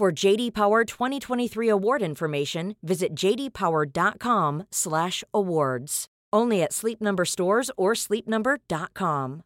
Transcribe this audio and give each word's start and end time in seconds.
For 0.00 0.08
JD 0.10 0.54
Power 0.54 0.84
2023 0.86 1.68
award 1.68 2.00
information, 2.00 2.74
visit 2.82 3.14
jdpower.com/awards. 3.14 6.06
Only 6.32 6.62
at 6.62 6.72
Sleep 6.72 7.02
Number 7.02 7.26
stores 7.26 7.70
or 7.76 7.92
sleepnumber.com. 7.92 9.42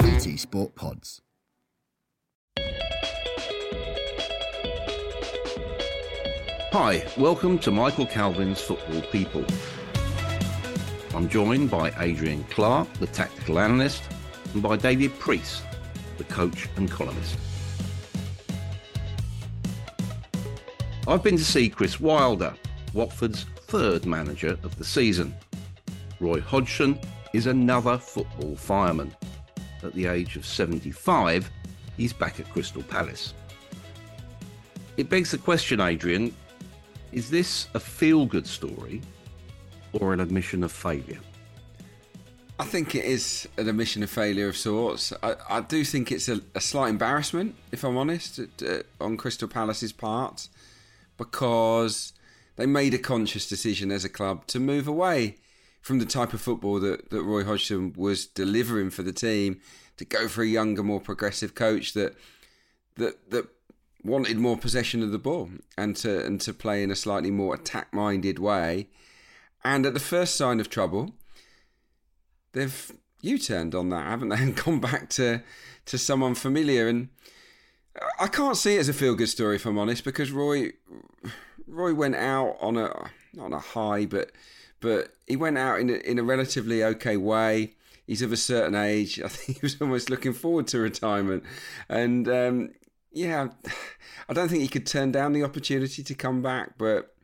BT 0.00 0.36
Sport 0.36 0.74
Pods. 0.74 1.20
Hi, 6.72 7.04
welcome 7.16 7.60
to 7.60 7.70
Michael 7.70 8.06
Calvin's 8.06 8.60
Football 8.60 9.02
People. 9.12 9.44
I'm 11.14 11.28
joined 11.28 11.70
by 11.70 11.92
Adrian 12.00 12.42
Clarke, 12.50 12.92
the 12.94 13.06
tactical 13.06 13.60
analyst, 13.60 14.02
and 14.54 14.60
by 14.60 14.76
David 14.76 15.16
Preece, 15.20 15.62
the 16.18 16.24
coach 16.24 16.68
and 16.76 16.90
columnist. 16.90 17.36
I've 21.06 21.22
been 21.22 21.36
to 21.36 21.44
see 21.44 21.68
Chris 21.68 22.00
Wilder, 22.00 22.54
Watford's 22.92 23.44
third 23.66 24.06
manager 24.06 24.58
of 24.62 24.76
the 24.78 24.84
season. 24.84 25.34
Roy 26.20 26.40
Hodgson 26.40 26.98
is 27.32 27.46
another 27.46 27.98
football 27.98 28.56
fireman. 28.56 29.14
At 29.82 29.92
the 29.94 30.06
age 30.06 30.36
of 30.36 30.46
75, 30.46 31.50
he's 31.96 32.12
back 32.12 32.40
at 32.40 32.50
Crystal 32.50 32.82
Palace. 32.82 33.34
It 34.96 35.08
begs 35.08 35.32
the 35.32 35.38
question, 35.38 35.80
Adrian 35.80 36.34
is 37.14 37.30
this 37.30 37.68
a 37.74 37.80
feel 37.80 38.26
good 38.26 38.44
story 38.44 39.00
or 39.92 40.12
an 40.12 40.18
admission 40.18 40.64
of 40.64 40.72
failure? 40.72 41.20
I 42.58 42.64
think 42.64 42.94
it 42.94 43.04
is 43.04 43.48
an 43.56 43.68
admission 43.68 44.04
of 44.04 44.10
failure 44.10 44.48
of 44.48 44.56
sorts. 44.56 45.12
I, 45.22 45.34
I 45.50 45.60
do 45.60 45.84
think 45.84 46.12
it's 46.12 46.28
a, 46.28 46.40
a, 46.54 46.60
slight 46.60 46.90
embarrassment, 46.90 47.56
if 47.72 47.82
I'm 47.82 47.96
honest, 47.96 48.38
uh, 48.38 48.82
on 49.00 49.16
Crystal 49.16 49.48
Palace's 49.48 49.92
part, 49.92 50.48
because 51.16 52.12
they 52.54 52.66
made 52.66 52.94
a 52.94 52.98
conscious 52.98 53.48
decision 53.48 53.90
as 53.90 54.04
a 54.04 54.08
club 54.08 54.46
to 54.48 54.60
move 54.60 54.86
away 54.86 55.36
from 55.80 55.98
the 55.98 56.06
type 56.06 56.32
of 56.32 56.40
football 56.40 56.78
that, 56.78 57.10
that 57.10 57.22
Roy 57.22 57.42
Hodgson 57.42 57.92
was 57.96 58.24
delivering 58.24 58.90
for 58.90 59.02
the 59.02 59.12
team, 59.12 59.60
to 59.96 60.04
go 60.04 60.28
for 60.28 60.42
a 60.42 60.46
younger, 60.46 60.82
more 60.82 61.00
progressive 61.00 61.54
coach 61.54 61.92
that 61.92 62.14
that 62.96 63.30
that 63.30 63.48
wanted 64.02 64.38
more 64.38 64.56
possession 64.56 65.02
of 65.02 65.10
the 65.12 65.18
ball 65.18 65.50
and 65.76 65.96
to 65.96 66.24
and 66.24 66.40
to 66.40 66.52
play 66.52 66.82
in 66.82 66.90
a 66.90 66.96
slightly 66.96 67.30
more 67.30 67.54
attack 67.54 67.92
minded 67.92 68.38
way. 68.38 68.88
And 69.64 69.86
at 69.86 69.94
the 69.94 70.00
first 70.00 70.36
sign 70.36 70.60
of 70.60 70.68
trouble, 70.68 71.14
they've 72.54 72.92
U 73.20 73.38
turned 73.38 73.74
on 73.74 73.90
that, 73.90 74.06
haven't 74.06 74.30
they, 74.30 74.36
and 74.42 74.56
gone 74.56 74.80
back 74.80 75.10
to 75.10 75.42
to 75.86 75.98
someone 75.98 76.34
familiar. 76.34 76.88
And 76.88 77.08
I 78.18 78.26
can't 78.28 78.56
see 78.56 78.76
it 78.76 78.80
as 78.80 78.88
a 78.88 78.94
feel 78.94 79.14
good 79.14 79.28
story, 79.28 79.56
if 79.56 79.66
I'm 79.66 79.78
honest, 79.78 80.04
because 80.04 80.30
Roy 80.30 80.72
Roy 81.66 81.94
went 81.94 82.16
out 82.16 82.56
on 82.60 82.76
a 82.76 83.10
not 83.34 83.46
on 83.46 83.52
a 83.52 83.58
high, 83.58 84.06
but 84.06 84.32
but 84.80 85.14
he 85.26 85.36
went 85.36 85.58
out 85.58 85.80
in 85.80 85.90
a, 85.90 85.94
in 85.94 86.18
a 86.18 86.22
relatively 86.22 86.84
okay 86.84 87.16
way. 87.16 87.74
He's 88.06 88.20
of 88.20 88.32
a 88.32 88.36
certain 88.36 88.74
age. 88.74 89.20
I 89.24 89.28
think 89.28 89.58
he 89.58 89.64
was 89.64 89.80
almost 89.80 90.10
looking 90.10 90.32
forward 90.32 90.66
to 90.68 90.78
retirement, 90.78 91.44
and 91.88 92.28
um, 92.28 92.70
yeah, 93.12 93.48
I 94.28 94.32
don't 94.32 94.48
think 94.48 94.62
he 94.62 94.68
could 94.68 94.86
turn 94.86 95.12
down 95.12 95.32
the 95.32 95.44
opportunity 95.44 96.02
to 96.02 96.14
come 96.14 96.42
back, 96.42 96.76
but 96.76 97.14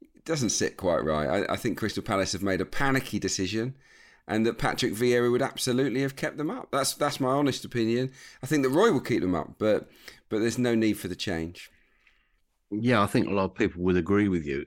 it 0.00 0.24
doesn't 0.24 0.50
sit 0.50 0.76
quite 0.76 1.04
right. 1.04 1.44
I, 1.48 1.52
I 1.52 1.56
think 1.56 1.78
Crystal 1.78 2.02
Palace 2.02 2.32
have 2.32 2.42
made 2.42 2.60
a 2.60 2.66
panicky 2.66 3.18
decision 3.18 3.76
and 4.28 4.44
that 4.46 4.58
Patrick 4.58 4.92
Vieira 4.92 5.30
would 5.30 5.42
absolutely 5.42 6.02
have 6.02 6.16
kept 6.16 6.36
them 6.36 6.50
up. 6.50 6.68
That's 6.72 6.94
that's 6.94 7.20
my 7.20 7.30
honest 7.30 7.64
opinion. 7.64 8.12
I 8.42 8.46
think 8.46 8.62
that 8.62 8.70
Roy 8.70 8.92
will 8.92 9.00
keep 9.00 9.20
them 9.20 9.34
up, 9.34 9.54
but 9.58 9.88
but 10.28 10.40
there's 10.40 10.58
no 10.58 10.74
need 10.74 10.94
for 10.94 11.08
the 11.08 11.16
change. 11.16 11.70
Yeah, 12.70 13.02
I 13.02 13.06
think 13.06 13.28
a 13.28 13.32
lot 13.32 13.44
of 13.44 13.54
people 13.54 13.82
would 13.82 13.96
agree 13.96 14.28
with 14.28 14.44
you. 14.44 14.66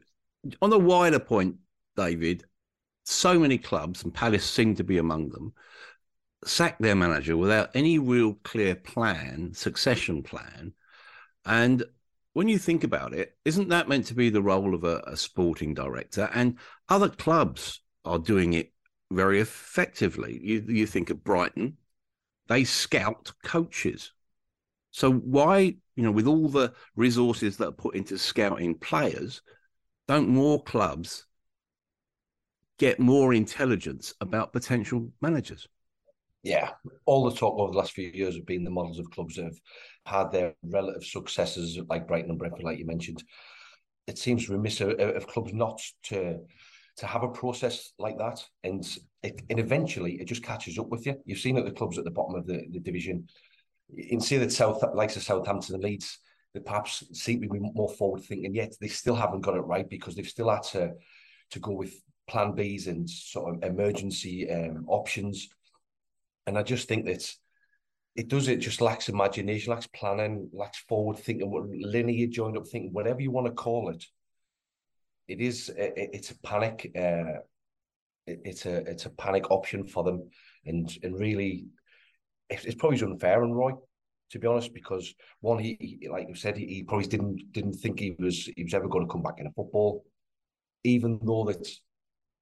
On 0.62 0.70
the 0.70 0.80
wider 0.80 1.20
point, 1.20 1.58
David, 1.98 2.46
so 3.04 3.38
many 3.38 3.58
clubs, 3.58 4.04
and 4.04 4.14
Palace 4.14 4.50
seem 4.50 4.76
to 4.76 4.84
be 4.86 4.98
among 4.98 5.30
them, 5.30 5.54
sack 6.46 6.78
their 6.80 6.96
manager 6.96 7.36
without 7.36 7.70
any 7.74 8.00
real 8.00 8.36
clear 8.44 8.76
plan, 8.76 9.54
succession 9.54 10.24
plan. 10.24 10.74
And 11.46 11.84
when 12.34 12.48
you 12.48 12.58
think 12.58 12.86
about 12.86 13.14
it, 13.14 13.36
isn't 13.44 13.70
that 13.70 13.90
meant 13.90 14.06
to 14.06 14.14
be 14.14 14.30
the 14.30 14.42
role 14.42 14.74
of 14.74 14.86
a, 14.86 15.02
a 15.08 15.18
sporting 15.18 15.74
director? 15.74 16.30
And 16.34 16.58
other 16.88 17.10
clubs 17.10 17.82
are 18.06 18.20
doing 18.20 18.54
it 18.54 18.72
very 19.12 19.40
effectively. 19.40 20.40
You, 20.42 20.66
you 20.68 20.86
think 20.86 21.10
of 21.10 21.24
Brighton, 21.24 21.78
they 22.48 22.64
scout 22.64 23.32
coaches. 23.44 24.12
So 24.92 25.12
why, 25.12 25.76
you 25.96 26.04
know, 26.04 26.12
with 26.12 26.28
all 26.28 26.50
the 26.50 26.74
resources 26.96 27.58
that 27.58 27.68
are 27.68 27.72
put 27.72 27.96
into 27.96 28.18
scouting 28.18 28.76
players, 28.76 29.42
don't 30.08 30.30
more 30.30 30.64
clubs 30.64 31.26
get 32.78 33.00
more 33.00 33.34
intelligence 33.34 34.14
about 34.22 34.54
potential 34.54 35.12
managers? 35.22 35.68
yeah, 36.44 36.72
all 37.06 37.30
the 37.30 37.36
talk 37.36 37.60
over 37.60 37.72
the 37.72 37.78
last 37.78 37.92
few 37.92 38.10
years 38.10 38.36
have 38.36 38.46
been 38.46 38.64
the 38.64 38.70
models 38.70 39.00
of 39.00 39.12
clubs 39.12 39.36
that 39.36 39.46
have 39.46 39.60
had 40.06 40.32
their 40.32 40.56
relative 40.64 41.04
successes, 41.04 41.78
like 41.90 42.08
Brighton 42.08 42.30
and 42.30 42.40
Brentford, 42.40 42.64
like 42.64 42.80
you 42.80 42.86
mentioned. 42.86 43.24
It 44.08 44.18
seems 44.18 44.50
remiss 44.50 44.80
of, 44.82 44.92
of 45.00 45.28
clubs 45.28 45.54
not 45.54 45.82
to 46.04 46.40
to 47.00 47.08
have 47.08 47.24
a 47.24 47.30
process 47.30 47.92
like 48.00 48.18
that, 48.18 48.44
and 48.64 48.86
it, 49.24 49.42
and 49.50 49.60
eventually 49.60 50.14
it 50.16 50.26
just 50.26 50.44
catches 50.44 50.78
up 50.80 50.90
with 50.90 51.06
you. 51.06 51.16
You've 51.26 51.40
seen 51.40 51.58
at 51.58 51.66
the 51.66 51.72
clubs 51.72 51.98
at 51.98 52.06
the 52.06 52.12
bottom 52.12 52.36
of 52.36 52.46
the, 52.46 52.66
the 52.72 52.80
division. 52.80 53.28
You 53.94 54.08
can 54.08 54.22
see 54.22 54.38
that 54.38 54.52
South, 54.52 54.84
likes 54.94 55.16
of 55.16 55.24
Southampton 55.24 55.76
and 55.76 55.84
Leeds, 55.84 56.20
they 56.54 56.60
perhaps 56.60 57.04
seem 57.14 57.42
to 57.42 57.50
be 57.50 57.60
more 57.60 57.90
forward 57.90 58.24
thinking, 58.24 58.56
yet 58.56 58.74
they 58.80 58.88
still 58.88 59.16
haven't 59.16 59.42
got 59.42 59.56
it 59.56 59.62
right 59.62 59.90
because 59.90 60.16
they've 60.16 60.28
still 60.28 60.50
had 60.50 60.64
to 60.64 60.94
to 61.52 61.60
go 61.60 61.74
with 61.74 61.94
plan 62.28 62.54
Bs 62.54 62.88
and 62.88 63.10
sort 63.10 63.56
of 63.56 63.64
emergency 63.64 64.50
um, 64.52 64.86
options 64.88 65.50
and 66.50 66.58
I 66.58 66.64
just 66.64 66.88
think 66.88 67.06
that 67.06 67.32
it 68.16 68.28
does 68.28 68.48
it 68.48 68.58
just 68.58 68.82
lacks 68.82 69.08
imagination, 69.08 69.72
lacks 69.72 69.86
planning, 69.86 70.50
lacks 70.52 70.80
forward 70.80 71.20
thinking, 71.20 71.80
linear 71.80 72.26
joined 72.26 72.58
up 72.58 72.68
thinking, 72.68 72.92
whatever 72.92 73.22
you 73.22 73.30
want 73.30 73.46
to 73.46 73.54
call 73.54 73.90
it. 73.90 74.04
It 75.30 75.42
is 75.42 75.70
it, 75.70 75.94
it's 75.96 76.32
a 76.32 76.40
panic. 76.40 76.92
Uh, 76.96 77.42
it, 78.26 78.42
it's 78.44 78.66
a 78.66 78.78
it's 78.90 79.06
a 79.06 79.12
panic 79.12 79.52
option 79.52 79.86
for 79.86 80.04
them, 80.04 80.30
and 80.66 80.92
and 81.04 81.18
really, 81.20 81.68
it's, 82.50 82.76
probably 82.76 83.00
unfair 83.00 83.44
on 83.44 83.54
Roy, 83.54 83.74
to 84.32 84.40
be 84.40 84.48
honest, 84.48 84.74
because 84.74 85.14
one 85.42 85.60
he, 85.60 85.78
he 85.80 86.10
like 86.10 86.28
you 86.28 86.36
said 86.36 86.58
he, 86.58 86.66
he 86.66 86.84
probably 86.84 87.08
didn't 87.08 87.52
didn't 87.52 87.74
think 87.74 88.00
he 88.00 88.16
was 88.18 88.50
he 88.58 88.64
was 88.64 88.74
ever 88.74 88.88
going 88.88 89.06
to 89.06 89.12
come 89.12 89.22
back 89.22 89.36
in 89.38 89.46
a 89.46 89.52
football, 89.52 90.04
even 90.84 91.20
though 91.22 91.46
that 91.46 91.68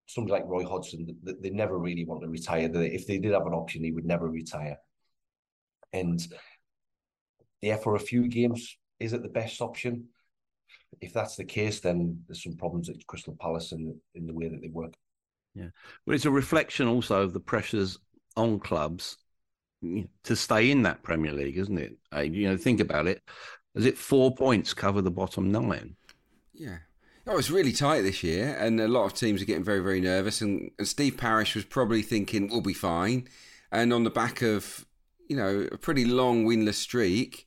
somebody 0.06 0.32
like 0.32 0.46
Roy 0.48 0.66
Hodgson, 0.66 1.18
they, 1.24 1.34
they 1.42 1.50
never 1.50 1.78
really 1.78 2.06
want 2.06 2.22
to 2.22 2.30
retire. 2.30 2.70
They, 2.70 2.88
if 2.88 3.06
they 3.06 3.18
did 3.18 3.34
have 3.34 3.46
an 3.48 3.54
option, 3.54 3.84
he 3.84 3.92
would 3.92 4.06
never 4.06 4.30
retire. 4.30 4.78
And 5.92 6.26
yeah, 7.62 7.76
for 7.76 7.96
a 7.96 8.00
few 8.00 8.30
games, 8.30 8.78
is 9.02 9.12
it 9.12 9.24
the 9.24 9.30
best 9.30 9.62
option? 9.62 10.08
If 11.02 11.14
that's 11.14 11.36
the 11.36 11.46
case, 11.46 11.80
then 11.80 12.24
there's 12.28 12.44
some 12.44 12.56
problems 12.56 12.90
at 12.90 13.06
Crystal 13.08 13.36
Palace 13.40 13.72
in, 13.72 13.96
in 14.16 14.26
the 14.28 14.34
way 14.34 14.48
that 14.48 14.62
they 14.62 14.70
work. 14.70 14.94
Yeah, 15.54 15.70
but 16.06 16.16
it's 16.16 16.26
a 16.26 16.32
reflection 16.32 16.88
also 16.88 17.22
of 17.24 17.34
the 17.34 17.40
pressures 17.40 17.98
on 18.36 18.60
clubs 18.60 19.18
to 20.24 20.36
stay 20.36 20.72
in 20.72 20.84
that 20.84 21.04
Premier 21.04 21.34
League, 21.34 21.58
isn't 21.58 21.78
it? 21.78 21.98
You 22.32 22.50
know, 22.50 22.58
think 22.58 22.80
about 22.80 23.08
it. 23.08 23.22
Is 23.76 23.86
it 23.86 23.98
four 23.98 24.36
points 24.36 24.74
cover 24.74 25.02
the 25.02 25.12
bottom 25.12 25.52
nine? 25.52 25.96
Yeah, 26.54 26.78
Oh, 27.30 27.38
it's 27.38 27.50
really 27.50 27.74
tight 27.74 28.02
this 28.04 28.24
year, 28.24 28.56
and 28.58 28.80
a 28.80 28.88
lot 28.88 29.06
of 29.06 29.14
teams 29.14 29.42
are 29.42 29.46
getting 29.46 29.64
very, 29.64 29.82
very 29.82 30.00
nervous. 30.00 30.40
And, 30.42 30.72
and 30.80 30.88
Steve 30.88 31.18
Parish 31.18 31.56
was 31.56 31.66
probably 31.66 32.02
thinking 32.02 32.48
we'll 32.48 32.62
be 32.62 32.74
fine. 32.74 33.28
And 33.70 33.92
on 33.92 34.06
the 34.06 34.10
back 34.10 34.42
of 34.42 34.86
you 35.28 35.36
know 35.36 35.68
a 35.72 35.78
pretty 35.78 36.06
long 36.06 36.46
winless 36.46 36.76
streak, 36.76 37.46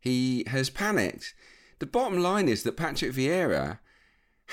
he 0.00 0.44
has 0.46 0.70
panicked. 0.70 1.34
The 1.80 1.86
bottom 1.86 2.22
line 2.22 2.48
is 2.48 2.62
that 2.62 2.76
Patrick 2.76 3.12
Vieira 3.12 3.78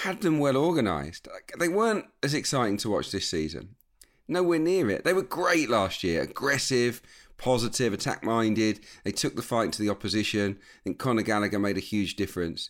had 0.04 0.22
them 0.22 0.40
well 0.40 0.58
organised. 0.58 1.28
They 1.60 1.68
weren't 1.68 2.06
as 2.24 2.34
exciting 2.34 2.78
to 2.78 2.90
watch 2.90 3.12
this 3.12 3.30
season. 3.30 3.76
Nowhere 4.28 4.60
near 4.60 4.90
it. 4.90 5.04
They 5.04 5.14
were 5.14 5.22
great 5.24 5.70
last 5.70 6.04
year, 6.04 6.22
aggressive, 6.22 7.02
positive, 7.38 7.94
attack 7.94 8.24
minded. 8.24 8.80
They 9.04 9.12
took 9.12 9.36
the 9.36 9.42
fight 9.42 9.74
to 9.74 9.82
the 9.82 9.90
opposition. 9.90 10.60
And 10.86 10.98
Conor 10.98 11.22
Gallagher 11.22 11.60
made 11.60 11.78
a 11.78 11.82
huge 11.82 12.16
difference. 12.16 12.70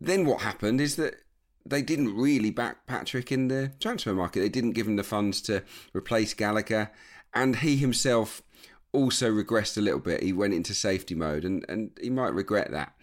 Then 0.00 0.24
what 0.24 0.40
happened 0.40 0.80
is 0.80 0.96
that 0.96 1.16
they 1.64 1.82
didn't 1.82 2.16
really 2.16 2.50
back 2.50 2.86
Patrick 2.86 3.30
in 3.30 3.48
the 3.48 3.72
transfer 3.80 4.14
market. 4.14 4.40
They 4.40 4.48
didn't 4.48 4.72
give 4.72 4.86
him 4.86 4.96
the 4.96 5.02
funds 5.02 5.42
to 5.42 5.62
replace 5.94 6.32
Gallagher. 6.32 6.90
And 7.34 7.56
he 7.56 7.76
himself 7.76 8.42
also 8.92 9.30
regressed 9.30 9.76
a 9.76 9.82
little 9.82 10.00
bit. 10.00 10.22
He 10.22 10.32
went 10.32 10.54
into 10.54 10.72
safety 10.72 11.14
mode 11.14 11.44
and, 11.44 11.64
and 11.68 11.90
he 12.00 12.08
might 12.08 12.32
regret 12.32 12.70
that. 12.70 12.94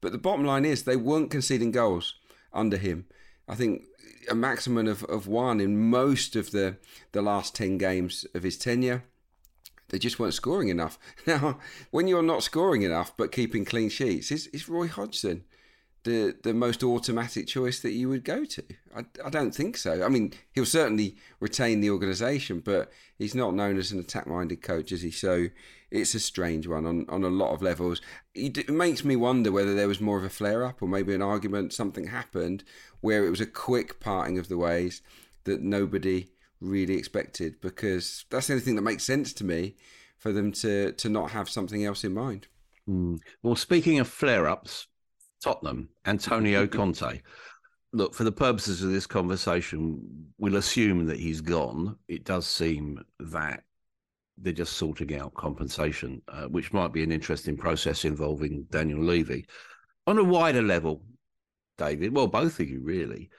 But 0.00 0.12
the 0.12 0.18
bottom 0.18 0.44
line 0.44 0.64
is 0.64 0.82
they 0.82 0.96
weren't 0.96 1.30
conceding 1.30 1.70
goals 1.70 2.14
under 2.52 2.76
him. 2.76 3.06
I 3.48 3.54
think 3.54 3.84
a 4.30 4.34
maximum 4.34 4.86
of, 4.86 5.04
of 5.04 5.26
one 5.26 5.60
in 5.60 5.90
most 5.90 6.36
of 6.36 6.50
the, 6.50 6.76
the 7.12 7.22
last 7.22 7.54
10 7.54 7.78
games 7.78 8.26
of 8.34 8.42
his 8.42 8.56
tenure. 8.56 9.04
They 9.88 9.98
just 9.98 10.18
weren't 10.20 10.34
scoring 10.34 10.68
enough. 10.68 10.98
Now, 11.26 11.58
when 11.90 12.06
you're 12.06 12.22
not 12.22 12.42
scoring 12.42 12.82
enough 12.82 13.16
but 13.16 13.32
keeping 13.32 13.64
clean 13.64 13.88
sheets, 13.88 14.30
is, 14.30 14.46
is 14.48 14.68
Roy 14.68 14.86
Hodgson 14.86 15.44
the 16.04 16.34
the 16.42 16.54
most 16.54 16.82
automatic 16.82 17.46
choice 17.46 17.80
that 17.80 17.92
you 17.92 18.08
would 18.08 18.24
go 18.24 18.44
to? 18.44 18.64
I, 18.96 19.04
I 19.24 19.30
don't 19.30 19.54
think 19.54 19.76
so. 19.76 20.02
I 20.02 20.08
mean, 20.08 20.32
he'll 20.52 20.64
certainly 20.64 21.16
retain 21.40 21.80
the 21.80 21.90
organisation, 21.90 22.60
but 22.60 22.90
he's 23.18 23.34
not 23.34 23.54
known 23.54 23.76
as 23.76 23.92
an 23.92 24.00
attack 24.00 24.26
minded 24.26 24.62
coach, 24.62 24.92
is 24.92 25.02
he? 25.02 25.10
So 25.10 25.48
it's 25.90 26.14
a 26.14 26.20
strange 26.20 26.66
one 26.66 26.86
on, 26.86 27.06
on 27.08 27.24
a 27.24 27.28
lot 27.28 27.52
of 27.52 27.62
levels. 27.62 28.00
It 28.34 28.70
makes 28.70 29.04
me 29.04 29.16
wonder 29.16 29.50
whether 29.50 29.74
there 29.74 29.88
was 29.88 30.00
more 30.00 30.18
of 30.18 30.24
a 30.24 30.30
flare 30.30 30.64
up 30.64 30.82
or 30.82 30.88
maybe 30.88 31.14
an 31.14 31.22
argument, 31.22 31.72
something 31.72 32.08
happened 32.08 32.64
where 33.00 33.26
it 33.26 33.30
was 33.30 33.40
a 33.40 33.46
quick 33.46 34.00
parting 34.00 34.38
of 34.38 34.48
the 34.48 34.58
ways 34.58 35.02
that 35.44 35.62
nobody 35.62 36.30
really 36.60 36.96
expected 36.96 37.60
because 37.60 38.24
that's 38.30 38.46
the 38.46 38.52
only 38.54 38.64
thing 38.64 38.76
that 38.76 38.82
makes 38.82 39.04
sense 39.04 39.32
to 39.32 39.44
me 39.44 39.74
for 40.16 40.32
them 40.32 40.52
to, 40.52 40.92
to 40.92 41.08
not 41.08 41.30
have 41.30 41.48
something 41.48 41.84
else 41.84 42.04
in 42.04 42.12
mind. 42.12 42.46
Mm. 42.88 43.18
Well, 43.42 43.56
speaking 43.56 43.98
of 43.98 44.08
flare 44.08 44.48
ups, 44.48 44.86
Tottenham, 45.42 45.88
Antonio 46.04 46.66
Conte. 46.68 47.22
Look, 47.92 48.14
for 48.14 48.22
the 48.22 48.30
purposes 48.30 48.82
of 48.82 48.92
this 48.92 49.06
conversation, 49.06 50.28
we'll 50.38 50.56
assume 50.56 51.06
that 51.06 51.18
he's 51.18 51.40
gone. 51.40 51.96
It 52.06 52.24
does 52.24 52.46
seem 52.46 53.04
that 53.18 53.64
they're 54.40 54.52
just 54.52 54.74
sorting 54.74 55.14
out 55.18 55.34
compensation, 55.34 56.22
uh, 56.28 56.44
which 56.44 56.72
might 56.72 56.92
be 56.92 57.02
an 57.02 57.12
interesting 57.12 57.56
process 57.56 58.04
involving 58.04 58.66
Daniel 58.70 59.02
Levy. 59.02 59.46
On 60.06 60.18
a 60.18 60.24
wider 60.24 60.62
level, 60.62 61.02
David, 61.78 62.14
well, 62.14 62.26
both 62.26 62.60
of 62.60 62.68
you 62.68 62.80
really, 62.82 63.30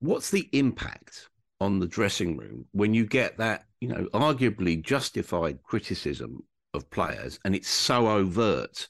what's 0.00 0.30
the 0.30 0.48
impact 0.52 1.28
on 1.60 1.78
the 1.78 1.86
dressing 1.86 2.36
room 2.36 2.66
when 2.72 2.94
you 2.94 3.06
get 3.06 3.38
that, 3.38 3.64
you 3.80 3.88
know, 3.88 4.06
arguably 4.12 4.82
justified 4.82 5.62
criticism 5.62 6.42
of 6.74 6.90
players 6.90 7.38
and 7.44 7.54
it's 7.54 7.68
so 7.68 8.08
overt 8.08 8.88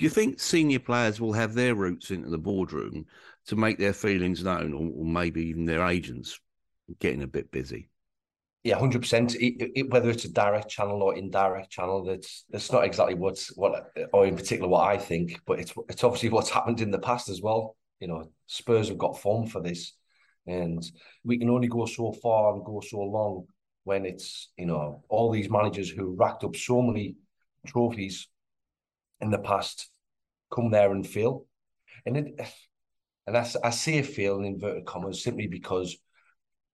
do 0.00 0.04
you 0.04 0.10
think 0.10 0.40
senior 0.40 0.78
players 0.78 1.20
will 1.20 1.34
have 1.34 1.52
their 1.52 1.74
routes 1.74 2.10
into 2.10 2.30
the 2.30 2.38
boardroom 2.38 3.04
to 3.44 3.54
make 3.54 3.76
their 3.76 3.92
feelings 3.92 4.42
known, 4.42 4.72
or, 4.72 4.90
or 4.94 5.04
maybe 5.04 5.42
even 5.48 5.66
their 5.66 5.86
agents 5.86 6.40
getting 7.00 7.22
a 7.22 7.26
bit 7.26 7.50
busy? 7.50 7.90
Yeah, 8.62 8.78
hundred 8.78 9.00
percent. 9.00 9.34
Whether 9.88 10.10
it's 10.10 10.26
a 10.26 10.32
direct 10.32 10.68
channel 10.68 11.02
or 11.02 11.16
indirect 11.16 11.70
channel, 11.70 12.04
that's 12.04 12.44
that's 12.50 12.70
not 12.70 12.84
exactly 12.84 13.14
what's 13.14 13.56
what, 13.56 13.90
or 14.12 14.26
in 14.26 14.36
particular 14.36 14.68
what 14.68 14.86
I 14.86 14.98
think, 14.98 15.40
but 15.46 15.58
it's 15.60 15.72
it's 15.88 16.04
obviously 16.04 16.28
what's 16.28 16.50
happened 16.58 16.80
in 16.80 16.90
the 16.90 16.98
past 16.98 17.30
as 17.30 17.40
well. 17.40 17.76
You 18.00 18.08
know, 18.08 18.30
Spurs 18.46 18.88
have 18.88 18.98
got 18.98 19.18
form 19.18 19.46
for 19.46 19.62
this, 19.62 19.94
and 20.46 20.84
we 21.24 21.38
can 21.38 21.48
only 21.48 21.68
go 21.68 21.86
so 21.86 22.12
far 22.12 22.52
and 22.52 22.64
go 22.64 22.80
so 22.80 23.00
long 23.00 23.46
when 23.84 24.04
it's 24.04 24.50
you 24.58 24.66
know 24.66 25.04
all 25.08 25.30
these 25.30 25.48
managers 25.48 25.88
who 25.88 26.14
racked 26.14 26.44
up 26.44 26.54
so 26.54 26.82
many 26.82 27.16
trophies 27.66 28.28
in 29.22 29.30
the 29.30 29.38
past 29.38 29.88
come 30.54 30.70
there 30.70 30.92
and 30.92 31.06
fail. 31.06 31.46
And 32.04 32.16
it, 32.16 32.40
and 33.26 33.36
I, 33.36 33.46
I 33.64 33.70
say 33.70 33.98
a 33.98 34.02
fail 34.02 34.38
in 34.38 34.44
inverted 34.44 34.84
commas 34.84 35.22
simply 35.22 35.46
because 35.46 35.96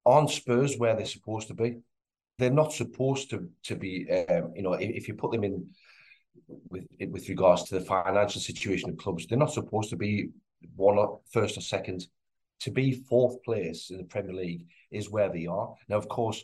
on 0.06 0.29
Spurs 0.29 0.76
where 0.79 0.94
they're 0.94 1.05
supposed 1.05 1.49
to 1.49 1.55
be, 1.55 1.79
they're 2.38 2.50
not 2.50 2.73
supposed 2.73 3.31
to 3.31 3.49
to 3.64 3.76
be. 3.76 4.11
Um, 4.11 4.53
you 4.55 4.62
know, 4.62 4.75
if, 4.75 4.91
if 4.91 5.08
you 5.08 5.14
put 5.14 5.32
them 5.32 5.44
in 5.44 5.69
with 6.70 6.87
with 7.11 7.29
regards 7.29 7.64
to 7.64 7.79
the 7.79 7.85
financial 7.85 8.41
situation 8.41 8.91
of 8.91 8.97
clubs, 8.97 9.26
they're 9.26 9.38
not 9.38 9.53
supposed 9.53 9.91
to 9.91 9.97
be 9.97 10.31
one 10.75 10.97
or 10.97 11.20
first 11.31 11.58
or 11.58 11.61
second. 11.61 12.06
To 12.61 12.70
be 12.70 12.93
fourth 12.93 13.43
place 13.43 13.91
in 13.91 13.99
the 13.99 14.05
Premier 14.05 14.32
League 14.32 14.67
is 14.91 15.11
where 15.11 15.31
they 15.31 15.47
are 15.47 15.75
now. 15.88 15.97
Of 15.97 16.09
course, 16.09 16.43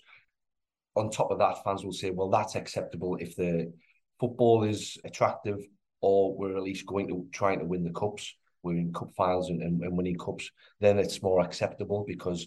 on 0.94 1.10
top 1.10 1.30
of 1.30 1.38
that, 1.38 1.64
fans 1.64 1.84
will 1.84 1.92
say, 1.92 2.10
"Well, 2.10 2.28
that's 2.28 2.54
acceptable 2.54 3.16
if 3.16 3.34
the 3.36 3.72
football 4.20 4.64
is 4.64 4.98
attractive 5.04 5.58
or 6.02 6.36
we're 6.36 6.56
at 6.56 6.62
least 6.62 6.84
going 6.86 7.08
to 7.08 7.26
trying 7.32 7.60
to 7.60 7.64
win 7.64 7.84
the 7.84 7.90
cups. 7.90 8.34
We're 8.62 8.76
in 8.76 8.92
cup 8.92 9.12
finals 9.16 9.48
and, 9.48 9.62
and, 9.62 9.82
and 9.82 9.96
winning 9.96 10.18
cups. 10.18 10.50
Then 10.80 10.98
it's 10.98 11.22
more 11.22 11.40
acceptable 11.40 12.04
because 12.06 12.46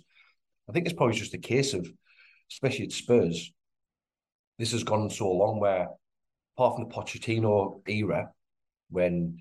I 0.70 0.72
think 0.72 0.86
it's 0.86 0.96
probably 0.96 1.16
just 1.16 1.34
a 1.34 1.40
case 1.40 1.74
of, 1.74 1.88
especially 2.52 2.86
at 2.86 2.92
Spurs, 2.92 3.52
this 4.58 4.72
has 4.72 4.84
gone 4.84 5.10
so 5.10 5.32
long 5.32 5.60
where, 5.60 5.90
apart 6.58 6.76
from 6.76 6.88
the 6.88 6.96
Pochettino 6.96 7.82
era, 7.88 8.32
when 8.90 9.40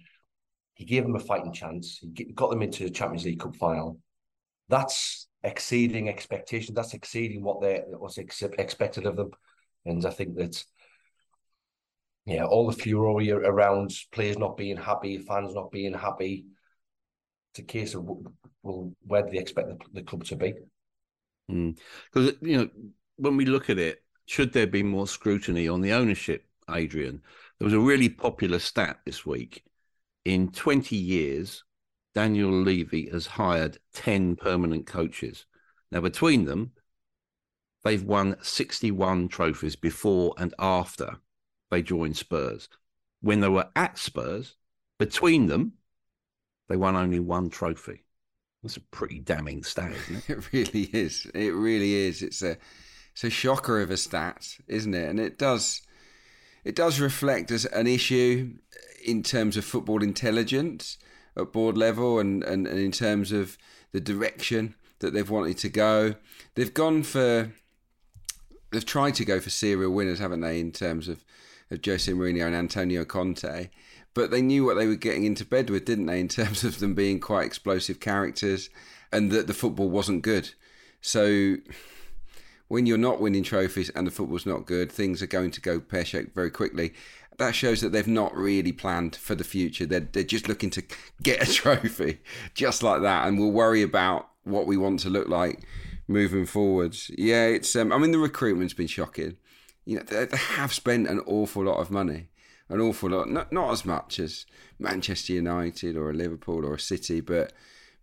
he 0.75 0.85
gave 0.85 1.05
them 1.05 1.17
a 1.17 1.21
fighting 1.21 1.53
chance, 1.53 2.01
he 2.17 2.25
got 2.25 2.51
them 2.51 2.63
into 2.63 2.85
the 2.85 2.91
Champions 2.91 3.25
League 3.25 3.41
Cup 3.41 3.57
final. 3.57 4.01
That's 4.69 5.29
exceeding 5.43 6.09
expectations. 6.09 6.75
That's 6.75 6.95
exceeding 6.95 7.43
what 7.43 7.61
they 7.61 7.83
was 7.87 8.19
expected 8.19 9.07
of 9.07 9.17
them, 9.17 9.31
and 9.85 10.05
I 10.05 10.11
think 10.11 10.37
that 10.37 10.65
yeah, 12.27 12.45
all 12.45 12.71
the 12.71 12.77
furor 12.77 13.37
around 13.37 13.93
players 14.11 14.39
not 14.39 14.57
being 14.57 14.79
happy, 14.79 15.19
fans 15.19 15.55
not 15.55 15.71
being 15.71 15.93
happy. 15.93 16.47
It's 17.53 17.59
a 17.61 17.63
case 17.63 17.95
of 17.95 18.09
well, 18.63 18.93
where 19.03 19.23
do 19.23 19.31
they 19.31 19.39
expect 19.39 19.69
the, 19.69 19.79
the 19.93 20.03
club 20.03 20.25
to 20.25 20.37
be? 20.37 20.55
Because 21.49 22.33
mm. 22.33 22.37
you 22.43 22.57
know, 22.57 22.69
when 23.17 23.37
we 23.37 23.45
look 23.45 23.71
at 23.71 23.79
it, 23.79 24.03
should 24.27 24.53
there 24.53 24.67
be 24.67 24.83
more 24.83 25.07
scrutiny 25.07 25.69
on 25.69 25.81
the 25.81 25.93
ownership, 25.93 26.47
Adrian? 26.71 27.23
There 27.59 27.67
was 27.67 27.75
a 27.75 27.81
really 27.81 28.09
popular 28.09 28.59
stat 28.59 29.01
this 29.05 29.27
week. 29.27 29.65
In 30.25 30.51
20 30.51 30.97
years, 30.97 31.65
Daniel 32.15 32.51
Levy 32.51 33.11
has 33.11 33.27
hired 33.27 33.79
10 33.93 34.37
permanent 34.37 34.87
coaches. 34.87 35.45
Now, 35.91 36.01
between 36.01 36.45
them, 36.45 36.73
they've 37.83 38.03
won 38.03 38.37
61 38.43 39.29
trophies 39.29 39.77
before 39.77 40.35
and 40.39 40.55
after 40.59 41.19
they 41.71 41.83
joined 41.83 42.17
Spurs. 42.17 42.69
When 43.21 43.41
they 43.41 43.49
were 43.49 43.69
at 43.77 43.99
Spurs, 43.99 44.57
between 44.99 45.47
them, 45.47 45.75
they 46.69 46.77
won 46.77 46.97
only 46.97 47.21
one 47.21 47.51
trophy. 47.51 48.05
That's 48.65 48.79
a 48.79 48.81
pretty 48.81 49.19
damning 49.19 49.63
stat, 49.63 49.93
isn't 49.93 50.17
it? 50.17 50.39
It 50.39 50.53
really 50.53 50.91
is. 50.93 51.27
It 51.35 51.53
really 51.53 51.93
is. 51.93 52.23
It's 52.23 52.41
a 52.43 52.57
it's 53.13 53.23
a 53.23 53.31
shocker 53.31 53.83
of 53.83 53.91
a 53.91 53.99
stat, 53.99 54.57
isn't 54.67 54.95
it? 54.95 55.09
And 55.09 55.21
it 55.21 55.39
does 55.39 55.83
it 56.65 56.75
does 56.75 56.99
reflect 56.99 57.51
as 57.51 57.67
an 57.67 57.87
issue 57.87 58.55
in 59.05 59.23
terms 59.23 59.59
of 59.59 59.67
football 59.67 60.03
intelligence 60.03 60.97
at 61.37 61.53
board 61.53 61.77
level 61.77 62.19
and, 62.19 62.43
and, 62.43 62.67
and 62.67 62.79
in 62.79 62.91
terms 62.91 63.33
of 63.33 63.59
the 63.93 64.01
direction 64.01 64.75
that 65.01 65.13
they've 65.13 65.29
wanted 65.29 65.59
to 65.59 65.69
go. 65.69 66.15
They've 66.55 66.73
gone 66.73 67.03
for 67.03 67.53
they've 68.73 68.87
tried 68.87 69.15
to 69.17 69.27
go 69.27 69.41
for 69.41 69.51
serial 69.51 69.93
winners, 69.93 70.21
haven't 70.21 70.41
they, 70.41 70.59
in 70.59 70.73
terms 70.73 71.07
of 71.07 71.23
of 71.71 71.81
Jose 71.85 72.11
Mourinho 72.11 72.47
and 72.47 72.57
Antonio 72.57 73.05
Conte. 73.05 73.69
But 74.15 74.31
they 74.31 74.43
knew 74.43 74.65
what 74.65 74.75
they 74.75 74.87
were 74.87 74.95
getting 74.95 75.25
into 75.25 75.45
bed 75.45 75.71
with, 75.71 75.85
didn't 75.85 76.07
they, 76.07 76.21
in 76.21 76.29
terms 76.29 76.65
of 76.65 76.79
them 76.79 76.95
being 76.95 77.21
quite 77.21 77.47
explosive 77.47 78.01
characters 78.01 78.71
and 79.13 79.31
that 79.33 79.47
the 79.47 79.55
football 79.55 79.91
wasn't 79.91 80.23
good. 80.23 80.51
So 81.01 81.57
when 82.69 82.87
you're 82.87 82.97
not 82.97 83.21
winning 83.21 83.43
trophies 83.43 83.91
and 83.91 84.07
the 84.07 84.11
football's 84.11 84.47
not 84.47 84.67
good, 84.67 84.91
things 84.91 85.23
are 85.23 85.27
going 85.27 85.51
to 85.53 85.61
go 85.61 85.81
pear 85.81 86.05
shaped 86.05 86.35
very 86.35 86.51
quickly. 86.51 86.95
That 87.39 87.55
shows 87.55 87.81
that 87.81 87.91
they've 87.91 88.07
not 88.07 88.35
really 88.35 88.73
planned 88.73 89.17
for 89.17 89.35
the 89.35 89.45
future. 89.45 89.87
They're, 89.87 90.01
they're 90.01 90.23
just 90.23 90.49
looking 90.49 90.71
to 90.71 90.85
get 91.23 91.47
a 91.47 91.53
trophy 91.53 92.21
just 92.55 92.83
like 92.83 93.03
that, 93.03 93.27
and 93.27 93.39
we'll 93.39 93.51
worry 93.51 93.83
about 93.83 94.29
what 94.45 94.67
we 94.67 94.77
want 94.77 95.01
to 95.01 95.11
look 95.11 95.29
like 95.29 95.67
moving 96.07 96.47
forwards. 96.47 97.11
Yeah, 97.19 97.47
it's. 97.47 97.75
Um, 97.75 97.93
I 97.93 97.99
mean, 97.99 98.13
the 98.13 98.19
recruitment's 98.19 98.75
been 98.75 98.87
shocking 98.87 99.37
you 99.85 99.97
know, 99.97 100.03
they, 100.03 100.25
they 100.25 100.37
have 100.37 100.73
spent 100.73 101.09
an 101.09 101.21
awful 101.27 101.65
lot 101.65 101.79
of 101.79 101.91
money, 101.91 102.29
an 102.69 102.81
awful 102.81 103.11
lot. 103.11 103.29
Not 103.29 103.53
not 103.53 103.73
as 103.73 103.85
much 103.85 104.19
as 104.19 104.47
Manchester 104.79 105.33
United 105.33 105.97
or 105.97 106.11
a 106.11 106.15
Liverpool 106.15 106.65
or 106.65 106.75
a 106.75 106.81
City, 106.81 107.21
but 107.21 107.53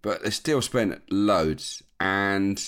but 0.02 0.24
they 0.24 0.30
still 0.30 0.62
spent 0.62 1.02
loads. 1.12 1.84
And 2.00 2.64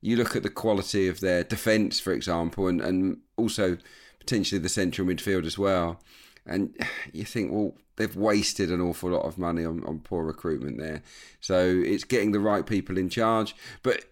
you 0.00 0.16
look 0.16 0.34
at 0.34 0.42
the 0.42 0.50
quality 0.50 1.08
of 1.08 1.20
their 1.20 1.44
defence, 1.44 2.00
for 2.00 2.12
example, 2.12 2.68
and, 2.68 2.80
and 2.80 3.18
also 3.36 3.76
potentially 4.18 4.58
the 4.58 4.68
central 4.68 5.06
midfield 5.06 5.44
as 5.44 5.58
well. 5.58 6.00
And 6.46 6.74
you 7.12 7.24
think, 7.24 7.52
well, 7.52 7.74
they've 7.96 8.16
wasted 8.16 8.70
an 8.70 8.80
awful 8.80 9.10
lot 9.10 9.26
of 9.26 9.36
money 9.36 9.64
on, 9.64 9.84
on 9.84 10.00
poor 10.00 10.24
recruitment 10.24 10.78
there. 10.78 11.02
So 11.40 11.82
it's 11.84 12.04
getting 12.04 12.32
the 12.32 12.40
right 12.40 12.64
people 12.64 12.96
in 12.96 13.10
charge. 13.10 13.54
But 13.82 14.04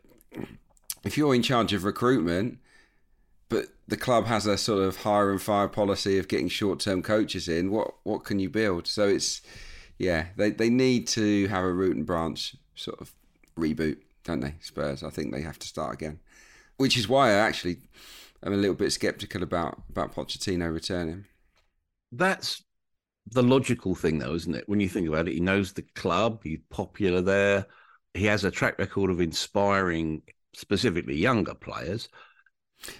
if 1.05 1.17
you're 1.17 1.35
in 1.35 1.43
charge 1.43 1.73
of 1.73 1.85
recruitment, 1.85 2.59
but 3.49 3.67
the 3.87 3.97
club 3.97 4.27
has 4.27 4.47
a 4.47 4.59
sort 4.59 4.83
of 4.83 4.99
hire 4.99 5.31
and 5.31 5.41
fire 5.41 5.69
policy 5.69 6.19
of 6.19 6.29
getting 6.29 6.49
short 6.49 6.81
term 6.81 7.03
coaches 7.03 7.49
in. 7.49 7.71
What 7.71 7.95
what 8.05 8.25
can 8.25 8.39
you 8.39 8.51
build? 8.51 8.87
So 8.87 9.09
it's 9.09 9.43
yeah, 9.99 10.29
they 10.37 10.51
they 10.51 10.71
need 10.71 11.07
to 11.09 11.47
have 11.49 11.65
a 11.65 11.73
root 11.73 11.97
and 11.97 12.07
branch 12.07 12.57
sort 12.75 13.01
of 13.01 13.13
reboot, 13.59 13.99
don't 14.25 14.41
they? 14.41 14.55
Spurs. 14.61 15.03
I 15.03 15.11
think 15.11 15.33
they 15.33 15.43
have 15.43 15.59
to 15.61 15.69
start 15.69 15.95
again, 15.95 16.21
which 16.77 16.97
is 16.99 17.09
why 17.09 17.31
I 17.31 17.35
actually 17.35 17.79
am 18.43 18.53
a 18.53 18.57
little 18.57 18.77
bit 18.77 18.93
sceptical 18.93 19.43
about 19.43 19.83
about 19.91 20.15
Pochettino 20.15 20.73
returning. 20.73 21.27
That's 22.13 22.63
the 23.31 23.43
logical 23.43 23.95
thing, 23.95 24.19
though, 24.19 24.35
isn't 24.35 24.55
it? 24.55 24.69
When 24.69 24.81
you 24.81 24.89
think 24.89 25.09
about 25.09 25.29
it, 25.29 25.35
he 25.35 25.41
knows 25.41 25.73
the 25.73 25.83
club, 25.83 26.41
he's 26.43 26.61
popular 26.71 27.21
there, 27.21 27.67
he 28.15 28.25
has 28.27 28.45
a 28.45 28.51
track 28.51 28.79
record 28.79 29.11
of 29.11 29.21
inspiring 29.21 30.23
specifically 30.55 31.17
younger 31.17 31.55
players. 31.55 32.09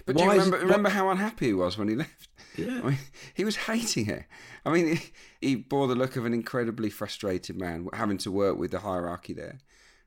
But 0.05 0.17
do 0.17 0.23
you 0.23 0.31
remember, 0.31 0.57
is, 0.57 0.63
remember 0.63 0.89
how 0.89 1.09
unhappy 1.09 1.47
he 1.47 1.53
was 1.53 1.77
when 1.77 1.87
he 1.87 1.95
left? 2.03 2.29
Yeah. 2.57 2.81
I 2.83 2.89
mean, 2.89 2.97
he 3.33 3.45
was 3.45 3.55
hating 3.55 4.09
it. 4.09 4.25
I 4.65 4.71
mean, 4.71 4.97
he, 4.97 5.11
he 5.41 5.55
bore 5.55 5.87
the 5.87 5.95
look 5.95 6.15
of 6.15 6.25
an 6.25 6.33
incredibly 6.33 6.89
frustrated 6.89 7.57
man 7.57 7.87
having 7.93 8.17
to 8.19 8.31
work 8.31 8.57
with 8.57 8.71
the 8.71 8.79
hierarchy 8.79 9.33
there. 9.33 9.59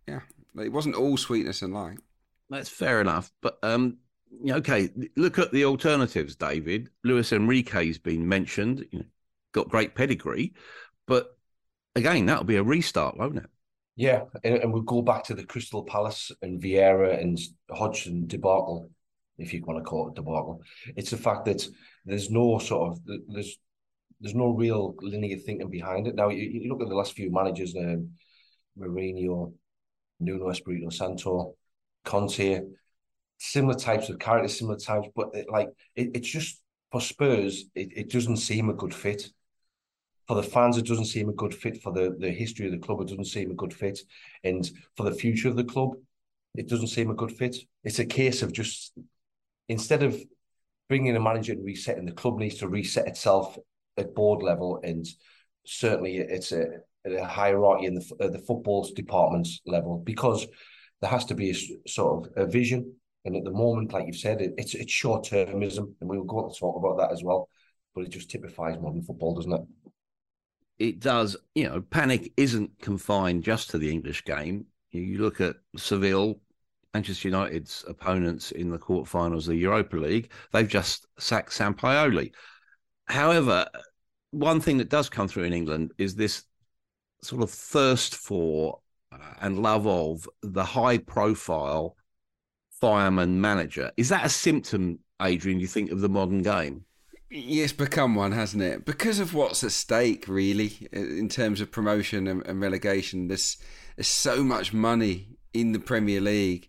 Yeah, 0.07 0.21
it 0.59 0.73
wasn't 0.73 0.97
all 0.97 1.17
sweetness 1.17 1.62
and 1.62 1.73
light. 1.73 1.99
That's 2.50 2.69
fair 2.69 3.00
enough. 3.00 3.33
But 3.41 3.59
um, 3.62 3.99
okay, 4.49 4.91
look 5.17 5.38
at 5.38 5.52
the 5.52 5.64
alternatives, 5.64 6.37
David. 6.37 6.91
Luis 7.05 7.33
Enrique's 7.33 7.99
been 7.99 8.29
mentioned. 8.29 8.85
You 8.91 9.00
know, 9.00 9.05
got 9.52 9.69
great 9.69 9.95
pedigree, 9.95 10.55
but 11.07 11.37
again, 11.95 12.26
that'll 12.26 12.45
be 12.45 12.57
a 12.57 12.62
restart, 12.62 13.17
won't 13.17 13.38
it? 13.38 13.47
Yeah, 13.97 14.25
and, 14.43 14.57
and 14.57 14.73
we'll 14.73 14.83
go 14.83 15.02
back 15.02 15.25
to 15.25 15.35
the 15.35 15.45
Crystal 15.45 15.85
Palace 15.85 16.33
and 16.41 16.61
Vieira 16.61 17.21
and 17.21 17.38
Hodgson 17.71 18.26
debacle, 18.26 18.91
if 19.38 19.52
you 19.52 19.62
want 19.64 19.78
to 19.78 19.84
call 19.84 20.08
it 20.08 20.14
debacle. 20.14 20.62
It's 20.96 21.10
the 21.10 21.16
fact 21.16 21.44
that 21.46 21.66
there's 22.04 22.30
no 22.30 22.58
sort 22.58 22.92
of 22.92 23.00
there's 23.28 23.58
there's 24.20 24.34
no 24.34 24.50
real 24.50 24.94
linear 25.00 25.36
thinking 25.38 25.70
behind 25.70 26.06
it. 26.06 26.14
Now 26.14 26.28
you, 26.28 26.48
you 26.48 26.68
look 26.68 26.82
at 26.82 26.88
the 26.88 26.94
last 26.94 27.14
few 27.14 27.30
managers, 27.32 27.74
um, 27.76 28.10
Mourinho, 28.78 29.52
Nuno 30.20 30.48
Espirito 30.48 30.90
Santo, 30.90 31.56
Conte, 32.04 32.60
similar 33.38 33.74
types 33.74 34.08
of 34.08 34.18
characters, 34.18 34.58
similar 34.58 34.78
types, 34.78 35.08
but 35.16 35.30
it, 35.34 35.46
like 35.50 35.68
it, 35.96 36.10
it's 36.14 36.28
just 36.28 36.60
for 36.92 37.00
Spurs, 37.00 37.64
it, 37.74 37.88
it 37.96 38.10
doesn't 38.10 38.36
seem 38.36 38.68
a 38.70 38.74
good 38.74 38.94
fit 38.94 39.26
for 40.28 40.36
the 40.36 40.42
fans, 40.42 40.78
it 40.78 40.86
doesn't 40.86 41.06
seem 41.06 41.28
a 41.28 41.32
good 41.32 41.54
fit. 41.54 41.82
For 41.82 41.92
the, 41.92 42.16
the 42.18 42.30
history 42.30 42.66
of 42.66 42.72
the 42.72 42.78
club, 42.78 43.00
it 43.00 43.08
doesn't 43.08 43.26
seem 43.26 43.50
a 43.50 43.54
good 43.54 43.74
fit. 43.74 43.98
And 44.44 44.70
for 44.96 45.04
the 45.04 45.14
future 45.14 45.48
of 45.48 45.56
the 45.56 45.64
club, 45.64 45.90
it 46.54 46.68
doesn't 46.68 46.88
seem 46.88 47.10
a 47.10 47.14
good 47.14 47.32
fit. 47.32 47.56
It's 47.82 47.98
a 47.98 48.06
case 48.06 48.42
of 48.42 48.52
just 48.52 48.92
instead 49.69 50.02
of 50.02 50.21
bringing 50.88 51.16
a 51.16 51.21
manager 51.21 51.52
and 51.52 51.64
resetting, 51.64 52.04
the 52.04 52.12
club 52.12 52.38
needs 52.38 52.57
to 52.59 52.69
reset 52.69 53.07
itself 53.07 53.57
at 53.97 54.14
board 54.14 54.42
level. 54.42 54.81
And 54.83 55.07
certainly 55.64 56.16
it's 56.16 56.52
a, 56.52 56.66
a 57.07 57.25
hierarchy 57.25 57.87
in 57.87 57.95
the, 57.95 58.14
uh, 58.21 58.28
the 58.28 58.38
football 58.38 58.88
department's 58.95 59.61
level 59.66 60.02
because 60.04 60.47
there 61.00 61.11
has 61.11 61.25
to 61.26 61.35
be 61.35 61.50
a 61.50 61.88
sort 61.88 62.26
of 62.26 62.33
a 62.37 62.47
vision. 62.47 62.95
And 63.25 63.37
at 63.37 63.45
the 63.45 63.52
moment, 63.52 63.92
like 63.92 64.07
you've 64.07 64.16
said, 64.16 64.40
it, 64.40 64.54
it's 64.59 64.75
it's 64.75 64.92
short 64.92 65.25
termism, 65.25 65.95
and 66.00 66.11
we'll 66.11 66.25
go 66.25 66.38
on 66.38 66.52
to 66.52 66.59
talk 66.59 66.76
about 66.76 66.99
that 66.99 67.12
as 67.12 67.23
well. 67.23 67.49
But 67.95 68.04
it 68.04 68.11
just 68.11 68.31
typifies 68.31 68.81
modern 68.81 69.02
football, 69.02 69.37
doesn't 69.37 69.52
it? 69.52 69.62
it 70.83 70.99
does, 70.99 71.37
you 71.54 71.64
know, 71.64 71.81
panic 71.81 72.33
isn't 72.37 72.71
confined 72.81 73.45
just 73.45 73.71
to 73.71 73.78
the 73.78 73.88
English 73.88 74.25
game. 74.25 74.66
You 74.90 75.19
look 75.19 75.40
at 75.40 75.54
Seville, 75.76 76.40
Manchester 76.94 77.28
United's 77.28 77.84
opponents 77.88 78.50
in 78.50 78.70
the 78.70 78.78
quarterfinals 78.78 79.38
of 79.38 79.46
the 79.46 79.56
Europa 79.56 79.96
League, 79.96 80.30
they've 80.52 80.68
just 80.68 81.06
sacked 81.18 81.50
Sampaoli. 81.50 82.32
However, 83.06 83.66
one 84.30 84.61
thing 84.61 84.78
that 84.78 84.90
does 84.90 85.08
come 85.08 85.28
through 85.28 85.44
in 85.44 85.52
England 85.52 85.92
is 85.99 86.14
this 86.14 86.44
sort 87.22 87.42
of 87.42 87.50
thirst 87.50 88.14
for 88.16 88.80
uh, 89.12 89.16
and 89.40 89.62
love 89.62 89.87
of 89.87 90.28
the 90.42 90.64
high 90.64 90.99
profile 90.99 91.96
fireman 92.80 93.40
manager. 93.40 93.90
Is 93.96 94.08
that 94.08 94.26
a 94.26 94.28
symptom, 94.28 94.99
Adrian, 95.20 95.61
you 95.61 95.66
think, 95.66 95.90
of 95.90 96.00
the 96.00 96.08
modern 96.08 96.42
game? 96.42 96.84
It's 97.30 97.72
become 97.72 98.14
one, 98.14 98.32
hasn't 98.32 98.62
it? 98.62 98.84
Because 98.84 99.18
of 99.18 99.32
what's 99.32 99.64
at 99.64 99.72
stake, 99.72 100.28
really, 100.28 100.88
in 100.92 101.30
terms 101.30 101.62
of 101.62 101.70
promotion 101.70 102.26
and, 102.26 102.46
and 102.46 102.61
relegation. 102.61 103.28
There's 103.28 103.56
there's 103.96 104.08
so 104.08 104.42
much 104.42 104.75
money 104.75 105.28
in 105.54 105.73
the 105.73 105.78
Premier 105.78 106.21
League 106.21 106.68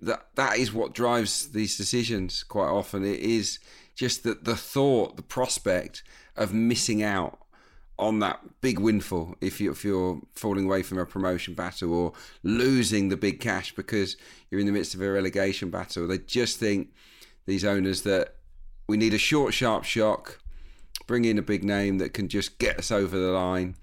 that 0.00 0.26
that 0.34 0.58
is 0.58 0.72
what 0.72 0.94
drives 0.94 1.48
these 1.48 1.76
decisions. 1.76 2.42
Quite 2.42 2.68
often, 2.68 3.04
it 3.04 3.20
is 3.20 3.58
just 3.94 4.22
that 4.24 4.44
the 4.44 4.56
thought, 4.56 5.16
the 5.16 5.22
prospect 5.22 6.02
of 6.36 6.52
missing 6.52 7.02
out 7.02 7.38
on 7.96 8.18
that 8.18 8.40
big 8.60 8.80
windfall 8.80 9.36
if 9.40 9.60
you 9.60 9.70
if 9.70 9.84
you're 9.84 10.20
falling 10.34 10.64
away 10.64 10.82
from 10.82 10.98
a 10.98 11.06
promotion 11.06 11.54
battle 11.54 11.94
or 11.94 12.12
losing 12.42 13.08
the 13.08 13.16
big 13.16 13.38
cash 13.38 13.72
because 13.76 14.16
you're 14.50 14.60
in 14.60 14.66
the 14.66 14.72
midst 14.72 14.94
of 14.94 15.00
a 15.00 15.10
relegation 15.10 15.70
battle. 15.70 16.06
They 16.06 16.18
just 16.18 16.58
think 16.58 16.92
these 17.46 17.64
owners 17.64 18.02
that 18.02 18.36
we 18.88 18.96
need 18.96 19.14
a 19.14 19.18
short, 19.18 19.54
sharp 19.54 19.84
shock, 19.84 20.40
bring 21.06 21.24
in 21.24 21.38
a 21.38 21.42
big 21.42 21.64
name 21.64 21.98
that 21.98 22.12
can 22.12 22.28
just 22.28 22.58
get 22.58 22.78
us 22.78 22.90
over 22.90 23.16
the 23.16 23.30
line. 23.30 23.76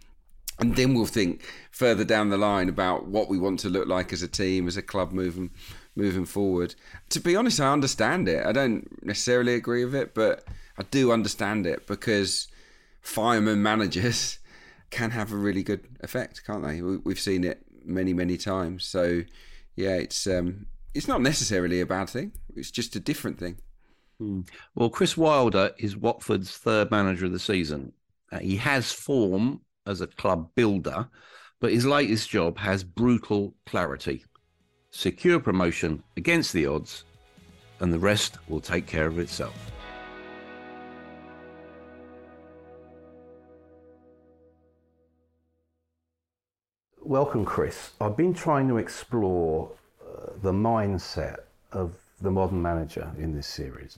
And 0.62 0.75
then 0.75 0.94
we'll 0.94 1.08
think 1.08 1.44
further 1.72 2.06
down 2.06 2.30
the 2.30 2.38
line 2.38 2.70
about 2.70 3.08
what 3.08 3.27
we 3.27 3.39
want 3.39 3.60
to 3.62 3.70
look 3.70 3.88
like 3.88 4.13
as 4.13 4.22
a 4.22 4.27
team, 4.27 4.68
as 4.68 4.77
a 4.77 4.82
club 4.84 5.12
moving 5.12 5.50
moving 5.96 6.25
forward. 6.25 6.75
To 7.10 7.20
be 7.20 7.36
honest, 7.36 7.60
I 7.60 7.74
understand 7.74 8.30
it. 8.30 8.46
I 8.46 8.51
don't 8.51 8.88
necessarily 9.03 9.56
agree 9.56 9.84
with 9.84 9.96
it, 9.96 10.13
but 10.13 10.46
I 10.77 10.84
do 10.84 11.12
understand 11.12 11.65
it 11.65 11.88
because 11.88 12.48
fireman 13.01 13.62
managers 13.62 14.39
can 14.91 15.12
have 15.12 15.32
a 15.34 15.38
really 15.38 15.63
good 15.63 15.88
effect, 16.01 16.46
can't 16.46 16.63
they? 16.63 16.82
We've 16.82 17.20
seen 17.20 17.44
it 17.44 17.65
many, 17.84 18.13
many 18.13 18.38
times. 18.38 18.86
So, 18.86 19.24
yeah, 19.75 19.96
it's 19.96 20.27
um, 20.27 20.68
it's 20.94 21.08
not 21.08 21.22
necessarily 21.22 21.82
a 21.82 21.86
bad 21.88 22.10
thing. 22.10 22.34
It's 22.56 22.72
just 22.72 22.96
a 22.96 23.00
different 23.00 23.39
thing. 23.39 23.58
Hmm. 24.20 24.41
Well, 24.75 24.89
Chris 24.91 25.18
Wilder 25.18 25.72
is 25.80 25.98
Watford's 25.98 26.56
third 26.56 26.91
manager 26.91 27.25
of 27.25 27.32
the 27.32 27.39
season. 27.39 27.94
Uh, 28.32 28.39
he 28.39 28.58
has 28.58 28.91
form 28.91 29.62
as 29.85 30.01
a 30.01 30.07
club 30.07 30.50
builder, 30.55 31.07
but 31.59 31.71
his 31.71 31.85
latest 31.85 32.29
job 32.29 32.57
has 32.57 32.83
brutal 32.83 33.53
clarity. 33.65 34.25
Secure 34.91 35.39
promotion 35.39 36.03
against 36.17 36.53
the 36.53 36.65
odds, 36.65 37.05
and 37.79 37.93
the 37.93 38.00
rest 38.00 38.38
will 38.50 38.59
take 38.59 38.85
care 38.85 39.07
of 39.07 39.19
itself. 39.19 39.71
Welcome, 47.03 47.45
Chris. 47.45 47.91
I've 48.00 48.15
been 48.15 48.33
trying 48.33 48.67
to 48.67 48.77
explore 48.77 49.71
uh, 50.01 50.31
the 50.41 50.51
mindset 50.51 51.39
of 51.71 51.93
the 52.21 52.31
modern 52.31 52.61
manager 52.61 53.11
in 53.17 53.35
this 53.35 53.47
series. 53.47 53.97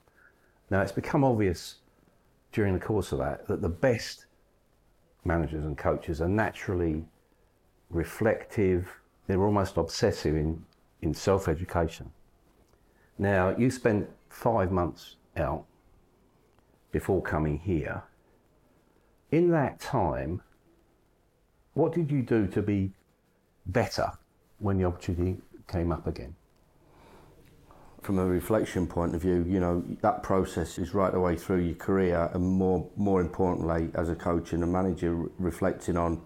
Now, 0.69 0.81
it's 0.81 0.91
become 0.91 1.23
obvious 1.23 1.75
during 2.53 2.73
the 2.73 2.79
course 2.79 3.11
of 3.11 3.19
that 3.19 3.47
that 3.47 3.61
the 3.61 3.69
best 3.69 4.25
managers 5.25 5.63
and 5.63 5.77
coaches 5.77 6.21
are 6.21 6.27
naturally 6.27 7.05
reflective, 7.89 8.87
they're 9.27 9.43
almost 9.43 9.77
obsessive 9.77 10.35
in, 10.35 10.65
in 11.01 11.13
self 11.13 11.47
education. 11.47 12.11
Now, 13.17 13.55
you 13.55 13.69
spent 13.69 14.09
five 14.29 14.71
months 14.71 15.17
out 15.37 15.65
before 16.91 17.21
coming 17.21 17.59
here. 17.59 18.03
In 19.31 19.49
that 19.51 19.79
time, 19.79 20.41
what 21.73 21.93
did 21.93 22.11
you 22.11 22.21
do 22.21 22.47
to 22.47 22.61
be 22.61 22.91
better 23.65 24.11
when 24.59 24.77
the 24.77 24.85
opportunity 24.85 25.37
came 25.67 25.91
up 25.91 26.05
again? 26.07 26.35
From 28.03 28.19
a 28.19 28.25
reflection 28.25 28.85
point 28.85 29.15
of 29.15 29.21
view, 29.21 29.45
you 29.47 29.61
know, 29.61 29.81
that 30.01 30.23
process 30.23 30.77
is 30.77 30.93
right 30.93 31.11
the 31.11 31.19
way 31.19 31.37
through 31.37 31.61
your 31.61 31.75
career 31.75 32.29
and 32.33 32.43
more 32.43 32.89
more 32.97 33.21
importantly 33.21 33.89
as 33.95 34.09
a 34.09 34.15
coach 34.15 34.51
and 34.51 34.61
a 34.61 34.67
manager 34.67 35.15
reflecting 35.39 35.95
on 35.95 36.21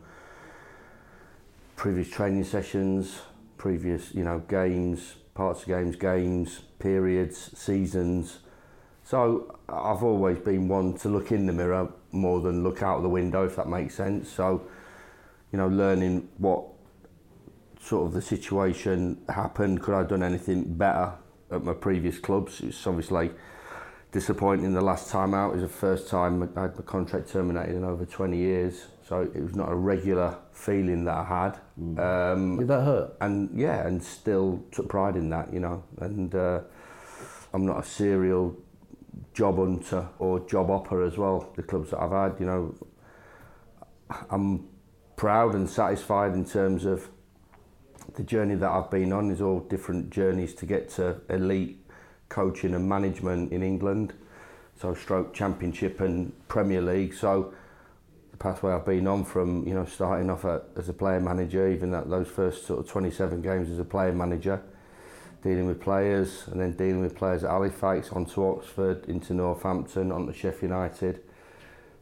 previous 1.75 2.09
training 2.09 2.43
sessions, 2.43 3.21
previous, 3.57 4.13
you 4.15 4.23
know, 4.23 4.39
games, 4.39 5.17
parts 5.35 5.61
of 5.61 5.67
games, 5.67 5.95
games, 5.95 6.61
periods, 6.79 7.51
seasons. 7.55 8.39
So 9.03 9.59
I've 9.69 10.03
always 10.03 10.39
been 10.39 10.67
one 10.67 10.95
to 10.97 11.09
look 11.09 11.31
in 11.31 11.45
the 11.45 11.53
mirror 11.53 11.93
more 12.11 12.41
than 12.41 12.63
look 12.63 12.81
out 12.81 13.03
the 13.03 13.09
window 13.09 13.45
if 13.45 13.55
that 13.55 13.69
makes 13.69 13.93
sense. 13.93 14.29
So, 14.29 14.67
you 15.51 15.59
know, 15.59 15.67
learning 15.67 16.27
what 16.39 16.65
sort 17.79 18.07
of 18.07 18.13
the 18.13 18.21
situation 18.21 19.21
happened, 19.29 19.83
could 19.83 19.93
I 19.93 19.99
have 19.99 20.07
done 20.07 20.23
anything 20.23 20.73
better 20.73 21.13
at 21.51 21.63
my 21.63 21.73
previous 21.73 22.19
clubs. 22.19 22.61
It's 22.61 22.85
obviously 22.85 23.31
disappointing 24.11 24.73
the 24.73 24.81
last 24.81 25.09
time 25.09 25.33
out. 25.33 25.51
It 25.51 25.61
was 25.61 25.63
the 25.63 25.69
first 25.69 26.07
time 26.07 26.41
I 26.55 26.61
had 26.61 26.75
my 26.75 26.83
contract 26.83 27.29
terminated 27.29 27.75
in 27.75 27.83
over 27.83 28.05
20 28.05 28.37
years. 28.37 28.87
So 29.07 29.21
it 29.21 29.41
was 29.41 29.55
not 29.55 29.71
a 29.71 29.75
regular 29.75 30.37
feeling 30.51 31.05
that 31.05 31.15
I 31.15 31.23
had. 31.23 31.59
Mm. 31.79 31.99
Um, 31.99 32.57
Did 32.59 32.67
that 32.67 32.83
hurt? 32.83 33.15
And 33.21 33.57
yeah, 33.57 33.87
and 33.87 34.03
still 34.03 34.63
took 34.71 34.89
pride 34.89 35.15
in 35.15 35.29
that, 35.29 35.53
you 35.53 35.59
know. 35.59 35.83
And 35.99 36.33
uh, 36.35 36.61
I'm 37.53 37.65
not 37.65 37.79
a 37.79 37.87
serial 37.87 38.55
job 39.33 39.57
hunter 39.57 40.07
or 40.19 40.39
job 40.41 40.67
hopper 40.67 41.05
as 41.05 41.17
well. 41.17 41.53
The 41.55 41.63
clubs 41.63 41.91
that 41.91 42.01
I've 42.01 42.11
had, 42.11 42.39
you 42.39 42.45
know, 42.45 42.75
I'm 44.29 44.67
proud 45.15 45.55
and 45.55 45.69
satisfied 45.69 46.33
in 46.33 46.45
terms 46.45 46.85
of 46.85 47.09
the 48.17 48.23
journey 48.23 48.55
that 48.55 48.69
I've 48.69 48.89
been 48.89 49.13
on. 49.13 49.31
Is 49.31 49.41
all 49.41 49.61
different 49.61 50.09
journeys 50.09 50.53
to 50.55 50.65
get 50.65 50.89
to 50.91 51.21
elite 51.29 51.79
coaching 52.29 52.73
and 52.73 52.89
management 52.89 53.53
in 53.53 53.63
England. 53.63 54.13
So 54.81 54.93
stroke 54.93 55.33
championship 55.33 56.01
and 56.01 56.33
Premier 56.47 56.81
League. 56.81 57.13
So 57.13 57.53
the 58.31 58.37
pathway 58.37 58.73
I've 58.73 58.85
been 58.85 59.07
on 59.07 59.23
from 59.23 59.67
you 59.67 59.73
know 59.73 59.85
starting 59.85 60.29
off 60.29 60.45
at, 60.45 60.65
as 60.75 60.89
a 60.89 60.93
player 60.93 61.19
manager, 61.19 61.69
even 61.69 61.93
at 61.93 62.09
those 62.09 62.27
first 62.27 62.65
sort 62.65 62.79
of 62.79 62.89
27 62.89 63.41
games 63.41 63.69
as 63.69 63.79
a 63.79 63.85
player 63.85 64.11
manager, 64.11 64.61
dealing 65.43 65.67
with 65.67 65.79
players 65.79 66.47
and 66.47 66.59
then 66.59 66.73
dealing 66.73 67.01
with 67.01 67.15
players 67.15 67.43
at 67.43 67.51
Halifax, 67.51 68.11
on 68.11 68.25
to 68.25 68.47
Oxford, 68.47 69.05
into 69.07 69.35
Northampton, 69.35 70.11
on 70.11 70.25
to 70.25 70.33
Sheffield 70.33 70.71
United, 70.71 71.21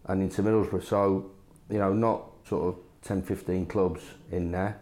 and 0.06 0.22
into 0.22 0.42
Middlesbrough. 0.42 0.84
So 0.84 1.32
you 1.70 1.78
know 1.78 1.92
not 1.92 2.24
sort 2.48 2.68
of 2.68 2.82
10, 3.02 3.22
15 3.22 3.66
clubs 3.66 4.02
in 4.32 4.52
there. 4.52 4.80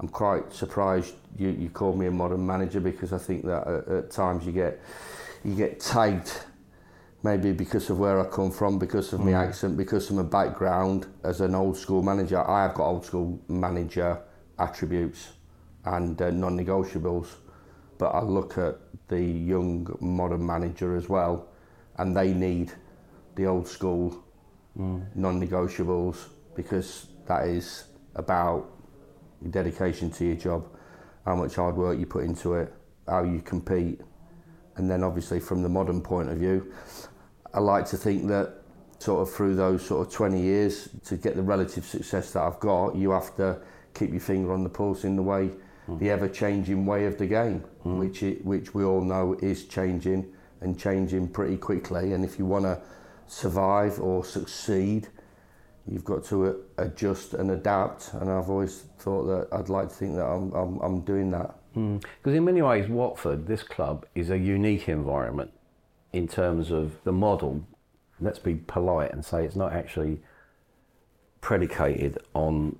I'm 0.00 0.08
quite 0.08 0.52
surprised 0.52 1.14
you, 1.38 1.48
you 1.50 1.70
called 1.70 1.98
me 1.98 2.06
a 2.06 2.10
modern 2.10 2.46
manager 2.46 2.80
because 2.80 3.12
I 3.12 3.18
think 3.18 3.44
that 3.44 3.66
at, 3.66 3.88
at 3.88 4.10
times 4.10 4.44
you 4.44 4.52
get 4.52 4.80
you 5.44 5.54
get 5.54 5.80
tagged 5.80 6.32
maybe 7.24 7.52
because 7.52 7.88
of 7.88 7.98
where 7.98 8.20
I 8.20 8.26
come 8.26 8.50
from, 8.50 8.78
because 8.78 9.12
of 9.14 9.20
mm. 9.20 9.24
my 9.24 9.32
accent, 9.32 9.76
because 9.76 10.10
of 10.10 10.16
my 10.16 10.22
background 10.22 11.06
as 11.24 11.40
an 11.40 11.54
old 11.54 11.76
school 11.76 12.02
manager. 12.02 12.38
I 12.48 12.62
have 12.64 12.74
got 12.74 12.84
old 12.84 13.06
school 13.06 13.40
manager 13.48 14.20
attributes 14.58 15.32
and 15.86 16.20
uh, 16.20 16.30
non-negotiables, 16.30 17.28
but 17.98 18.10
I 18.10 18.22
look 18.22 18.58
at 18.58 18.78
the 19.08 19.20
young 19.20 19.96
modern 20.00 20.44
manager 20.44 20.96
as 20.96 21.08
well, 21.08 21.48
and 21.96 22.14
they 22.14 22.34
need 22.34 22.72
the 23.36 23.46
old 23.46 23.66
school 23.66 24.22
mm. 24.78 25.04
non-negotiables 25.14 26.28
because 26.54 27.06
that 27.26 27.46
is 27.46 27.84
about 28.16 28.73
dedication 29.50 30.10
to 30.12 30.24
your 30.24 30.36
job, 30.36 30.68
how 31.24 31.34
much 31.34 31.54
hard 31.56 31.76
work 31.76 31.98
you 31.98 32.06
put 32.06 32.24
into 32.24 32.54
it, 32.54 32.72
how 33.06 33.24
you 33.24 33.40
compete, 33.40 34.00
and 34.76 34.90
then 34.90 35.02
obviously 35.02 35.40
from 35.40 35.62
the 35.62 35.68
modern 35.68 36.00
point 36.00 36.30
of 36.30 36.38
view, 36.38 36.72
I 37.52 37.60
like 37.60 37.86
to 37.86 37.96
think 37.96 38.26
that 38.28 38.62
sort 38.98 39.26
of 39.26 39.34
through 39.34 39.54
those 39.54 39.84
sort 39.84 40.06
of 40.06 40.12
20 40.12 40.40
years 40.40 40.88
to 41.04 41.16
get 41.16 41.36
the 41.36 41.42
relative 41.42 41.84
success 41.84 42.32
that 42.32 42.42
I've 42.42 42.58
got, 42.60 42.96
you 42.96 43.10
have 43.10 43.36
to 43.36 43.58
keep 43.92 44.10
your 44.10 44.20
finger 44.20 44.52
on 44.52 44.64
the 44.64 44.70
pulse 44.70 45.04
in 45.04 45.14
the 45.14 45.22
way, 45.22 45.50
mm. 45.88 45.98
the 45.98 46.10
ever-changing 46.10 46.84
way 46.86 47.06
of 47.06 47.18
the 47.18 47.26
game, 47.26 47.64
mm. 47.84 47.98
which 47.98 48.22
it, 48.22 48.44
which 48.44 48.74
we 48.74 48.82
all 48.82 49.02
know 49.02 49.36
is 49.40 49.66
changing 49.66 50.32
and 50.60 50.78
changing 50.78 51.28
pretty 51.28 51.56
quickly. 51.56 52.12
And 52.12 52.24
if 52.24 52.38
you 52.38 52.46
want 52.46 52.64
to 52.64 52.80
survive 53.26 54.00
or 54.00 54.24
succeed, 54.24 55.08
you've 55.90 56.04
got 56.04 56.24
to 56.24 56.64
adjust 56.78 57.34
and 57.34 57.50
adapt. 57.50 58.12
And 58.14 58.30
I've 58.30 58.50
always 58.50 58.84
thought 58.98 59.24
that 59.24 59.48
I'd 59.56 59.68
like 59.68 59.88
to 59.88 59.94
think 59.94 60.16
that 60.16 60.24
I'm, 60.24 60.52
I'm, 60.52 60.78
I'm 60.80 61.00
doing 61.00 61.30
that. 61.32 61.54
Because 61.74 62.32
mm. 62.32 62.36
in 62.36 62.44
many 62.44 62.62
ways, 62.62 62.88
Watford, 62.88 63.46
this 63.46 63.62
club, 63.62 64.06
is 64.14 64.30
a 64.30 64.38
unique 64.38 64.88
environment 64.88 65.52
in 66.12 66.28
terms 66.28 66.70
of 66.70 67.02
the 67.04 67.12
model. 67.12 67.66
Let's 68.20 68.38
be 68.38 68.54
polite 68.54 69.12
and 69.12 69.24
say 69.24 69.44
it's 69.44 69.56
not 69.56 69.72
actually 69.72 70.20
predicated 71.40 72.18
on 72.32 72.78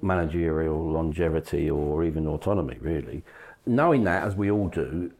managerial 0.00 0.90
longevity 0.90 1.70
or 1.70 2.02
even 2.04 2.26
autonomy, 2.26 2.78
really. 2.80 3.22
Knowing 3.66 4.04
that, 4.04 4.24
as 4.24 4.34
we 4.34 4.50
all 4.50 4.68
do, 4.68 5.12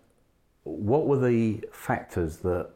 what 0.64 1.07
were 1.07 1.19
the 1.19 1.62
factors 1.71 2.38
that 2.38 2.71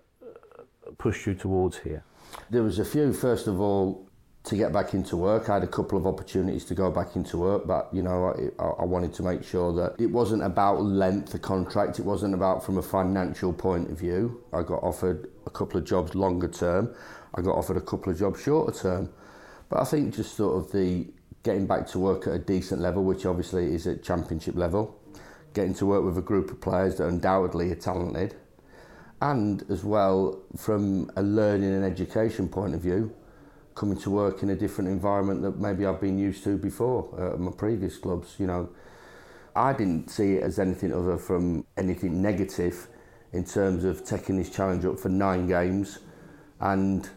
pushed 0.99 1.27
you 1.27 1.35
towards 1.35 1.79
here? 1.79 2.05
There 2.51 2.63
was 2.63 2.79
a 2.79 2.85
few. 2.85 3.13
First 3.13 3.47
of 3.47 3.61
all, 3.61 4.06
to 4.47 4.57
get 4.57 4.73
back 4.73 4.95
into 4.95 5.17
work. 5.17 5.49
I 5.51 5.55
had 5.55 5.65
a 5.65 5.69
couple 5.69 5.99
of 5.99 6.07
opportunities 6.07 6.65
to 6.67 6.75
go 6.75 6.89
back 6.89 7.17
into 7.17 7.37
work, 7.37 7.67
but 7.67 7.89
you 7.93 8.01
know, 8.01 8.53
I, 8.61 8.63
I, 8.63 8.85
wanted 8.85 9.13
to 9.15 9.25
make 9.25 9.43
sure 9.43 9.73
that 9.73 10.01
it 10.01 10.07
wasn't 10.07 10.45
about 10.45 10.83
length 10.83 11.35
of 11.35 11.43
contract. 11.43 11.99
It 11.99 12.05
wasn't 12.05 12.33
about 12.33 12.65
from 12.65 12.79
a 12.79 12.83
financial 12.83 13.53
point 13.53 13.91
of 13.91 13.99
view. 13.99 14.45
I 14.53 14.63
got 14.63 14.85
offered 14.85 15.29
a 15.47 15.51
couple 15.51 15.81
of 15.81 15.85
jobs 15.85 16.15
longer 16.15 16.47
term. 16.47 16.95
I 17.35 17.43
got 17.43 17.57
offered 17.57 17.77
a 17.77 17.81
couple 17.81 18.13
of 18.13 18.21
jobs 18.21 18.41
shorter 18.41 18.79
term. 18.79 19.11
But 19.69 19.81
I 19.81 19.85
think 19.85 20.15
just 20.15 20.37
sort 20.37 20.57
of 20.65 20.71
the 20.71 21.09
getting 21.43 21.67
back 21.67 21.89
to 21.89 21.99
work 21.99 22.29
at 22.29 22.35
a 22.35 22.39
decent 22.39 22.81
level, 22.81 23.03
which 23.03 23.27
obviously 23.27 23.75
is 23.75 23.89
at 23.89 24.05
championship 24.05 24.55
level, 24.55 24.97
getting 25.55 25.75
to 25.75 25.87
work 25.87 26.05
with 26.05 26.19
a 26.19 26.23
group 26.23 26.53
of 26.53 26.61
players 26.61 26.99
that 26.99 27.09
undoubtedly 27.09 27.73
are 27.73 27.77
talented, 27.77 28.37
and 29.21 29.65
as 29.69 29.83
well 29.83 30.41
from 30.57 31.11
a 31.17 31.23
learning 31.23 31.75
and 31.75 31.85
education 31.85 32.49
point 32.49 32.77
of 32.77 32.81
view 32.81 33.13
coming 33.77 33.99
to 33.99 34.11
work 34.11 34.43
in 34.43 34.51
a 34.51 34.57
different 34.57 34.91
environment 34.91 35.43
that 35.43 35.61
maybe 35.61 35.87
I've 35.87 36.01
been 36.01 36.19
used 36.19 36.43
to 36.45 36.57
before 36.57 37.09
uh, 37.17 37.35
at 37.35 37.39
my 37.39 37.53
previous 37.53 37.97
clubs. 37.99 38.35
You 38.39 38.49
know, 38.49 38.69
I 39.55 39.73
didn't 39.73 40.11
see 40.11 40.35
it 40.35 40.43
as 40.43 40.59
anything 40.59 40.93
other 40.93 41.17
from 41.19 41.65
anything 41.77 42.21
negative 42.21 42.89
in 43.33 43.45
terms 43.45 43.85
of 43.85 44.05
taking 44.05 44.37
this 44.37 44.51
challenge 44.51 44.85
up 44.85 44.99
for 44.99 45.11
nine 45.11 45.47
games 45.47 45.99
and 46.59 47.09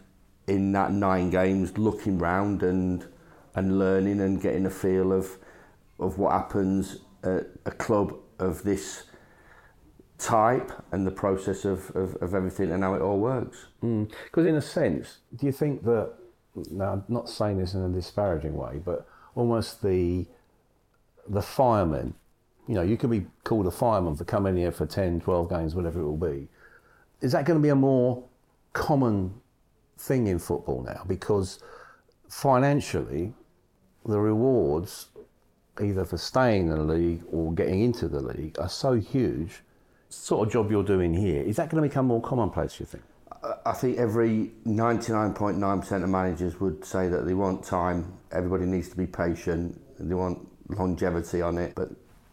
in 0.48 0.72
that 0.74 0.91
nine 0.91 1.30
games 1.30 1.78
looking 1.78 2.19
round 2.19 2.62
and 2.62 3.08
and 3.56 3.80
learning 3.80 4.19
and 4.19 4.41
getting 4.41 4.65
a 4.65 4.69
feel 4.69 5.13
of 5.13 5.38
of 6.00 6.17
what 6.17 6.34
happens 6.34 6.98
at 7.24 7.48
a 7.65 7.72
club 7.72 8.13
of 8.38 8.63
this 8.63 9.04
type 10.17 10.72
and 10.91 11.08
the 11.08 11.12
process 11.12 11.65
of, 11.65 11.89
of, 11.95 12.15
of 12.22 12.36
everything 12.36 12.72
and 12.72 12.84
how 12.84 12.93
it 12.93 13.02
all 13.02 13.19
works. 13.19 13.67
Because 13.80 14.45
mm. 14.45 14.50
in 14.50 14.56
a 14.56 14.62
sense, 14.62 15.19
do 15.36 15.45
you 15.45 15.52
think 15.52 15.84
that 15.84 16.13
now 16.72 16.93
I'm 16.93 17.04
not 17.08 17.30
saying 17.30 17.58
this 17.58 17.74
in 17.74 17.82
a 17.82 17.89
disparaging 17.89 18.56
way, 18.56 18.82
but 18.84 19.08
almost 19.36 19.82
the 19.82 20.26
the 21.28 21.41
fireman. 21.41 22.15
You 22.67 22.76
know, 22.76 22.82
you 22.82 22.98
could 22.98 23.10
be 23.10 23.26
called 23.43 23.67
a 23.67 23.72
fireman 23.72 24.15
for 24.15 24.26
coming 24.26 24.56
here 24.56 24.72
for 24.72 24.86
10, 24.86 25.22
12 25.22 25.50
games, 25.50 25.76
whatever 25.76 26.02
it 26.02 26.06
will 26.06 26.17
be. 26.17 26.48
Is 27.22 27.32
that 27.32 27.45
going 27.45 27.58
to 27.58 27.63
be 27.63 27.69
a 27.69 27.76
more 27.76 28.24
common 28.74 29.34
thing 29.98 30.28
in 30.28 30.38
football 30.39 30.84
now? 30.84 31.04
Because 31.08 31.60
financially, 32.30 33.34
the 34.06 34.19
rewards, 34.19 35.08
either 35.82 36.06
for 36.06 36.17
staying 36.17 36.69
in 36.69 36.76
the 36.76 36.93
league 36.93 37.24
or 37.32 37.54
getting 37.54 37.82
into 37.82 38.08
the 38.08 38.22
league, 38.22 38.58
are 38.60 38.69
so 38.69 38.93
huge. 38.93 39.62
Sort 40.10 40.48
of 40.48 40.54
job 40.54 40.72
you're 40.72 40.84
doing 40.84 41.13
here, 41.13 41.41
is 41.41 41.56
that 41.58 41.69
going 41.69 41.84
to 41.84 41.89
become 41.89 42.06
more 42.08 42.22
commonplace, 42.22 42.80
you 42.80 42.86
think? 42.86 43.04
I 43.65 43.71
think 43.73 43.97
every 43.97 44.52
99.9% 44.65 46.04
of 46.04 46.10
managers 46.10 46.60
would 46.60 46.84
say 46.84 47.08
that 47.08 47.25
they 47.25 47.34
want 47.34 47.63
time, 47.63 48.13
everybody 48.32 48.65
needs 48.65 48.89
to 48.89 48.97
be 48.97 49.08
patient, 49.08 49.80
they 49.99 50.13
want 50.13 50.47
longevity 50.67 51.41
on 51.41 51.58
it, 51.58 51.73
but 51.75 51.89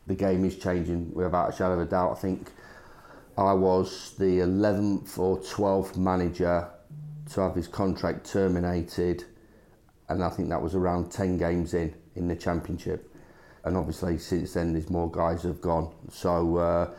the 0.06 0.14
game 0.14 0.44
is 0.44 0.58
changing 0.58 1.12
without 1.14 1.52
a 1.52 1.56
shadow 1.56 1.74
of 1.74 1.80
a 1.80 1.84
doubt. 1.84 2.12
I 2.12 2.20
think 2.20 2.50
I 3.38 3.52
was 3.52 4.14
the 4.18 4.40
11th 4.40 5.18
or 5.18 5.38
12th 5.38 5.96
manager 5.96 6.68
to 7.32 7.40
have 7.40 7.54
his 7.54 7.68
contract 7.68 8.30
terminated, 8.30 9.24
and 10.08 10.22
I 10.22 10.30
think 10.30 10.48
that 10.48 10.62
was 10.62 10.74
around 10.74 11.10
10 11.10 11.38
games 11.38 11.74
in 11.74 11.94
in 12.16 12.28
the 12.28 12.36
championship. 12.36 13.14
And 13.64 13.76
obviously, 13.76 14.18
since 14.18 14.54
then, 14.54 14.72
there's 14.72 14.90
more 14.90 15.10
guys 15.10 15.42
have 15.42 15.60
gone. 15.60 15.92
So, 16.10 16.56
uh, 16.56 16.90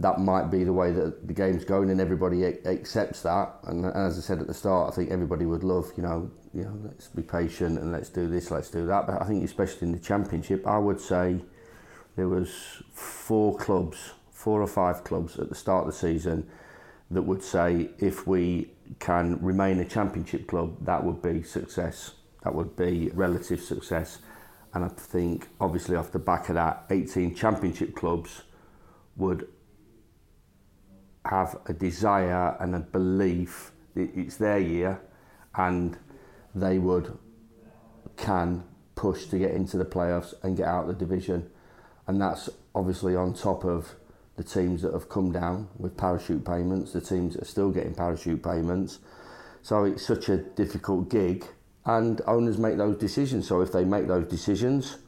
that 0.00 0.18
might 0.18 0.50
be 0.50 0.64
the 0.64 0.72
way 0.72 0.90
that 0.90 1.26
the 1.26 1.32
game's 1.32 1.64
going 1.64 1.90
and 1.90 2.00
everybody 2.00 2.44
accepts 2.44 3.22
that. 3.22 3.54
And, 3.64 3.86
as 3.86 4.18
I 4.18 4.20
said 4.20 4.40
at 4.40 4.46
the 4.46 4.54
start, 4.54 4.92
I 4.92 4.96
think 4.96 5.10
everybody 5.10 5.46
would 5.46 5.62
love, 5.62 5.92
you 5.96 6.02
know, 6.02 6.30
you 6.52 6.64
know, 6.64 6.76
let's 6.84 7.08
be 7.08 7.22
patient 7.22 7.78
and 7.78 7.92
let's 7.92 8.08
do 8.08 8.28
this, 8.28 8.50
let's 8.50 8.70
do 8.70 8.86
that. 8.86 9.06
But 9.06 9.22
I 9.22 9.26
think 9.26 9.44
especially 9.44 9.88
in 9.88 9.92
the 9.92 10.00
championship, 10.00 10.66
I 10.66 10.78
would 10.78 11.00
say 11.00 11.40
there 12.16 12.28
was 12.28 12.82
four 12.92 13.56
clubs, 13.56 14.12
four 14.32 14.60
or 14.60 14.66
five 14.66 15.04
clubs 15.04 15.38
at 15.38 15.48
the 15.48 15.54
start 15.54 15.86
of 15.86 15.92
the 15.92 15.98
season 15.98 16.48
that 17.10 17.22
would 17.22 17.42
say 17.42 17.90
if 17.98 18.26
we 18.26 18.70
can 18.98 19.38
remain 19.42 19.78
a 19.78 19.84
championship 19.84 20.48
club, 20.48 20.76
that 20.84 21.04
would 21.04 21.22
be 21.22 21.42
success. 21.42 22.12
That 22.42 22.54
would 22.54 22.76
be 22.76 23.10
relative 23.14 23.60
success. 23.60 24.18
And 24.74 24.84
I 24.84 24.88
think 24.88 25.48
obviously 25.60 25.94
off 25.96 26.10
the 26.10 26.18
back 26.18 26.48
of 26.48 26.56
that, 26.56 26.84
18 26.90 27.34
championship 27.34 27.94
clubs 27.94 28.42
would 29.16 29.46
have 31.24 31.56
a 31.66 31.72
desire 31.72 32.56
and 32.60 32.74
a 32.74 32.80
belief 32.80 33.72
that 33.94 34.10
it's 34.14 34.36
their 34.36 34.58
year 34.58 35.00
and 35.56 35.96
they 36.54 36.78
would 36.78 37.16
can 38.16 38.64
push 38.94 39.26
to 39.26 39.38
get 39.38 39.50
into 39.50 39.76
the 39.76 39.84
playoffs 39.84 40.34
and 40.42 40.56
get 40.56 40.66
out 40.66 40.82
of 40.82 40.88
the 40.88 40.94
division. 40.94 41.50
And 42.06 42.20
that's 42.20 42.48
obviously 42.74 43.16
on 43.16 43.34
top 43.34 43.64
of 43.64 43.94
the 44.36 44.44
teams 44.44 44.82
that 44.82 44.92
have 44.92 45.08
come 45.08 45.32
down 45.32 45.68
with 45.78 45.96
parachute 45.96 46.44
payments 46.44 46.92
the 46.92 47.00
teams 47.00 47.34
that 47.34 47.42
are 47.42 47.46
still 47.46 47.70
getting 47.70 47.94
parachute 47.94 48.42
payments. 48.42 48.98
So 49.62 49.84
it's 49.84 50.06
such 50.06 50.28
a 50.28 50.36
difficult 50.36 51.08
gig 51.08 51.46
and 51.86 52.20
owners 52.26 52.58
make 52.58 52.76
those 52.76 52.96
decisions. 52.96 53.48
So 53.48 53.60
if 53.62 53.72
they 53.72 53.84
make 53.84 54.06
those 54.06 54.26
decisions 54.26 54.98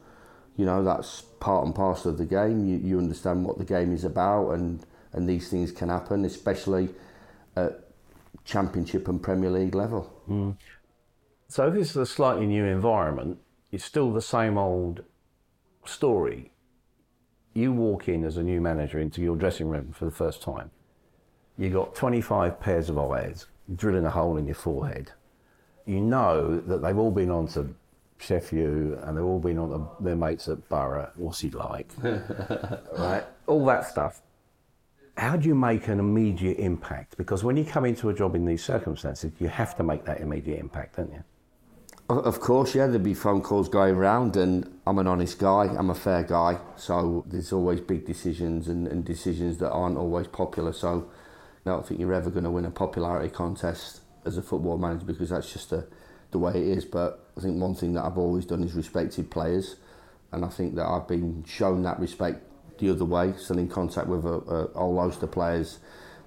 you 0.56 0.64
know 0.64 0.82
that's 0.82 1.22
part 1.38 1.66
and 1.66 1.74
parcel 1.74 2.10
of 2.10 2.18
the 2.18 2.24
game. 2.24 2.66
You, 2.66 2.78
you 2.78 2.98
understand 2.98 3.44
what 3.44 3.58
the 3.58 3.64
game 3.64 3.92
is 3.92 4.04
about 4.04 4.50
and 4.50 4.84
and 5.16 5.28
these 5.28 5.48
things 5.48 5.72
can 5.72 5.88
happen, 5.88 6.24
especially 6.24 6.90
at 7.56 7.80
Championship 8.44 9.08
and 9.08 9.20
Premier 9.20 9.50
League 9.50 9.74
level. 9.74 10.12
Mm. 10.28 10.56
So 11.48 11.70
this 11.70 11.90
is 11.90 11.96
a 11.96 12.06
slightly 12.06 12.46
new 12.46 12.64
environment. 12.64 13.38
It's 13.72 13.84
still 13.84 14.12
the 14.12 14.22
same 14.22 14.58
old 14.58 15.02
story. 15.84 16.52
You 17.54 17.72
walk 17.72 18.08
in 18.08 18.24
as 18.24 18.36
a 18.36 18.42
new 18.42 18.60
manager 18.60 19.00
into 19.00 19.22
your 19.22 19.36
dressing 19.36 19.68
room 19.68 19.92
for 19.92 20.04
the 20.04 20.10
first 20.10 20.42
time. 20.42 20.70
You 21.56 21.70
got 21.70 21.94
25 21.94 22.60
pairs 22.60 22.90
of 22.90 22.98
eyes 22.98 23.46
drilling 23.74 24.04
a 24.04 24.10
hole 24.10 24.36
in 24.36 24.46
your 24.46 24.54
forehead. 24.54 25.12
You 25.86 26.00
know 26.00 26.60
that 26.60 26.82
they've 26.82 26.98
all 26.98 27.10
been 27.10 27.30
on 27.30 27.48
to 27.48 27.74
Sheff 28.20 28.52
U 28.52 28.98
and 29.02 29.16
they've 29.16 29.24
all 29.24 29.38
been 29.38 29.58
on 29.58 29.70
to 29.70 30.02
their 30.02 30.16
mates 30.16 30.48
at 30.48 30.68
Boro. 30.68 31.10
What's 31.16 31.40
he 31.40 31.50
like? 31.50 31.90
right? 32.02 33.24
All 33.46 33.64
that 33.66 33.86
stuff. 33.86 34.20
How 35.16 35.34
do 35.36 35.48
you 35.48 35.54
make 35.54 35.88
an 35.88 35.98
immediate 35.98 36.58
impact? 36.58 37.16
Because 37.16 37.42
when 37.42 37.56
you 37.56 37.64
come 37.64 37.86
into 37.86 38.10
a 38.10 38.14
job 38.14 38.34
in 38.34 38.44
these 38.44 38.62
circumstances, 38.62 39.32
you 39.38 39.48
have 39.48 39.74
to 39.76 39.82
make 39.82 40.04
that 40.04 40.20
immediate 40.20 40.60
impact, 40.60 40.96
don't 40.96 41.10
you? 41.10 41.24
Of 42.08 42.38
course, 42.38 42.74
yeah, 42.74 42.86
there'd 42.86 43.02
be 43.02 43.14
phone 43.14 43.40
calls 43.40 43.68
going 43.68 43.96
round, 43.96 44.36
and 44.36 44.78
I'm 44.86 44.98
an 44.98 45.06
honest 45.06 45.38
guy, 45.38 45.64
I'm 45.76 45.90
a 45.90 45.94
fair 45.94 46.22
guy, 46.22 46.58
so 46.76 47.24
there's 47.26 47.52
always 47.52 47.80
big 47.80 48.06
decisions 48.06 48.68
and, 48.68 48.86
and 48.86 49.04
decisions 49.04 49.58
that 49.58 49.70
aren't 49.70 49.96
always 49.96 50.28
popular. 50.28 50.72
So 50.72 51.10
I 51.64 51.70
don't 51.70 51.84
think 51.86 51.98
you're 51.98 52.12
ever 52.12 52.30
going 52.30 52.44
to 52.44 52.50
win 52.50 52.64
a 52.66 52.70
popularity 52.70 53.30
contest 53.30 54.02
as 54.24 54.36
a 54.36 54.42
football 54.42 54.76
manager 54.78 55.06
because 55.06 55.30
that's 55.30 55.52
just 55.52 55.70
the 55.70 56.38
way 56.38 56.52
it 56.52 56.78
is. 56.78 56.84
But 56.84 57.26
I 57.36 57.40
think 57.40 57.60
one 57.60 57.74
thing 57.74 57.94
that 57.94 58.04
I've 58.04 58.18
always 58.18 58.44
done 58.44 58.62
is 58.62 58.74
respected 58.74 59.30
players, 59.30 59.76
and 60.30 60.44
I 60.44 60.48
think 60.48 60.76
that 60.76 60.86
I've 60.86 61.08
been 61.08 61.42
shown 61.44 61.82
that 61.84 61.98
respect 61.98 62.44
the 62.78 62.90
other 62.90 63.04
way, 63.04 63.34
still 63.36 63.58
in 63.58 63.68
contact 63.68 64.06
with 64.06 64.24
a, 64.24 64.34
a 64.34 64.78
whole 64.78 64.98
host 64.98 65.22
of 65.22 65.30
players 65.30 65.78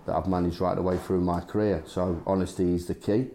that 0.05 0.15
I've 0.15 0.27
managed 0.27 0.59
right 0.59 0.75
the 0.75 0.81
way 0.81 0.97
through 0.97 1.21
my 1.21 1.39
career. 1.39 1.83
So 1.85 2.21
honesty 2.25 2.73
is 2.73 2.88
the 2.88 2.95
key. 2.95 3.27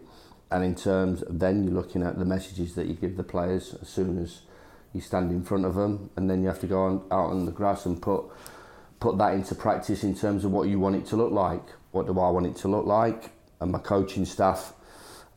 And 0.51 0.63
in 0.63 0.75
terms, 0.75 1.21
of 1.23 1.39
then 1.39 1.63
you're 1.63 1.73
looking 1.73 2.03
at 2.03 2.19
the 2.19 2.25
messages 2.25 2.75
that 2.75 2.87
you 2.87 2.93
give 2.93 3.17
the 3.17 3.23
players 3.23 3.75
as 3.81 3.89
soon 3.89 4.21
as 4.21 4.41
you 4.93 5.01
stand 5.01 5.31
in 5.31 5.43
front 5.43 5.65
of 5.65 5.75
them, 5.75 6.09
and 6.15 6.29
then 6.29 6.41
you 6.41 6.47
have 6.47 6.59
to 6.59 6.67
go 6.67 6.83
on, 6.83 7.03
out 7.11 7.31
on 7.31 7.45
the 7.45 7.51
grass 7.51 7.85
and 7.85 8.01
put 8.01 8.25
put 8.99 9.17
that 9.17 9.33
into 9.33 9.53
practice 9.53 10.03
in 10.03 10.15
terms 10.15 10.45
of 10.45 10.51
what 10.51 10.69
you 10.69 10.79
want 10.79 10.95
it 10.95 11.05
to 11.05 11.17
look 11.17 11.31
like. 11.31 11.63
What 11.91 12.07
do 12.07 12.17
I 12.19 12.29
want 12.29 12.45
it 12.45 12.55
to 12.57 12.69
look 12.69 12.85
like? 12.85 13.31
And 13.59 13.71
my 13.71 13.79
coaching 13.79 14.25
staff. 14.25 14.73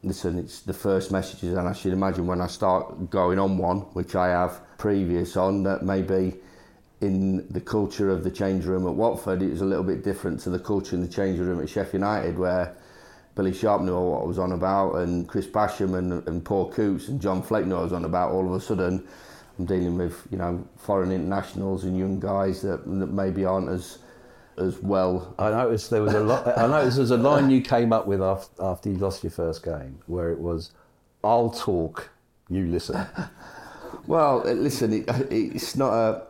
Listen, 0.04 0.38
it's 0.38 0.60
the 0.60 0.72
first 0.72 1.10
messages, 1.10 1.56
and 1.56 1.66
I 1.66 1.72
should 1.72 1.92
imagine 1.92 2.28
when 2.28 2.40
I 2.40 2.46
start 2.46 3.10
going 3.10 3.40
on 3.40 3.58
one, 3.58 3.80
which 3.94 4.14
I 4.14 4.28
have 4.28 4.60
previous 4.78 5.36
on, 5.36 5.64
that 5.64 5.82
maybe 5.82 6.36
in 7.00 7.46
the 7.52 7.61
culture 7.61 8.11
of 8.11 8.24
the 8.24 8.30
change 8.30 8.64
room 8.64 8.87
at 8.87 8.94
Watford, 8.94 9.42
it 9.42 9.50
was 9.50 9.61
a 9.61 9.64
little 9.64 9.84
bit 9.84 10.02
different 10.02 10.40
to 10.40 10.50
the 10.50 10.58
culture 10.58 10.96
in 10.96 11.02
the 11.02 11.08
change 11.08 11.38
room 11.38 11.61
at 11.61 11.68
Sheffield 11.68 11.94
United, 11.94 12.38
where 12.38 12.76
Billy 13.34 13.52
Sharp 13.54 13.82
knew 13.82 13.98
what 13.98 14.22
I 14.22 14.24
was 14.24 14.38
on 14.38 14.52
about, 14.52 14.96
and 14.96 15.28
Chris 15.28 15.46
Basham 15.46 15.96
and, 15.96 16.26
and 16.26 16.44
Paul 16.44 16.72
Coutts 16.72 17.08
and 17.08 17.20
John 17.20 17.40
Fleck 17.42 17.66
knew 17.66 17.74
what 17.74 17.80
I 17.80 17.84
was 17.84 17.92
on 17.92 18.04
about. 18.04 18.32
All 18.32 18.46
of 18.46 18.52
a 18.52 18.61
sudden, 18.61 19.06
I'm 19.58 19.64
dealing 19.64 19.96
with 19.96 20.26
you 20.30 20.38
know 20.38 20.66
foreign 20.76 21.12
internationals 21.12 21.84
and 21.84 21.96
young 21.96 22.18
guys 22.18 22.62
that, 22.62 22.84
that 22.84 23.12
maybe 23.12 23.44
aren't 23.44 23.68
as 23.68 23.98
as 24.58 24.78
well. 24.82 25.34
I 25.38 25.50
noticed 25.50 25.90
there 25.90 26.02
was 26.02 26.14
a 26.14 26.20
lot. 26.20 26.58
I 26.58 26.66
noticed 26.66 26.96
there 26.96 27.02
was 27.02 27.11
a 27.12 27.16
line 27.16 27.50
you 27.50 27.61
came 27.61 27.92
up 27.92 28.06
with 28.06 28.20
after, 28.20 28.62
after 28.62 28.90
you 28.90 28.96
lost 28.96 29.22
your 29.22 29.30
first 29.30 29.64
game, 29.64 30.00
where 30.06 30.30
it 30.30 30.38
was, 30.38 30.72
"I'll 31.22 31.50
talk, 31.50 32.11
you 32.48 32.66
listen." 32.66 33.06
well, 34.06 34.42
listen, 34.44 34.92
it, 34.92 35.08
it's 35.30 35.76
not 35.76 35.92
a. 35.92 36.22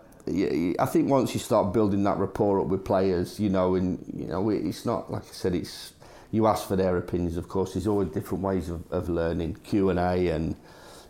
I 0.78 0.86
think 0.86 1.08
once 1.08 1.34
you 1.34 1.40
start 1.40 1.72
building 1.72 2.04
that 2.04 2.18
rapport 2.18 2.60
up 2.60 2.66
with 2.66 2.84
players, 2.84 3.40
you 3.40 3.48
know, 3.48 3.74
and 3.74 4.04
you 4.14 4.26
know, 4.26 4.50
it's 4.50 4.84
not 4.84 5.10
like 5.10 5.22
I 5.22 5.32
said, 5.32 5.54
it's 5.54 5.92
you 6.30 6.46
ask 6.46 6.68
for 6.68 6.76
their 6.76 6.96
opinions. 6.96 7.36
Of 7.36 7.48
course, 7.48 7.74
there's 7.74 7.86
always 7.86 8.08
different 8.10 8.44
ways 8.44 8.68
of, 8.68 8.90
of 8.92 9.08
learning 9.08 9.58
Q 9.64 9.90
and 9.90 9.98
A, 9.98 10.28
and 10.28 10.56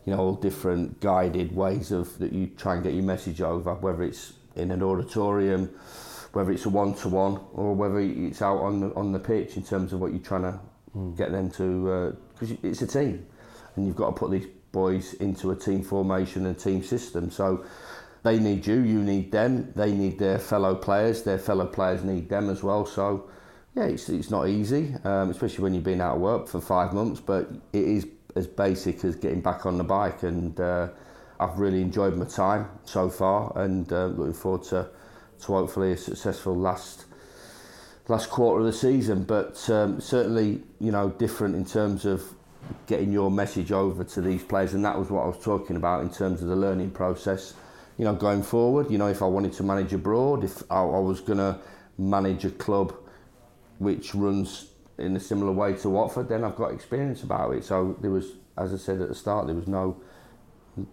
you 0.05 0.15
know 0.15 0.21
all 0.21 0.35
different 0.35 1.01
guided 1.01 1.55
ways 1.55 1.91
of 1.91 2.19
that 2.19 2.33
you 2.33 2.47
try 2.47 2.75
and 2.75 2.83
get 2.83 2.95
your 2.95 3.03
message 3.05 3.41
over, 3.41 3.75
whether 3.75 4.03
it's 4.03 4.33
in 4.57 4.71
an 4.71 4.83
auditorium, 4.83 5.71
whether 6.33 6.53
it's 6.53 6.67
a 6.67 6.69
one 6.69 6.95
to 6.95 7.09
one, 7.09 7.41
or 7.53 7.75
whether 7.75 7.99
it's 7.99 8.43
out 8.43 8.59
on 8.59 8.81
the, 8.81 8.95
on 8.95 9.13
the 9.13 9.19
pitch 9.19 9.57
in 9.57 9.63
terms 9.63 9.93
of 9.93 10.01
what 10.01 10.13
you're 10.13 10.21
trying 10.21 10.43
to 10.43 10.61
mm. 10.97 11.17
get 11.17 11.33
them 11.33 11.51
to. 11.51 12.17
Because 12.35 12.53
uh, 12.53 12.57
it's 12.63 12.83
a 12.83 12.87
team, 12.87 13.27
and 13.77 13.87
you've 13.87 13.97
got 13.97 14.11
to 14.11 14.13
put 14.13 14.31
these 14.31 14.47
boys 14.71 15.15
into 15.15 15.51
a 15.51 15.57
team 15.57 15.83
formation 15.83 16.47
and 16.47 16.59
team 16.59 16.83
system. 16.83 17.31
So 17.31 17.65
they 18.23 18.39
need 18.39 18.67
you, 18.67 18.81
you 18.81 19.03
need 19.03 19.31
them, 19.33 19.73
they 19.77 19.93
need 19.93 20.19
their 20.19 20.39
fellow 20.39 20.75
players, 20.75 21.23
their 21.23 21.39
fellow 21.39 21.67
players 21.67 22.03
need 22.03 22.29
them 22.29 22.51
as 22.51 22.63
well. 22.63 22.85
So 22.85 23.31
yeah, 23.75 23.85
it's, 23.85 24.09
it's 24.09 24.31
not 24.31 24.49
easy, 24.49 24.95
um, 25.05 25.31
especially 25.31 25.63
when 25.63 25.75
you've 25.75 25.85
been 25.85 26.01
out 26.01 26.17
of 26.17 26.21
work 26.21 26.49
for 26.49 26.61
five 26.61 26.93
months, 26.93 27.21
but 27.21 27.49
it 27.73 27.85
is 27.85 28.07
as 28.35 28.47
basic 28.47 29.05
as 29.05 29.17
getting 29.17 29.41
back 29.41 29.67
on 29.67 29.79
the 29.79 29.85
bike. 29.85 30.23
And 30.23 30.59
uh, 30.61 30.89
I've 31.39 31.59
really 31.59 31.81
enjoyed 31.81 32.17
my 32.17 32.25
time 32.25 32.69
so 32.85 33.09
far 33.09 33.53
and 33.57 33.91
uh, 33.93 34.07
looking 34.07 34.35
forward 34.35 34.65
to, 34.65 34.89
to 35.41 35.47
hopefully 35.47 35.93
a 35.93 35.97
successful 35.97 36.57
last 36.57 37.05
last 38.09 38.31
quarter 38.31 38.61
of 38.61 38.67
the 38.67 38.73
season. 38.73 39.23
But 39.25 39.69
um, 39.71 40.01
certainly, 40.01 40.63
you 40.81 40.91
know, 40.91 41.11
different 41.11 41.55
in 41.55 41.65
terms 41.65 42.05
of 42.05 42.23
getting 42.87 43.13
your 43.13 43.31
message 43.31 43.71
over 43.71 44.03
to 44.03 44.21
these 44.21 44.43
players. 44.43 44.75
And 44.75 44.85
that 44.85 44.99
was 44.99 45.11
what 45.11 45.25
I 45.25 45.27
was 45.27 45.43
talking 45.43 45.77
about 45.77 46.03
in 46.03 46.11
terms 46.11 46.43
of 46.43 46.49
the 46.49 46.57
learning 46.57 46.91
process. 46.91 47.55
You 47.99 48.05
know, 48.05 48.15
going 48.15 48.43
forward, 48.43 48.91
you 48.91 48.99
know, 48.99 49.09
if 49.09 49.23
I 49.23 49.27
wanted 49.27 49.53
to 49.55 49.63
manage 49.63 49.93
abroad, 49.93 50.45
if 50.45 50.63
I, 50.71 50.81
I 50.81 50.99
was 50.99 51.21
going 51.21 51.39
to 51.39 51.59
manage 51.99 52.45
a 52.45 52.51
club 52.51 52.95
which 53.79 54.15
runs 54.15 54.71
in 54.99 55.17
a 55.17 55.21
similar 55.21 55.53
way 55.53 55.75
to 55.75 55.91
Watford, 55.91 56.29
then 56.29 56.45
I've 56.45 56.57
got 56.57 56.73
experience 56.73 57.23
about 57.23 57.55
it. 57.55 57.65
So 57.65 57.97
there 58.01 58.11
was, 58.11 58.33
as 58.57 58.73
I 58.73 58.77
said 58.77 59.01
at 59.01 59.09
the 59.09 59.15
start, 59.15 59.47
there 59.47 59.55
was 59.55 59.69
no, 59.69 60.01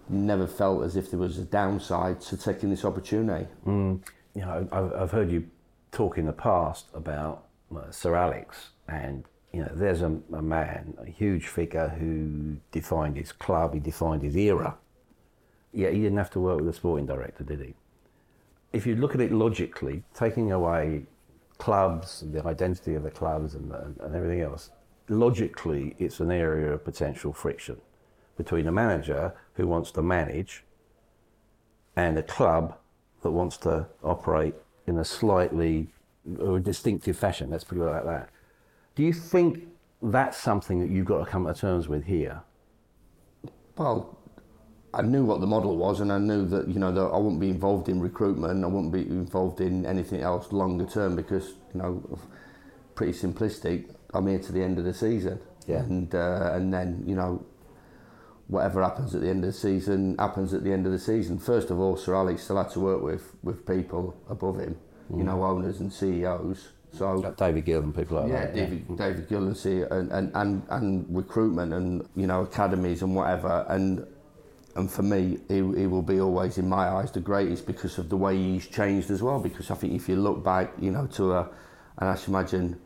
never 0.09 0.47
felt 0.47 0.83
as 0.83 0.95
if 0.95 1.09
there 1.11 1.19
was 1.19 1.37
a 1.37 1.45
downside 1.45 2.21
to 2.21 2.37
taking 2.37 2.69
this 2.69 2.83
opportunity. 2.83 3.47
Mm. 3.65 4.01
You 4.33 4.41
know, 4.41 4.67
I've, 4.71 4.93
I've 4.93 5.11
heard 5.11 5.31
you 5.31 5.47
talk 5.91 6.17
in 6.17 6.25
the 6.25 6.33
past 6.33 6.87
about 6.93 7.45
uh, 7.75 7.89
Sir 7.91 8.15
Alex, 8.15 8.69
and 8.87 9.25
you 9.53 9.61
know, 9.61 9.71
there's 9.73 10.01
a, 10.01 10.17
a 10.33 10.41
man, 10.41 10.95
a 11.01 11.09
huge 11.09 11.47
figure 11.47 11.87
who 11.87 12.57
defined 12.71 13.15
his 13.15 13.31
club, 13.31 13.73
he 13.73 13.79
defined 13.79 14.21
his 14.21 14.35
era. 14.35 14.77
Yeah, 15.75 15.89
he 15.89 15.97
didn't 15.97 16.17
have 16.17 16.31
to 16.31 16.39
work 16.39 16.61
with 16.61 16.69
a 16.69 16.73
sporting 16.73 17.05
director, 17.05 17.43
did 17.43 17.59
he? 17.59 17.73
If 18.71 18.87
you 18.87 18.95
look 18.95 19.13
at 19.13 19.19
it 19.19 19.31
logically, 19.33 20.03
taking 20.13 20.53
away 20.53 21.03
clubs, 21.57 22.23
the 22.31 22.45
identity 22.47 22.95
of 22.95 23.03
the 23.03 23.11
clubs, 23.11 23.55
and, 23.55 23.71
and, 23.73 23.99
and 23.99 24.15
everything 24.15 24.39
else, 24.39 24.71
logically, 25.09 25.93
it's 25.99 26.21
an 26.21 26.31
area 26.31 26.71
of 26.71 26.85
potential 26.85 27.33
friction 27.33 27.77
between 28.37 28.67
a 28.67 28.71
manager 28.71 29.33
who 29.55 29.67
wants 29.67 29.91
to 29.91 30.01
manage 30.01 30.63
and 31.97 32.17
a 32.17 32.23
club 32.23 32.77
that 33.21 33.31
wants 33.31 33.57
to 33.57 33.85
operate 34.01 34.55
in 34.87 34.97
a 34.97 35.05
slightly 35.05 35.87
or 36.39 36.57
a 36.57 36.61
distinctive 36.61 37.17
fashion. 37.17 37.49
Let's 37.49 37.65
put 37.65 37.77
it 37.77 37.83
like 37.83 38.05
that. 38.05 38.29
Do 38.95 39.03
you 39.03 39.11
think 39.11 39.67
that's 40.01 40.37
something 40.37 40.79
that 40.79 40.89
you've 40.89 41.05
got 41.05 41.19
to 41.19 41.25
come 41.25 41.45
to 41.45 41.53
terms 41.53 41.89
with 41.89 42.05
here? 42.05 42.43
Well, 43.77 44.14
I 44.95 45.01
knew 45.01 45.25
what 45.25 45.41
the 45.41 45.47
model 45.47 45.75
was, 45.75 45.99
and 45.99 46.11
I 46.11 46.17
knew 46.17 46.45
that 46.47 46.69
you 46.69 46.79
know 46.79 46.91
that 46.91 47.01
I 47.01 47.17
wouldn't 47.17 47.41
be 47.41 47.49
involved 47.49 47.89
in 47.89 47.99
recruitment. 47.99 48.63
I 48.63 48.67
wouldn't 48.67 48.93
be 48.93 49.01
involved 49.01 49.59
in 49.59 49.85
anything 49.85 50.21
else 50.21 50.51
longer 50.53 50.85
term 50.85 51.15
because 51.15 51.49
you 51.73 51.81
know, 51.81 52.19
pretty 52.95 53.13
simplistic. 53.13 53.93
I'm 54.13 54.27
here 54.27 54.39
to 54.39 54.51
the 54.53 54.63
end 54.63 54.79
of 54.79 54.85
the 54.85 54.93
season, 54.93 55.39
yeah. 55.67 55.79
and 55.79 56.15
uh, 56.15 56.51
and 56.53 56.73
then 56.73 57.03
you 57.05 57.15
know, 57.15 57.45
whatever 58.47 58.81
happens 58.81 59.13
at 59.13 59.21
the 59.21 59.29
end 59.29 59.43
of 59.43 59.51
the 59.51 59.59
season 59.59 60.15
happens 60.17 60.53
at 60.53 60.63
the 60.63 60.71
end 60.71 60.85
of 60.85 60.93
the 60.93 60.99
season. 60.99 61.39
First 61.39 61.71
of 61.71 61.79
all, 61.79 61.97
Sir 61.97 62.15
Alex 62.15 62.43
still 62.43 62.57
had 62.57 62.69
to 62.71 62.79
work 62.79 63.01
with 63.01 63.35
with 63.43 63.67
people 63.67 64.15
above 64.29 64.59
him, 64.59 64.77
mm. 65.11 65.17
you 65.17 65.23
know, 65.25 65.43
owners 65.43 65.81
and 65.81 65.91
CEOs. 65.91 66.69
So 66.93 67.15
like 67.15 67.35
David 67.35 67.65
Gill 67.65 67.81
and 67.81 67.93
people 67.93 68.21
like 68.21 68.31
yeah, 68.31 68.45
that. 68.45 68.55
David, 68.55 68.85
yeah, 68.89 68.95
David 68.95 69.27
Gill 69.27 69.47
and, 69.47 69.57
and, 69.65 70.11
and 70.11 70.31
and 70.35 70.63
and 70.69 71.05
recruitment 71.09 71.73
and 71.73 72.07
you 72.15 72.27
know 72.27 72.43
academies 72.43 73.01
and 73.01 73.13
whatever 73.13 73.65
and 73.67 74.07
and 74.75 74.91
for 74.91 75.03
me, 75.03 75.39
he, 75.47 75.55
he 75.55 75.87
will 75.87 76.01
be 76.01 76.19
always 76.19 76.57
in 76.57 76.67
my 76.67 76.89
eyes 76.89 77.11
the 77.11 77.21
greatest 77.21 77.65
because 77.65 77.97
of 77.97 78.09
the 78.09 78.17
way 78.17 78.35
he's 78.37 78.67
changed 78.67 79.09
as 79.09 79.23
well. 79.23 79.39
Because 79.39 79.71
I 79.71 79.75
think 79.75 79.93
if 79.93 80.09
you 80.09 80.17
look 80.17 80.43
back, 80.43 80.73
you 80.79 80.91
know, 80.91 81.07
to 81.13 81.33
a, 81.33 81.49
and 81.97 82.09
I 82.09 82.15
should 82.15 82.29
imagine 82.29 82.79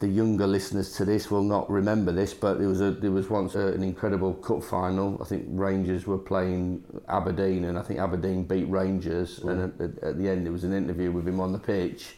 the 0.00 0.08
younger 0.08 0.46
listeners 0.46 0.96
to 0.96 1.04
this 1.04 1.30
will 1.30 1.42
not 1.42 1.68
remember 1.68 2.12
this, 2.12 2.32
but 2.32 2.58
there 2.58 2.68
was 2.68 2.80
a 2.80 2.92
there 2.92 3.10
was 3.10 3.28
once 3.28 3.54
a, 3.54 3.68
an 3.68 3.82
incredible 3.82 4.32
cup 4.34 4.62
final. 4.62 5.18
I 5.20 5.24
think 5.24 5.44
Rangers 5.48 6.06
were 6.06 6.18
playing 6.18 6.84
Aberdeen, 7.08 7.64
and 7.64 7.78
I 7.78 7.82
think 7.82 8.00
Aberdeen 8.00 8.44
beat 8.44 8.68
Rangers. 8.68 9.40
Mm. 9.40 9.50
And 9.50 9.80
at, 9.80 10.02
at, 10.02 10.18
the 10.18 10.28
end, 10.28 10.46
there 10.46 10.52
was 10.52 10.64
an 10.64 10.72
interview 10.72 11.10
with 11.10 11.28
him 11.28 11.40
on 11.40 11.52
the 11.52 11.58
pitch, 11.58 12.16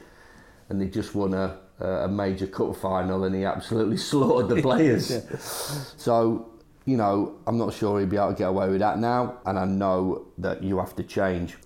and 0.69 0.81
they 0.81 0.87
just 0.87 1.15
won 1.15 1.35
a 1.35 1.59
a 1.81 2.09
major 2.09 2.47
cup 2.47 2.77
final, 2.77 3.25
and 3.25 3.35
he 3.35 3.45
absolutely 3.45 3.97
slaughtered 4.11 4.49
the 4.49 4.63
players. 4.69 5.11
yeah. 5.11 5.39
So 5.39 6.50
you 6.87 6.97
know, 6.97 7.37
I'm 7.47 7.59
not 7.59 7.75
sure 7.75 8.01
he'd 8.01 8.09
be 8.11 8.17
able 8.17 8.31
to 8.31 8.35
get 8.35 8.49
away 8.49 8.69
with 8.69 8.81
that 8.81 8.99
now, 8.99 9.39
and 9.47 9.59
I 9.59 9.65
know 9.65 10.27
that 10.39 10.63
you 10.63 10.79
have 10.79 10.95
to 10.97 11.03
change. 11.03 11.57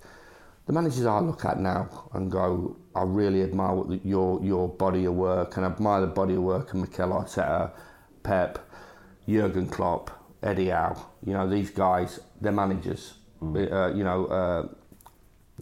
the 0.66 0.72
managers 0.72 1.04
I 1.06 1.18
look 1.20 1.44
at 1.44 1.58
now 1.60 2.08
and 2.14 2.30
go, 2.30 2.76
I 2.94 3.02
really 3.02 3.42
admire 3.42 3.74
what 3.74 3.88
the, 3.88 4.00
your 4.04 4.42
your 4.42 4.68
body 4.68 5.04
of 5.04 5.14
work 5.14 5.56
and 5.56 5.66
I 5.66 5.70
admire 5.70 6.00
the 6.00 6.06
body 6.06 6.34
of 6.34 6.42
work 6.42 6.72
of 6.72 6.80
Mikel 6.80 7.10
Arteta, 7.10 7.70
Pep, 8.22 8.58
Jurgen 9.28 9.68
Klopp, 9.68 10.10
Eddie 10.42 10.70
Howe. 10.70 10.96
You 11.24 11.34
know 11.34 11.48
these 11.48 11.70
guys, 11.70 12.20
they're 12.40 12.52
managers. 12.52 13.14
Mm. 13.42 13.72
Uh, 13.72 13.94
you 13.94 14.04
know, 14.04 14.26
uh, 14.26 14.68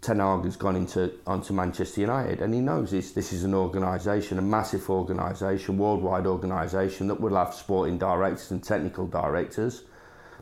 Ten 0.02 0.18
Hag 0.18 0.44
has 0.44 0.56
gone 0.56 0.74
into 0.74 1.12
onto 1.28 1.52
Manchester 1.52 2.00
United, 2.00 2.42
and 2.42 2.52
he 2.52 2.60
knows 2.60 2.90
this. 2.90 3.12
This 3.12 3.32
is 3.32 3.44
an 3.44 3.54
organisation, 3.54 4.36
a 4.36 4.42
massive 4.42 4.90
organisation, 4.90 5.78
worldwide 5.78 6.26
organisation 6.26 7.06
that 7.06 7.20
will 7.20 7.36
have 7.36 7.54
sporting 7.54 7.98
directors 7.98 8.50
and 8.50 8.64
technical 8.64 9.06
directors, 9.06 9.84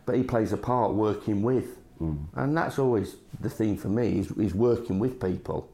but 0.06 0.16
he 0.16 0.22
plays 0.22 0.54
a 0.54 0.56
part 0.56 0.94
working 0.94 1.42
with, 1.42 1.76
hmm. 1.98 2.16
and 2.36 2.56
that's 2.56 2.78
always 2.78 3.16
the 3.40 3.50
theme 3.50 3.76
for 3.76 3.88
me 3.88 4.20
is, 4.20 4.30
is 4.32 4.54
working 4.54 4.98
with 4.98 5.20
people. 5.20 5.70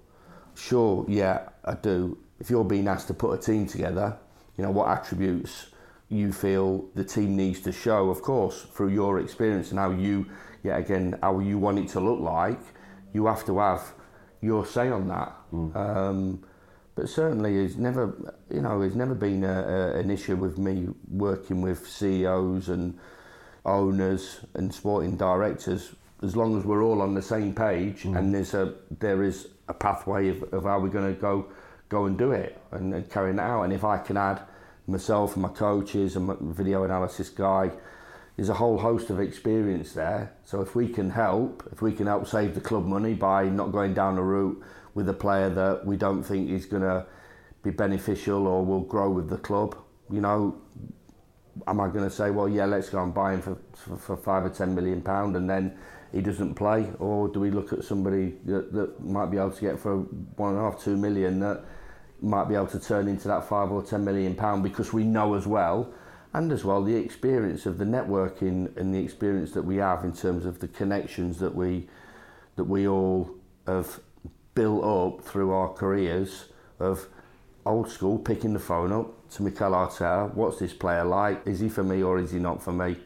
Sure, 0.57 1.05
yeah, 1.07 1.49
I 1.65 1.75
do. 1.75 2.19
If 2.41 2.51
you're 2.51 2.65
being 2.65 2.89
asked 2.89 3.07
to 3.07 3.15
put 3.15 3.39
a 3.39 3.41
team 3.41 3.69
together, 3.69 4.19
you 4.57 4.65
know 4.65 4.73
what 4.73 4.89
attributes 4.89 5.69
you 6.09 6.33
feel 6.33 6.87
the 6.97 7.05
team 7.05 7.37
needs 7.37 7.61
to 7.61 7.71
show, 7.71 8.11
of 8.11 8.21
course, 8.21 8.63
through 8.63 8.89
your 8.89 9.21
experience 9.21 9.71
and 9.71 9.79
how 9.79 9.93
you, 9.93 10.27
yeah, 10.65 10.77
again, 10.77 11.17
how 11.23 11.39
you 11.39 11.57
want 11.57 11.79
it 11.79 11.87
to 11.91 12.01
look 12.01 12.19
like 12.19 12.61
you 13.17 13.27
have 13.27 13.45
to 13.47 13.59
have 13.59 13.83
your 14.43 14.67
say 14.67 14.91
on 14.91 15.09
that. 15.09 15.33
Um, 15.75 16.45
but 16.95 17.09
certainly, 17.09 17.57
it's 17.65 17.77
never, 17.77 18.05
you 18.51 18.61
know, 18.61 18.83
it's 18.83 18.95
never 18.95 19.15
been 19.15 19.43
a, 19.45 19.57
a, 19.77 19.99
an 20.01 20.11
issue 20.11 20.37
with 20.37 20.59
me 20.59 20.89
working 21.09 21.63
with 21.63 21.89
CEOs 21.89 22.69
and 22.69 22.99
owners 23.65 24.41
and 24.55 24.73
sporting 24.73 25.17
directors. 25.17 25.95
As 26.23 26.37
long 26.37 26.59
as 26.59 26.65
we're 26.65 26.83
all 26.83 27.03
on 27.03 27.15
the 27.15 27.23
same 27.23 27.55
page 27.55 28.07
and 28.07 28.35
there's 28.35 28.55
a 28.55 28.75
there 29.01 29.23
is 29.23 29.49
a 29.69 29.75
pathway 29.75 30.29
of, 30.29 30.43
of 30.55 30.63
how 30.65 30.81
we're 30.81 30.97
going 30.99 31.15
to 31.15 31.21
go 31.21 31.47
go 31.91 32.07
and 32.07 32.17
do 32.17 32.33
it 32.33 32.59
and, 32.73 32.95
and 32.95 33.11
carrying 33.11 33.39
it 33.39 33.43
out. 33.43 33.65
And 33.65 33.73
if 33.73 33.85
I 33.85 33.99
can 33.99 34.17
add 34.17 34.41
myself 34.87 35.35
and 35.35 35.43
my 35.43 35.51
coaches 35.51 36.17
and 36.17 36.27
my 36.27 36.37
video 36.41 36.85
analysis 36.85 37.29
guy 37.29 37.71
there's 38.37 38.49
a 38.51 38.55
whole 38.55 38.79
host 38.79 39.09
of 39.09 39.19
experience 39.19 39.93
there. 39.93 40.33
So 40.45 40.61
if 40.61 40.75
we 40.75 40.89
can 40.89 41.11
help, 41.11 41.67
if 41.73 41.81
we 41.81 41.93
can 41.93 42.07
help 42.07 42.27
save 42.27 42.55
the 42.55 42.61
club 42.61 42.85
money 42.85 43.15
by 43.15 43.45
not 43.45 43.73
going 43.73 43.95
down 43.95 44.19
a 44.19 44.23
route 44.23 44.63
with 44.95 45.09
a 45.09 45.15
player 45.15 45.49
that 45.51 45.87
we 45.87 45.97
don't 45.97 46.23
think 46.23 46.51
is 46.51 46.67
going 46.67 46.83
to 46.83 47.07
be 47.63 47.71
beneficial 47.71 48.47
or 48.47 48.65
will 48.65 48.81
grow 48.81 49.11
with 49.11 49.31
the 49.31 49.39
club, 49.39 49.77
you 50.11 50.21
know, 50.21 50.61
am 51.67 51.81
I 51.81 51.89
going 51.89 52.05
to 52.05 52.11
say, 52.11 52.31
well, 52.31 52.49
yeah, 52.49 52.67
let's 52.67 52.91
go 52.91 53.03
and 53.03 53.15
buy 53.15 53.35
him 53.35 53.43
for, 53.43 53.59
for, 53.73 53.97
for 53.97 54.17
five 54.17 54.45
or 54.45 54.51
ten 54.51 54.75
million 54.75 55.01
pound 55.01 55.35
and 55.37 55.49
then 55.49 55.77
he 56.13 56.21
doesn't 56.21 56.55
play, 56.55 56.91
or 56.99 57.29
do 57.29 57.41
we 57.41 57.51
look 57.51 57.73
at 57.73 57.85
somebody 57.85 58.37
that, 58.45 58.73
that 58.73 59.03
might 59.05 59.27
be 59.27 59.37
able 59.37 59.51
to 59.51 59.61
get 59.61 59.79
for 59.79 59.97
one 60.37 60.51
and 60.55 60.59
a 60.59 60.63
half, 60.63 60.83
two 60.83 60.97
million 60.97 61.41
that 61.41 61.65
might 62.21 62.49
be 62.49 62.55
able 62.55 62.69
to 62.69 62.81
turn 62.81 63.09
into 63.09 63.29
that 63.29 63.47
five 63.49 63.71
or 63.71 63.83
ten 63.83 64.05
million 64.05 64.35
pound 64.35 64.63
because 64.63 64.93
we 64.93 65.05
know 65.05 65.35
as 65.35 65.47
well 65.47 65.93
and 66.37 66.53
as 66.53 66.65
well 66.67 66.83
the 66.83 66.95
experience 66.95 67.65
of 67.65 67.79
the 67.79 67.85
networking 67.85 68.77
and 68.77 68.95
the 68.95 68.99
experience 68.99 69.53
that 69.53 69.63
we 69.63 69.77
have 69.77 70.05
in 70.05 70.13
terms 70.13 70.45
of 70.45 70.61
the 70.61 70.69
connections 70.69 71.39
that 71.39 71.55
we 71.55 71.89
that 72.57 72.65
we 72.65 72.87
all 72.87 73.35
have 73.67 74.01
built 74.55 74.85
up 74.85 75.25
through 75.25 75.51
our 75.51 75.71
careers 75.73 76.47
of 76.79 77.09
old 77.65 77.91
school 77.91 78.19
picking 78.19 78.53
the 78.53 78.59
phone 78.59 78.93
up 78.93 79.29
to 79.31 79.43
Mikel 79.43 79.73
Arteta 79.73 80.33
what's 80.35 80.59
this 80.59 80.75
player 80.75 81.05
like? 81.05 81.47
Is 81.47 81.61
he 81.61 81.71
for 81.71 81.83
me 81.83 82.03
or 82.03 82.19
is 82.19 82.33
he 82.33 82.39
not 82.39 82.63
for 82.63 82.73
me? 82.73 82.97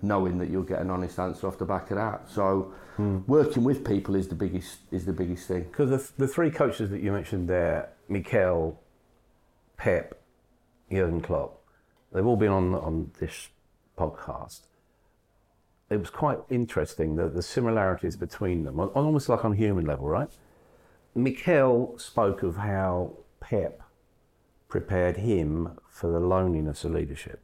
Knowing 0.00 0.38
that 0.38 0.48
you'll 0.48 0.62
get 0.62 0.80
an 0.80 0.90
honest 0.90 1.18
answer 1.18 1.46
off 1.46 1.58
the 1.58 1.66
back 1.66 1.90
of 1.90 1.98
that. 1.98 2.30
So 2.30 2.72
hmm. 2.96 3.18
working 3.26 3.62
with 3.62 3.84
people 3.84 4.14
is 4.14 4.28
the 4.28 4.34
biggest 4.34 4.78
is 4.90 5.04
the 5.04 5.12
biggest 5.12 5.46
thing. 5.46 5.64
Because 5.64 5.90
the, 5.90 6.24
the 6.24 6.28
three 6.28 6.50
coaches 6.50 6.88
that 6.88 7.02
you 7.02 7.12
mentioned 7.12 7.46
there, 7.46 7.90
Mikel, 8.08 8.80
Pep, 9.76 10.18
Jurgen 10.90 11.20
Klopp, 11.20 11.59
they've 12.12 12.26
all 12.26 12.36
been 12.36 12.50
on 12.50 12.74
on 12.74 13.12
this 13.18 13.48
podcast. 13.98 14.62
It 15.90 15.98
was 15.98 16.10
quite 16.10 16.38
interesting 16.48 17.16
the, 17.16 17.28
the 17.28 17.42
similarities 17.42 18.16
between 18.16 18.64
them, 18.64 18.78
on, 18.78 18.90
on 18.94 19.04
almost 19.04 19.28
like 19.28 19.44
on 19.44 19.52
a 19.52 19.56
human 19.56 19.84
level, 19.84 20.08
right? 20.08 20.30
Mikel 21.14 21.98
spoke 21.98 22.42
of 22.42 22.56
how 22.56 23.12
Pep 23.40 23.82
prepared 24.68 25.16
him 25.16 25.78
for 25.88 26.12
the 26.12 26.20
loneliness 26.20 26.84
of 26.84 26.92
leadership. 26.92 27.42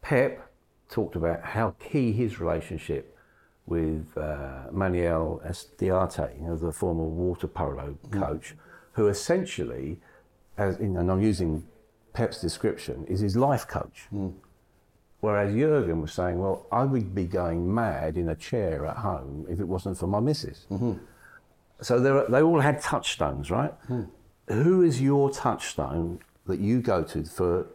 Pep 0.00 0.48
talked 0.88 1.16
about 1.16 1.42
how 1.42 1.74
key 1.80 2.12
his 2.12 2.38
relationship 2.38 3.16
with 3.66 4.16
uh, 4.16 4.64
Manuel 4.70 5.40
Estiarte, 5.44 6.38
you 6.38 6.46
know, 6.46 6.56
the 6.56 6.70
former 6.70 7.04
water 7.04 7.48
polo 7.48 7.98
coach, 8.10 8.54
who 8.92 9.08
essentially, 9.08 9.98
as 10.56 10.78
in, 10.78 10.96
and 10.96 11.10
I'm 11.10 11.22
using 11.22 11.66
Pep's 12.14 12.40
description, 12.40 13.04
is 13.06 13.20
his 13.20 13.36
life 13.36 13.68
coach. 13.68 14.06
Hmm. 14.08 14.30
Whereas 15.20 15.54
Jurgen 15.54 16.02
was 16.02 16.12
saying, 16.12 16.38
well, 16.38 16.66
I 16.70 16.84
would 16.84 17.14
be 17.14 17.24
going 17.24 17.74
mad 17.74 18.16
in 18.16 18.28
a 18.28 18.34
chair 18.34 18.86
at 18.86 18.98
home 18.98 19.46
if 19.48 19.58
it 19.58 19.64
wasn't 19.64 19.98
for 19.98 20.06
my 20.06 20.20
missus. 20.20 20.66
Mm-hmm. 20.70 20.92
So 21.80 21.98
there 21.98 22.18
are, 22.18 22.30
they 22.30 22.42
all 22.42 22.60
had 22.60 22.80
touchstones, 22.80 23.50
right? 23.50 23.72
Hmm. 23.86 24.04
Who 24.48 24.82
is 24.82 25.00
your 25.00 25.30
touchstone 25.30 26.20
that 26.46 26.60
you 26.60 26.80
go 26.80 27.02
to 27.04 27.24
for 27.24 27.66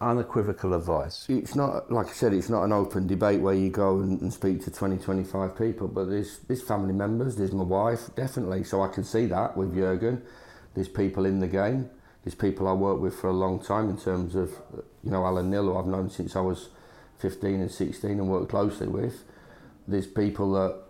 unequivocal 0.00 0.74
advice? 0.74 1.24
it's 1.30 1.54
not 1.54 1.90
like 1.90 2.08
I 2.08 2.12
said, 2.12 2.34
it's 2.34 2.50
not 2.50 2.64
an 2.64 2.72
open 2.72 3.06
debate 3.06 3.40
where 3.40 3.54
you 3.54 3.70
go 3.70 4.00
and, 4.00 4.20
and 4.20 4.32
speak 4.32 4.62
to 4.64 4.70
20, 4.70 4.98
25 4.98 5.56
people, 5.56 5.88
but 5.88 6.10
there's 6.10 6.40
there's 6.40 6.62
family 6.62 6.92
members, 6.92 7.36
there's 7.36 7.52
my 7.52 7.64
wife, 7.64 8.14
definitely. 8.14 8.62
So 8.62 8.82
I 8.82 8.88
can 8.88 9.04
see 9.04 9.24
that 9.26 9.56
with 9.56 9.74
Jurgen. 9.74 10.22
There's 10.74 10.88
people 10.88 11.24
in 11.24 11.40
the 11.40 11.48
game. 11.48 11.88
There's 12.24 12.34
people 12.34 12.66
I 12.66 12.72
worked 12.72 13.00
with 13.00 13.14
for 13.14 13.28
a 13.28 13.32
long 13.32 13.62
time 13.62 13.90
in 13.90 13.98
terms 13.98 14.34
of, 14.34 14.50
you 15.02 15.10
know, 15.10 15.24
Alan 15.26 15.50
Knill, 15.50 15.64
who 15.64 15.76
I've 15.76 15.86
known 15.86 16.08
since 16.08 16.34
I 16.36 16.40
was 16.40 16.70
15 17.18 17.60
and 17.60 17.70
16 17.70 18.10
and 18.10 18.28
worked 18.28 18.48
closely 18.48 18.86
with. 18.86 19.24
There's 19.86 20.06
people 20.06 20.52
that 20.52 20.80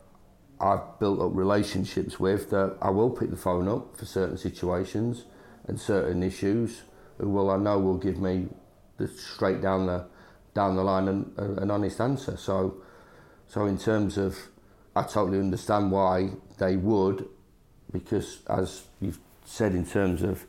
I've 0.60 0.98
built 1.00 1.20
up 1.20 1.32
relationships 1.34 2.20
with 2.20 2.50
that 2.50 2.76
I 2.80 2.90
will 2.90 3.10
pick 3.10 3.30
the 3.30 3.36
phone 3.36 3.68
up 3.68 3.96
for 3.96 4.06
certain 4.06 4.38
situations 4.38 5.24
and 5.66 5.80
certain 5.80 6.22
issues 6.22 6.82
who 7.18 7.28
will 7.28 7.50
I 7.50 7.56
know 7.56 7.78
will 7.78 7.98
give 7.98 8.18
me 8.18 8.48
the 8.96 9.08
straight 9.08 9.60
down 9.60 9.86
the 9.86 10.06
down 10.54 10.76
the 10.76 10.84
line 10.84 11.08
an, 11.08 11.32
an 11.36 11.70
honest 11.70 12.00
answer. 12.00 12.36
So 12.36 12.76
so 13.48 13.66
in 13.66 13.78
terms 13.78 14.16
of 14.16 14.38
I 14.94 15.02
totally 15.02 15.38
understand 15.38 15.90
why 15.90 16.30
they 16.58 16.76
would 16.76 17.28
because 17.92 18.38
as 18.48 18.84
you've 19.00 19.18
said 19.44 19.74
in 19.74 19.84
terms 19.84 20.22
of 20.22 20.46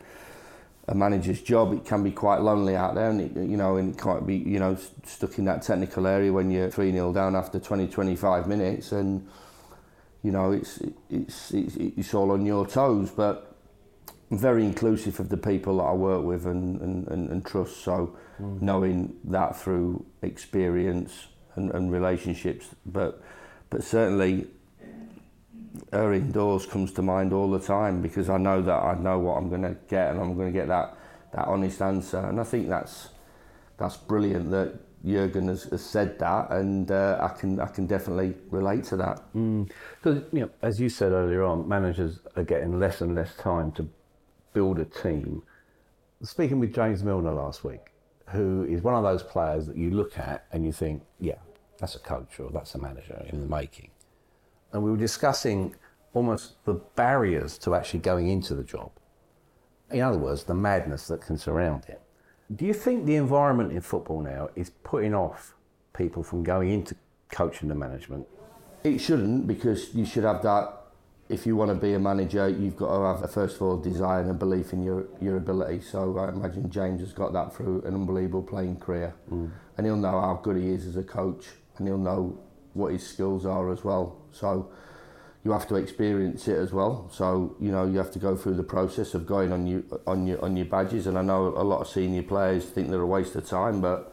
a 0.87 0.93
manager's 0.93 1.41
job, 1.41 1.73
it 1.73 1.85
can 1.85 2.03
be 2.03 2.11
quite 2.11 2.41
lonely 2.41 2.75
out 2.75 2.95
there, 2.95 3.09
and 3.09 3.21
it, 3.21 3.35
you 3.35 3.57
know, 3.57 3.77
and 3.77 3.95
it 3.95 4.01
can't 4.01 4.25
be, 4.27 4.37
you 4.37 4.59
know, 4.59 4.77
stuck 5.03 5.37
in 5.39 5.45
that 5.45 5.63
technical 5.63 6.05
area 6.05 6.31
when 6.31 6.51
you're 6.51 6.69
three 6.69 6.91
0 6.91 7.11
down 7.13 7.35
after 7.35 7.59
20, 7.59 7.87
25 7.87 8.47
minutes, 8.47 8.91
and 8.91 9.27
you 10.21 10.31
know, 10.31 10.51
it's 10.51 10.79
it's 11.09 11.51
it's, 11.51 11.75
it's 11.75 12.13
all 12.13 12.31
on 12.31 12.45
your 12.45 12.67
toes. 12.67 13.11
But 13.11 13.55
I'm 14.29 14.37
very 14.37 14.63
inclusive 14.63 15.19
of 15.19 15.29
the 15.29 15.37
people 15.37 15.77
that 15.77 15.83
I 15.83 15.93
work 15.93 16.23
with 16.23 16.45
and 16.45 16.79
and, 16.81 17.07
and, 17.07 17.29
and 17.29 17.45
trust. 17.45 17.77
So 17.77 18.15
mm. 18.39 18.61
knowing 18.61 19.15
that 19.25 19.57
through 19.57 20.05
experience 20.21 21.27
and, 21.55 21.71
and 21.71 21.91
relationships, 21.91 22.67
but 22.85 23.23
but 23.71 23.83
certainly 23.83 24.47
her 25.91 26.13
indoors 26.13 26.65
comes 26.65 26.91
to 26.93 27.01
mind 27.01 27.33
all 27.33 27.49
the 27.49 27.59
time 27.59 28.01
because 28.01 28.29
I 28.29 28.37
know 28.37 28.61
that 28.61 28.83
I 28.83 28.95
know 28.95 29.19
what 29.19 29.37
I'm 29.37 29.49
going 29.49 29.63
to 29.63 29.75
get 29.87 30.11
and 30.11 30.19
I'm 30.19 30.35
going 30.35 30.51
to 30.51 30.57
get 30.57 30.67
that 30.67 30.97
that 31.33 31.47
honest 31.47 31.81
answer 31.81 32.19
and 32.19 32.39
I 32.39 32.43
think 32.43 32.69
that's 32.69 33.09
that's 33.77 33.97
brilliant 33.97 34.51
that 34.51 34.73
Jurgen 35.05 35.47
has, 35.49 35.63
has 35.65 35.83
said 35.83 36.17
that 36.19 36.49
and 36.51 36.89
uh, 36.89 37.17
I 37.21 37.39
can 37.39 37.59
I 37.59 37.67
can 37.67 37.85
definitely 37.85 38.35
relate 38.49 38.83
to 38.85 38.97
that. 38.97 39.21
Because, 39.33 40.23
you 40.31 40.41
know, 40.41 40.49
as 40.61 40.79
you 40.79 40.89
said 40.89 41.11
earlier 41.11 41.43
on, 41.43 41.67
managers 41.67 42.19
are 42.35 42.43
getting 42.43 42.79
less 42.79 43.01
and 43.01 43.13
less 43.13 43.35
time 43.35 43.71
to 43.73 43.87
build 44.53 44.79
a 44.79 44.85
team. 44.85 45.43
Speaking 46.23 46.59
with 46.59 46.73
James 46.73 47.03
Milner 47.03 47.33
last 47.33 47.63
week, 47.63 47.91
who 48.29 48.63
is 48.63 48.81
one 48.81 48.95
of 48.95 49.03
those 49.03 49.21
players 49.21 49.67
that 49.67 49.77
you 49.77 49.91
look 49.91 50.17
at 50.17 50.45
and 50.51 50.65
you 50.65 50.71
think, 50.71 51.03
yeah, 51.19 51.35
that's 51.77 51.95
a 51.95 51.99
coach 51.99 52.39
or 52.39 52.49
that's 52.51 52.73
a 52.73 52.79
manager 52.79 53.23
in 53.29 53.41
the 53.41 53.47
making. 53.47 53.91
And 54.75 54.83
we 54.83 54.91
were 54.91 54.97
discussing 54.97 55.73
almost 56.13 56.65
the 56.65 56.73
barriers 56.73 57.57
to 57.59 57.73
actually 57.75 58.01
going 58.01 58.27
into 58.27 58.53
the 58.53 58.63
job. 58.63 58.91
In 59.89 60.01
other 60.01 60.17
words, 60.17 60.43
the 60.43 60.53
madness 60.53 61.07
that 61.07 61.21
can 61.21 61.37
surround 61.37 61.85
it. 61.87 62.01
Do 62.53 62.65
you 62.65 62.73
think 62.73 63.05
the 63.05 63.15
environment 63.15 63.71
in 63.71 63.79
football 63.79 64.21
now 64.21 64.49
is 64.53 64.71
putting 64.83 65.15
off 65.15 65.55
people 65.93 66.23
from 66.23 66.43
going 66.43 66.71
into 66.71 66.93
coaching 67.31 67.71
and 67.71 67.79
management 67.79 68.27
It 68.83 68.97
shouldn't 68.97 69.47
because 69.47 69.95
you 69.95 70.05
should 70.05 70.25
have 70.25 70.43
that. 70.43 70.73
If 71.29 71.45
you 71.45 71.55
want 71.55 71.69
to 71.69 71.75
be 71.75 71.93
a 71.93 71.99
manager, 71.99 72.49
you've 72.49 72.75
got 72.75 72.97
to 72.97 73.05
have 73.05 73.23
a 73.23 73.29
first 73.29 73.55
of 73.55 73.61
all 73.61 73.77
desire 73.77 74.23
and 74.23 74.31
a 74.31 74.33
belief 74.33 74.73
in 74.73 74.83
your 74.83 75.05
your 75.21 75.37
ability. 75.37 75.81
So 75.81 76.17
I 76.17 76.27
imagine 76.27 76.69
James 76.69 76.99
has 76.99 77.13
got 77.13 77.31
that 77.31 77.55
through 77.55 77.81
an 77.83 77.93
unbelievable 77.93 78.43
playing 78.43 78.75
career, 78.81 79.15
mm. 79.31 79.49
and 79.77 79.85
he'll 79.87 79.95
know 79.95 80.19
how 80.19 80.41
good 80.43 80.57
he 80.57 80.67
is 80.69 80.85
as 80.85 80.97
a 80.97 81.03
coach, 81.03 81.45
and 81.77 81.87
he'll 81.87 81.97
know 81.97 82.37
what 82.73 82.91
his 82.91 83.07
skills 83.07 83.45
are 83.45 83.71
as 83.71 83.85
well. 83.85 84.17
So, 84.35 84.71
you 85.45 85.51
have 85.51 85.67
to 85.67 85.75
experience 85.75 86.47
it 86.47 86.57
as 86.57 86.73
well. 86.73 87.07
So 87.13 87.55
you 87.59 87.71
know 87.71 87.85
you 87.85 87.99
have 87.99 88.11
to 88.11 88.19
go 88.19 88.35
through 88.35 88.55
the 88.55 88.63
process 88.63 89.13
of 89.13 89.27
going 89.27 89.53
on 89.53 89.67
you 89.67 89.85
on 90.07 90.25
your 90.25 90.43
on 90.43 90.57
your 90.57 90.65
badges. 90.65 91.05
And 91.05 91.17
I 91.17 91.21
know 91.21 91.49
a 91.49 91.63
lot 91.63 91.81
of 91.81 91.87
senior 91.87 92.23
players 92.23 92.65
think 92.65 92.89
they're 92.89 92.99
a 92.99 93.05
waste 93.05 93.35
of 93.35 93.47
time, 93.47 93.79
but 93.79 94.11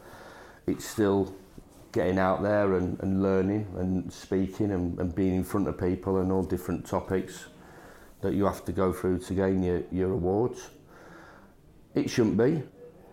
it's 0.67 0.85
still 0.85 1.33
getting 1.91 2.19
out 2.19 2.43
there 2.43 2.75
and, 2.75 2.99
and 3.01 3.21
learning 3.21 3.67
and 3.77 4.11
speaking 4.13 4.71
and, 4.71 4.97
and 4.99 5.13
being 5.13 5.35
in 5.35 5.43
front 5.43 5.67
of 5.67 5.77
people 5.77 6.19
and 6.19 6.31
all 6.31 6.43
different 6.43 6.85
topics 6.85 7.45
that 8.21 8.33
you 8.33 8.45
have 8.45 8.63
to 8.65 8.71
go 8.71 8.93
through 8.93 9.19
to 9.19 9.33
gain 9.33 9.61
your, 9.61 9.83
your 9.91 10.11
awards. 10.11 10.69
It 11.93 12.09
shouldn't 12.09 12.37
be. 12.37 12.63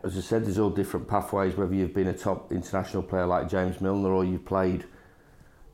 As 0.03 0.17
I 0.17 0.21
said, 0.21 0.47
there's 0.47 0.59
all 0.59 0.71
different 0.71 1.09
pathways, 1.09 1.57
whether 1.57 1.75
you've 1.75 1.93
been 1.93 2.07
a 2.07 2.17
top 2.17 2.53
international 2.53 3.03
player 3.03 3.27
like 3.27 3.51
James 3.51 3.83
Milner 3.83 4.11
or 4.11 4.25
you've 4.25 4.47
played, 4.47 4.87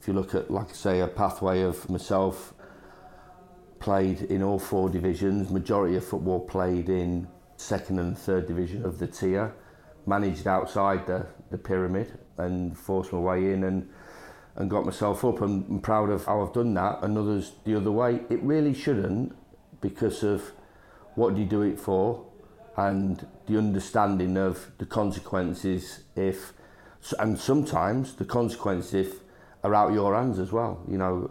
if 0.06 0.10
you 0.10 0.14
look 0.14 0.36
at, 0.36 0.48
like 0.52 0.70
I 0.70 0.72
say, 0.72 1.00
a 1.00 1.08
pathway 1.08 1.62
of 1.62 1.90
myself, 1.90 2.54
played 3.80 4.22
in 4.22 4.40
all 4.40 4.56
four 4.56 4.88
divisions, 4.88 5.50
majority 5.50 5.96
of 5.96 6.04
football 6.04 6.38
played 6.38 6.88
in 6.88 7.26
second 7.56 7.98
and 7.98 8.16
third 8.16 8.46
division 8.46 8.84
of 8.84 9.00
the 9.00 9.08
tier, 9.08 9.52
managed 10.06 10.46
outside 10.46 11.08
the, 11.08 11.26
the 11.50 11.58
pyramid 11.58 12.16
and 12.38 12.78
forced 12.78 13.12
my 13.12 13.18
way 13.18 13.52
in 13.52 13.64
and 13.64 13.88
and 14.54 14.70
got 14.70 14.84
myself 14.84 15.24
up. 15.24 15.40
and 15.40 15.68
I'm 15.68 15.80
proud 15.80 16.10
of 16.10 16.24
how 16.26 16.40
I've 16.40 16.52
done 16.52 16.72
that. 16.74 17.02
And 17.02 17.18
others 17.18 17.54
the 17.64 17.74
other 17.74 17.90
way. 17.90 18.20
It 18.30 18.40
really 18.44 18.74
shouldn't 18.74 19.34
because 19.80 20.22
of 20.22 20.52
what 21.16 21.34
do 21.34 21.40
you 21.40 21.48
do 21.48 21.62
it 21.62 21.80
for 21.80 22.24
and 22.76 23.26
the 23.48 23.58
understanding 23.58 24.36
of 24.36 24.70
the 24.78 24.86
consequences 24.86 26.04
if 26.14 26.52
and 27.18 27.36
sometimes 27.36 28.14
the 28.14 28.24
consequences 28.24 29.16
are 29.66 29.74
out 29.74 29.92
your 29.92 30.14
hands 30.14 30.38
as 30.38 30.52
well. 30.52 30.80
You 30.88 30.98
know, 30.98 31.30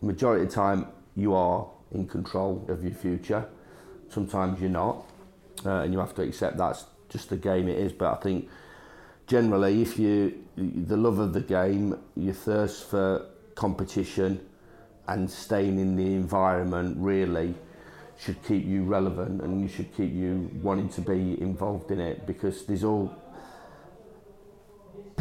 majority 0.00 0.44
of 0.44 0.48
the 0.48 0.54
time 0.54 0.86
you 1.14 1.34
are 1.34 1.66
in 1.92 2.06
control 2.06 2.64
of 2.68 2.82
your 2.82 2.94
future. 2.94 3.46
Sometimes 4.08 4.60
you're 4.60 4.70
not, 4.70 5.04
uh, 5.64 5.82
and 5.82 5.92
you 5.92 5.98
have 5.98 6.14
to 6.14 6.22
accept 6.22 6.56
that's 6.56 6.84
just 7.08 7.28
the 7.28 7.36
game 7.36 7.68
it 7.68 7.78
is. 7.78 7.92
But 7.92 8.12
I 8.12 8.20
think 8.22 8.48
generally, 9.26 9.82
if 9.82 9.98
you 9.98 10.42
the 10.56 10.96
love 10.96 11.18
of 11.18 11.32
the 11.32 11.40
game, 11.40 11.98
your 12.16 12.34
thirst 12.34 12.88
for 12.90 13.26
competition, 13.54 14.40
and 15.06 15.30
staying 15.30 15.78
in 15.78 15.96
the 15.96 16.14
environment 16.14 16.96
really 16.98 17.54
should 18.18 18.42
keep 18.44 18.64
you 18.64 18.84
relevant, 18.84 19.42
and 19.42 19.60
you 19.60 19.68
should 19.68 19.94
keep 19.96 20.12
you 20.12 20.50
wanting 20.62 20.88
to 20.90 21.00
be 21.00 21.40
involved 21.40 21.90
in 21.90 22.00
it 22.00 22.26
because 22.26 22.64
there's 22.66 22.84
all 22.84 23.14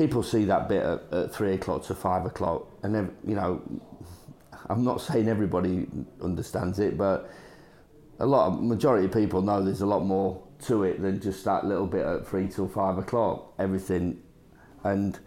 people 0.01 0.23
see 0.23 0.45
that 0.45 0.67
bit 0.67 0.83
at, 0.83 1.13
at 1.13 1.31
three 1.31 1.53
o'clock 1.53 1.83
to 1.85 1.93
five 1.93 2.25
o'clock, 2.25 2.67
and 2.81 2.93
then 2.93 3.15
you 3.25 3.35
know, 3.35 3.61
I'm 4.69 4.83
not 4.83 4.99
saying 5.07 5.27
everybody 5.27 5.87
understands 6.21 6.79
it, 6.79 6.97
but 6.97 7.29
a 8.19 8.25
lot 8.25 8.47
of 8.47 8.63
majority 8.63 9.05
of 9.05 9.13
people 9.13 9.41
know 9.41 9.63
there's 9.63 9.81
a 9.81 9.85
lot 9.85 10.03
more 10.03 10.41
to 10.65 10.83
it 10.83 11.01
than 11.01 11.19
just 11.21 11.45
that 11.45 11.65
little 11.65 11.87
bit 11.87 12.05
at 12.05 12.27
three 12.27 12.47
till 12.47 12.67
five 12.67 12.97
o'clock. 12.97 13.53
Everything, 13.59 14.21
and 14.83 15.19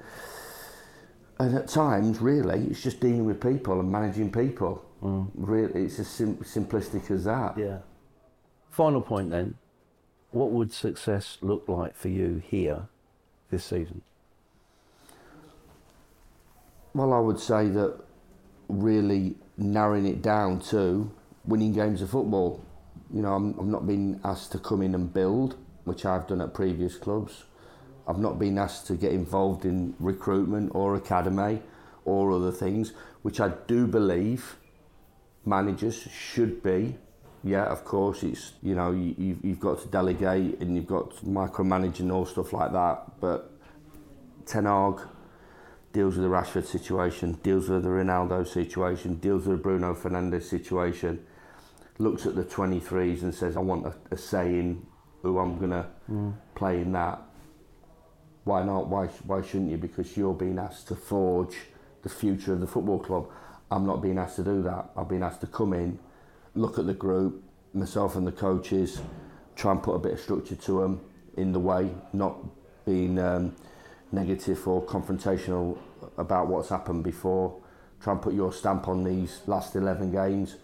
and 1.38 1.56
at 1.56 1.68
times, 1.68 2.20
really, 2.20 2.66
it's 2.66 2.82
just 2.82 2.98
dealing 3.00 3.24
with 3.24 3.40
people 3.40 3.78
and 3.78 3.90
managing 3.90 4.32
people. 4.32 4.84
Mm. 5.02 5.30
Really, 5.34 5.84
it's 5.84 5.98
as 6.00 6.08
sim- 6.08 6.38
simplistic 6.38 7.10
as 7.10 7.24
that. 7.24 7.56
Yeah. 7.56 7.78
Final 8.70 9.02
point 9.02 9.30
then. 9.30 9.56
What 10.30 10.50
would 10.50 10.72
success 10.72 11.38
look 11.42 11.68
like 11.68 11.94
for 11.94 12.08
you 12.08 12.42
here 12.44 12.88
this 13.50 13.64
season? 13.64 14.02
Well, 16.94 17.12
I 17.12 17.18
would 17.18 17.40
say 17.40 17.68
that 17.68 18.00
really 18.68 19.36
narrowing 19.56 20.06
it 20.06 20.22
down 20.22 20.60
to 20.60 21.10
winning 21.44 21.72
games 21.72 22.00
of 22.02 22.10
football 22.10 22.64
you 23.14 23.22
know, 23.22 23.32
I'm, 23.32 23.56
I'm 23.58 23.70
not 23.70 23.86
being 23.86 24.20
asked 24.24 24.50
to 24.52 24.58
come 24.58 24.82
in 24.82 24.94
and 24.94 25.12
build, 25.12 25.56
which 25.84 26.04
I've 26.04 26.26
done 26.26 26.40
at 26.40 26.52
previous 26.52 26.96
clubs. 26.96 27.44
I've 28.08 28.18
not 28.18 28.40
been 28.40 28.58
asked 28.58 28.88
to 28.88 28.96
get 28.96 29.12
involved 29.12 29.64
in 29.64 29.94
recruitment 30.00 30.72
or 30.74 30.96
academy 30.96 31.62
or 32.04 32.32
other 32.32 32.50
things, 32.50 32.92
which 33.22 33.40
I 33.40 33.48
do 33.68 33.86
believe 33.86 34.56
managers 35.46 36.08
should 36.12 36.62
be. 36.62 36.96
Yeah, 37.44 37.64
of 37.64 37.84
course, 37.84 38.22
it's 38.22 38.54
you 38.62 38.74
know 38.74 38.90
you, 38.90 39.14
you've, 39.16 39.44
you've 39.44 39.60
got 39.60 39.80
to 39.82 39.88
delegate 39.88 40.60
and 40.60 40.74
you've 40.74 40.86
got 40.86 41.16
to 41.18 41.24
micromanage 41.24 42.00
and 42.00 42.10
all 42.10 42.26
stuff 42.26 42.52
like 42.52 42.72
that. 42.72 43.20
But 43.20 43.52
Ten 44.46 44.66
deals 45.94 46.16
with 46.16 46.24
the 46.24 46.30
Rashford 46.30 46.66
situation, 46.66 47.32
deals 47.42 47.70
with 47.70 47.84
the 47.84 47.88
Ronaldo 47.88 48.46
situation, 48.46 49.14
deals 49.14 49.46
with 49.46 49.56
the 49.56 49.62
Bruno 49.62 49.94
Fernandes 49.94 50.42
situation 50.42 51.24
looks 51.98 52.26
at 52.26 52.34
the 52.34 52.44
23s 52.44 53.22
and 53.22 53.34
says, 53.34 53.56
I 53.56 53.60
want 53.60 53.86
a, 53.86 53.94
a 54.10 54.16
say 54.16 54.58
in 54.58 54.86
who 55.22 55.38
I'm 55.38 55.58
going 55.58 55.70
to 55.70 55.86
mm. 56.10 56.34
play 56.54 56.80
in 56.80 56.92
that. 56.92 57.22
Why 58.44 58.62
not? 58.62 58.88
Why, 58.88 59.06
why 59.26 59.42
shouldn't 59.42 59.70
you? 59.70 59.78
Because 59.78 60.16
you're 60.16 60.34
being 60.34 60.58
asked 60.58 60.88
to 60.88 60.96
forge 60.96 61.56
the 62.02 62.08
future 62.08 62.52
of 62.52 62.60
the 62.60 62.66
football 62.66 62.98
club. 62.98 63.30
I'm 63.70 63.86
not 63.86 64.02
being 64.02 64.18
asked 64.18 64.36
to 64.36 64.44
do 64.44 64.62
that. 64.62 64.90
I've 64.96 65.08
been 65.08 65.22
asked 65.22 65.40
to 65.40 65.46
come 65.46 65.72
in, 65.72 65.98
look 66.54 66.78
at 66.78 66.86
the 66.86 66.94
group, 66.94 67.42
myself 67.72 68.16
and 68.16 68.26
the 68.26 68.32
coaches, 68.32 69.00
try 69.56 69.72
and 69.72 69.82
put 69.82 69.94
a 69.94 69.98
bit 69.98 70.12
of 70.12 70.20
structure 70.20 70.56
to 70.56 70.80
them 70.80 71.00
in 71.36 71.52
the 71.52 71.58
way, 71.58 71.90
not 72.12 72.36
being 72.84 73.18
um, 73.18 73.56
negative 74.14 74.66
or 74.66 74.84
confrontational 74.84 75.78
about 76.16 76.48
what's 76.48 76.68
happened 76.68 77.04
before. 77.04 77.60
Try 78.00 78.12
and 78.12 78.22
put 78.22 78.34
your 78.34 78.52
stamp 78.52 78.88
on 78.88 79.04
these 79.04 79.40
last 79.46 79.74
11 79.76 80.12
games 80.12 80.56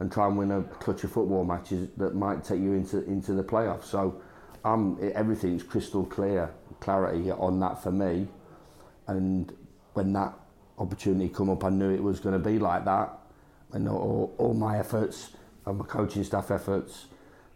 and 0.00 0.10
try 0.10 0.26
and 0.26 0.36
win 0.36 0.50
a 0.50 0.62
clutch 0.62 1.04
of 1.04 1.12
football 1.12 1.44
matches 1.44 1.88
that 1.96 2.14
might 2.14 2.42
take 2.42 2.60
you 2.60 2.72
into 2.72 3.04
into 3.04 3.32
the 3.34 3.44
playoffs. 3.44 3.84
So 3.84 4.20
um, 4.64 4.98
everything's 5.14 5.62
crystal 5.62 6.04
clear, 6.04 6.50
clarity 6.80 7.30
on 7.30 7.60
that 7.60 7.82
for 7.82 7.92
me. 7.92 8.28
And 9.06 9.52
when 9.94 10.12
that 10.14 10.34
opportunity 10.78 11.28
come 11.28 11.50
up, 11.50 11.64
I 11.64 11.68
knew 11.70 11.90
it 11.90 12.02
was 12.02 12.20
going 12.20 12.40
to 12.40 12.44
be 12.44 12.58
like 12.58 12.84
that. 12.84 13.18
And 13.72 13.88
all, 13.88 14.34
all 14.38 14.54
my 14.54 14.78
efforts 14.78 15.30
and 15.66 15.78
my 15.78 15.84
coaching 15.84 16.24
staff 16.24 16.50
efforts 16.50 17.06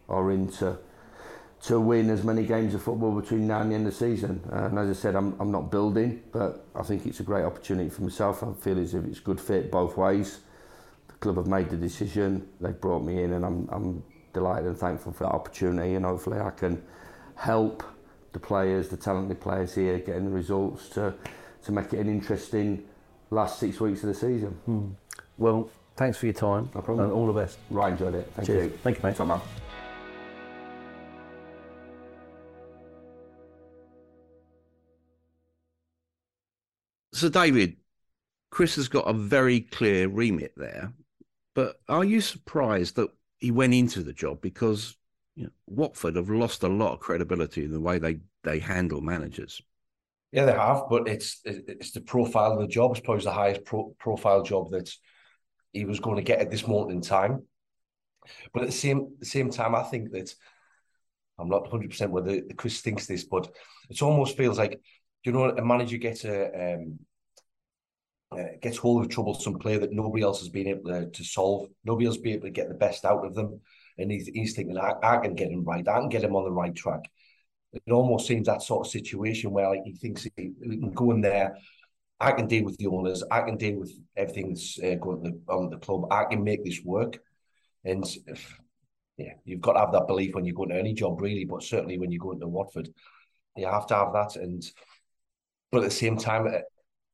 are 0.09 0.31
into 0.31 0.79
to 1.67 1.81
win 1.81 2.11
as 2.11 2.23
many 2.25 2.45
games 2.45 2.75
of 2.75 2.83
football 2.83 3.19
between 3.19 3.47
now 3.47 3.61
and 3.63 3.71
the 3.71 3.75
end 3.75 3.87
of 3.87 3.93
the 3.93 3.99
season. 3.99 4.43
And 4.51 4.79
as 4.79 4.91
I 4.91 4.93
said, 4.93 5.15
I'm, 5.15 5.35
I'm 5.41 5.51
not 5.51 5.71
building, 5.71 6.23
but 6.31 6.67
I 6.75 6.83
think 6.83 7.07
it's 7.07 7.21
a 7.21 7.23
great 7.23 7.45
opportunity 7.45 7.89
for 7.89 8.03
myself. 8.03 8.43
I 8.43 8.53
feel 8.53 8.79
as 8.79 8.93
if 8.95 9.05
it's 9.05 9.21
good 9.21 9.41
fit 9.41 9.71
both 9.71 9.97
ways 9.97 10.41
The 11.09 11.15
club 11.15 11.37
have 11.37 11.47
made 11.47 11.71
the 11.71 11.77
decision. 11.77 12.47
They've 12.61 12.79
brought 12.79 13.03
me 13.03 13.23
in, 13.23 13.33
and 13.33 13.47
I'm, 13.47 13.69
I'm 13.73 14.05
delighted 14.35 14.67
and 14.67 14.77
thankful 14.77 15.13
for 15.13 15.25
that 15.25 15.33
opportunity. 15.33 15.95
And 15.95 16.05
hopefully, 16.05 16.39
I 16.39 16.51
can 16.51 16.83
help 17.35 17.83
the 18.35 18.41
players, 18.41 18.89
the 18.89 18.99
talented 18.99 19.41
players 19.41 19.75
here, 19.75 19.99
getting 20.01 20.27
the 20.27 20.31
results 20.31 20.89
to 20.91 21.15
to 21.65 21.73
make 21.73 21.95
it 21.95 21.99
an 21.99 22.09
interesting 22.09 22.85
last 23.31 23.59
six 23.59 23.81
weeks 23.81 24.03
of 24.03 24.09
the 24.11 24.15
season. 24.15 24.51
Hmm. 24.67 24.89
Well, 25.39 25.71
thanks 25.97 26.19
for 26.19 26.27
your 26.27 26.35
time. 26.35 26.69
No 26.75 26.83
problem. 26.83 27.07
And 27.07 27.13
all 27.15 27.27
the 27.27 27.33
best. 27.33 27.59
Right, 27.71 27.93
enjoyed 27.93 28.15
it. 28.17 28.31
Thank 28.35 28.49
Cheers. 28.49 28.73
you. 28.73 28.79
Thank 28.83 28.99
you, 28.99 29.03
mate. 29.03 29.17
Top 29.17 29.29
man. 29.29 29.64
So, 37.25 37.31
David, 37.31 37.77
Chris 38.51 38.77
has 38.77 38.89
got 38.89 39.09
a 39.09 39.13
very 39.13 39.61
clear 39.61 40.09
remit 40.09 40.53
there 40.57 40.93
but 41.55 41.81
are 41.89 42.05
you 42.05 42.21
surprised 42.21 42.97
that 42.97 43.11
he 43.39 43.51
went 43.51 43.75
into 43.75 44.03
the 44.03 44.13
job 44.13 44.41
because 44.41 44.97
you 45.37 45.45
know, 45.45 45.51
Watford 45.67 46.17
have 46.17 46.31
lost 46.31 46.63
a 46.63 46.69
lot 46.69 46.93
of 46.93 47.01
credibility 47.01 47.65
in 47.65 47.73
the 47.73 47.81
way 47.81 47.99
they 47.99 48.19
they 48.43 48.59
handle 48.59 49.01
managers? 49.01 49.63
Yeah, 50.33 50.45
they 50.45 50.53
have, 50.53 50.83
but 50.91 51.09
it's 51.09 51.41
it's 51.45 51.93
the 51.93 52.01
profile 52.01 52.53
of 52.53 52.61
the 52.61 52.67
job. 52.67 52.93
I 52.93 52.97
suppose 52.97 53.25
the 53.25 53.31
highest 53.31 53.65
pro- 53.65 53.95
profile 53.99 54.43
job 54.43 54.71
that 54.73 54.91
he 55.73 55.85
was 55.85 56.01
going 56.01 56.17
to 56.17 56.23
get 56.23 56.41
at 56.41 56.51
this 56.51 56.67
moment 56.67 56.93
in 56.93 57.01
time. 57.01 57.45
But 58.53 58.63
at 58.63 58.69
the 58.69 58.73
same 58.73 59.15
the 59.19 59.27
same 59.27 59.51
time, 59.51 59.75
I 59.75 59.83
think 59.85 60.11
that 60.13 60.35
I'm 61.39 61.49
not 61.49 61.63
100 61.63 61.91
percent 61.91 62.11
whether 62.11 62.41
Chris 62.57 62.81
thinks 62.81 63.07
this, 63.07 63.25
but 63.25 63.49
it 63.89 64.03
almost 64.03 64.37
feels 64.37 64.59
like 64.59 64.81
you 65.25 65.33
know 65.33 65.51
a 65.51 65.65
manager 65.65 65.99
gets 65.99 66.25
a 66.25 66.75
um, 66.75 66.99
uh, 68.39 68.57
gets 68.61 68.77
hold 68.77 69.05
of 69.05 69.11
a 69.11 69.13
troublesome 69.13 69.59
player 69.59 69.79
that 69.79 69.93
nobody 69.93 70.23
else 70.23 70.41
has 70.41 70.49
been 70.49 70.69
able 70.69 70.91
to, 70.91 71.11
to 71.11 71.25
solve. 71.25 71.69
Nobody 71.85 72.07
else 72.07 72.17
been 72.17 72.35
able 72.35 72.47
to 72.47 72.51
get 72.51 72.69
the 72.69 72.75
best 72.75 73.05
out 73.05 73.25
of 73.25 73.35
them. 73.35 73.61
And 73.99 74.11
he's, 74.11 74.27
he's 74.27 74.55
thinking, 74.55 74.79
I, 74.79 74.95
I 75.03 75.19
can 75.19 75.35
get 75.35 75.51
him 75.51 75.65
right. 75.65 75.87
I 75.87 75.99
can 76.01 76.09
get 76.09 76.25
him 76.25 76.37
on 76.37 76.45
the 76.45 76.51
right 76.51 76.75
track. 76.75 77.01
It 77.73 77.93
almost 77.93 78.27
seems 78.27 78.47
that 78.47 78.63
sort 78.63 78.87
of 78.87 78.93
situation 78.93 79.51
where 79.51 79.69
like, 79.69 79.83
he 79.85 79.95
thinks 79.95 80.25
he, 80.25 80.31
he 80.37 80.79
can 80.79 80.93
go 80.93 81.11
in 81.11 81.21
there. 81.21 81.57
I 82.21 82.33
can 82.33 82.47
deal 82.47 82.65
with 82.65 82.77
the 82.79 82.87
owners. 82.87 83.25
I 83.31 83.43
can 83.43 83.57
deal 83.57 83.81
with 83.81 83.93
everything 84.17 84.51
that's 84.51 84.79
uh, 84.79 84.95
going 84.95 85.43
on 85.49 85.71
the 85.71 85.79
club. 85.79 86.13
I 86.13 86.25
can 86.25 86.45
make 86.45 86.65
this 86.65 86.81
work. 86.85 87.19
And 87.85 88.05
if, 88.27 88.59
yeah, 89.17 89.35
you've 89.45 89.61
got 89.61 89.75
to 89.75 89.81
have 89.81 89.93
that 89.93 90.07
belief 90.07 90.35
when 90.35 90.45
you 90.45 90.55
go 90.55 90.63
into 90.65 90.77
any 90.77 90.95
job, 90.95 91.21
really. 91.21 91.45
But 91.45 91.63
certainly 91.63 91.99
when 91.99 92.11
you 92.11 92.19
go 92.19 92.33
into 92.33 92.49
Watford, 92.49 92.89
you 93.57 93.67
have 93.67 93.87
to 93.89 93.95
have 93.95 94.13
that. 94.13 94.37
And 94.37 94.65
but 95.71 95.79
at 95.79 95.85
the 95.85 95.91
same 95.91 96.17
time, 96.17 96.47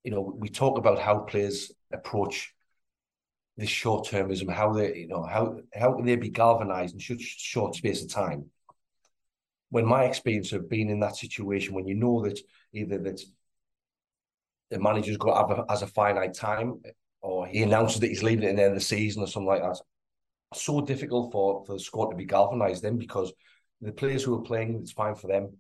you 0.05 0.11
know, 0.11 0.35
we 0.37 0.49
talk 0.49 0.79
about 0.79 0.99
how 0.99 1.19
players 1.19 1.73
approach 1.93 2.55
this 3.57 3.69
short 3.69 4.07
termism, 4.07 4.53
how 4.53 4.73
they, 4.73 4.97
you 4.97 5.09
know, 5.09 5.23
how 5.23 5.59
how 5.75 5.93
can 5.93 6.07
they 6.07 6.17
be 6.17 6.31
galvanized 6.31 6.95
in 6.95 7.01
such 7.01 7.21
short 7.21 7.75
space 7.75 8.03
of 8.03 8.11
time? 8.11 8.47
When 9.69 9.85
my 9.85 10.05
experience 10.05 10.53
of 10.53 10.69
being 10.69 10.89
in 10.89 11.01
that 11.01 11.17
situation, 11.17 11.75
when 11.75 11.87
you 11.87 11.95
know 11.95 12.23
that 12.23 12.41
either 12.73 12.99
that 12.99 13.21
the 14.71 14.79
manager's 14.79 15.17
got 15.17 15.49
have 15.49 15.59
a, 15.59 15.65
has 15.69 15.83
a 15.83 15.87
finite 15.87 16.35
time, 16.35 16.81
or 17.21 17.47
he 17.47 17.63
announces 17.63 18.01
that 18.01 18.09
he's 18.09 18.23
leaving 18.23 18.49
at 18.49 18.57
the 18.57 18.63
end 18.63 18.73
of 18.73 18.79
the 18.79 18.85
season 18.85 19.23
or 19.23 19.27
something 19.27 19.49
like 19.49 19.63
that, 19.63 19.81
so 20.55 20.81
difficult 20.81 21.31
for 21.33 21.65
for 21.67 21.75
the 21.75 21.81
squad 21.81 22.11
to 22.11 22.17
be 22.17 22.25
galvanized 22.25 22.83
then 22.83 22.97
because 22.97 23.33
the 23.81 23.93
players 23.93 24.23
who 24.23 24.35
are 24.35 24.43
playing, 24.43 24.79
it's 24.81 24.93
fine 24.93 25.15
for 25.15 25.27
them. 25.27 25.57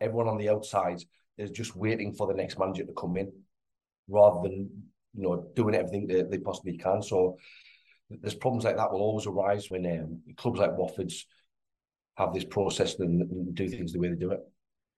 Everyone 0.00 0.28
on 0.28 0.38
the 0.38 0.48
outside 0.48 1.02
is 1.36 1.50
just 1.50 1.76
waiting 1.76 2.14
for 2.14 2.26
the 2.26 2.34
next 2.34 2.58
manager 2.58 2.84
to 2.84 2.92
come 2.92 3.16
in, 3.16 3.32
rather 4.08 4.48
than 4.48 4.70
you 5.14 5.22
know 5.22 5.46
doing 5.54 5.74
everything 5.74 6.06
that 6.08 6.30
they 6.30 6.38
possibly 6.38 6.76
can. 6.76 7.02
So 7.02 7.38
there's 8.10 8.34
problems 8.34 8.64
like 8.64 8.76
that 8.76 8.92
will 8.92 9.00
always 9.00 9.26
arise 9.26 9.70
when 9.70 9.86
um, 9.86 10.20
clubs 10.36 10.60
like 10.60 10.76
Watford's 10.76 11.26
have 12.16 12.32
this 12.32 12.44
process 12.44 12.98
and, 12.98 13.22
and 13.22 13.54
do 13.54 13.68
things 13.68 13.92
the 13.92 13.98
way 13.98 14.08
they 14.08 14.16
do 14.16 14.30
it. 14.30 14.40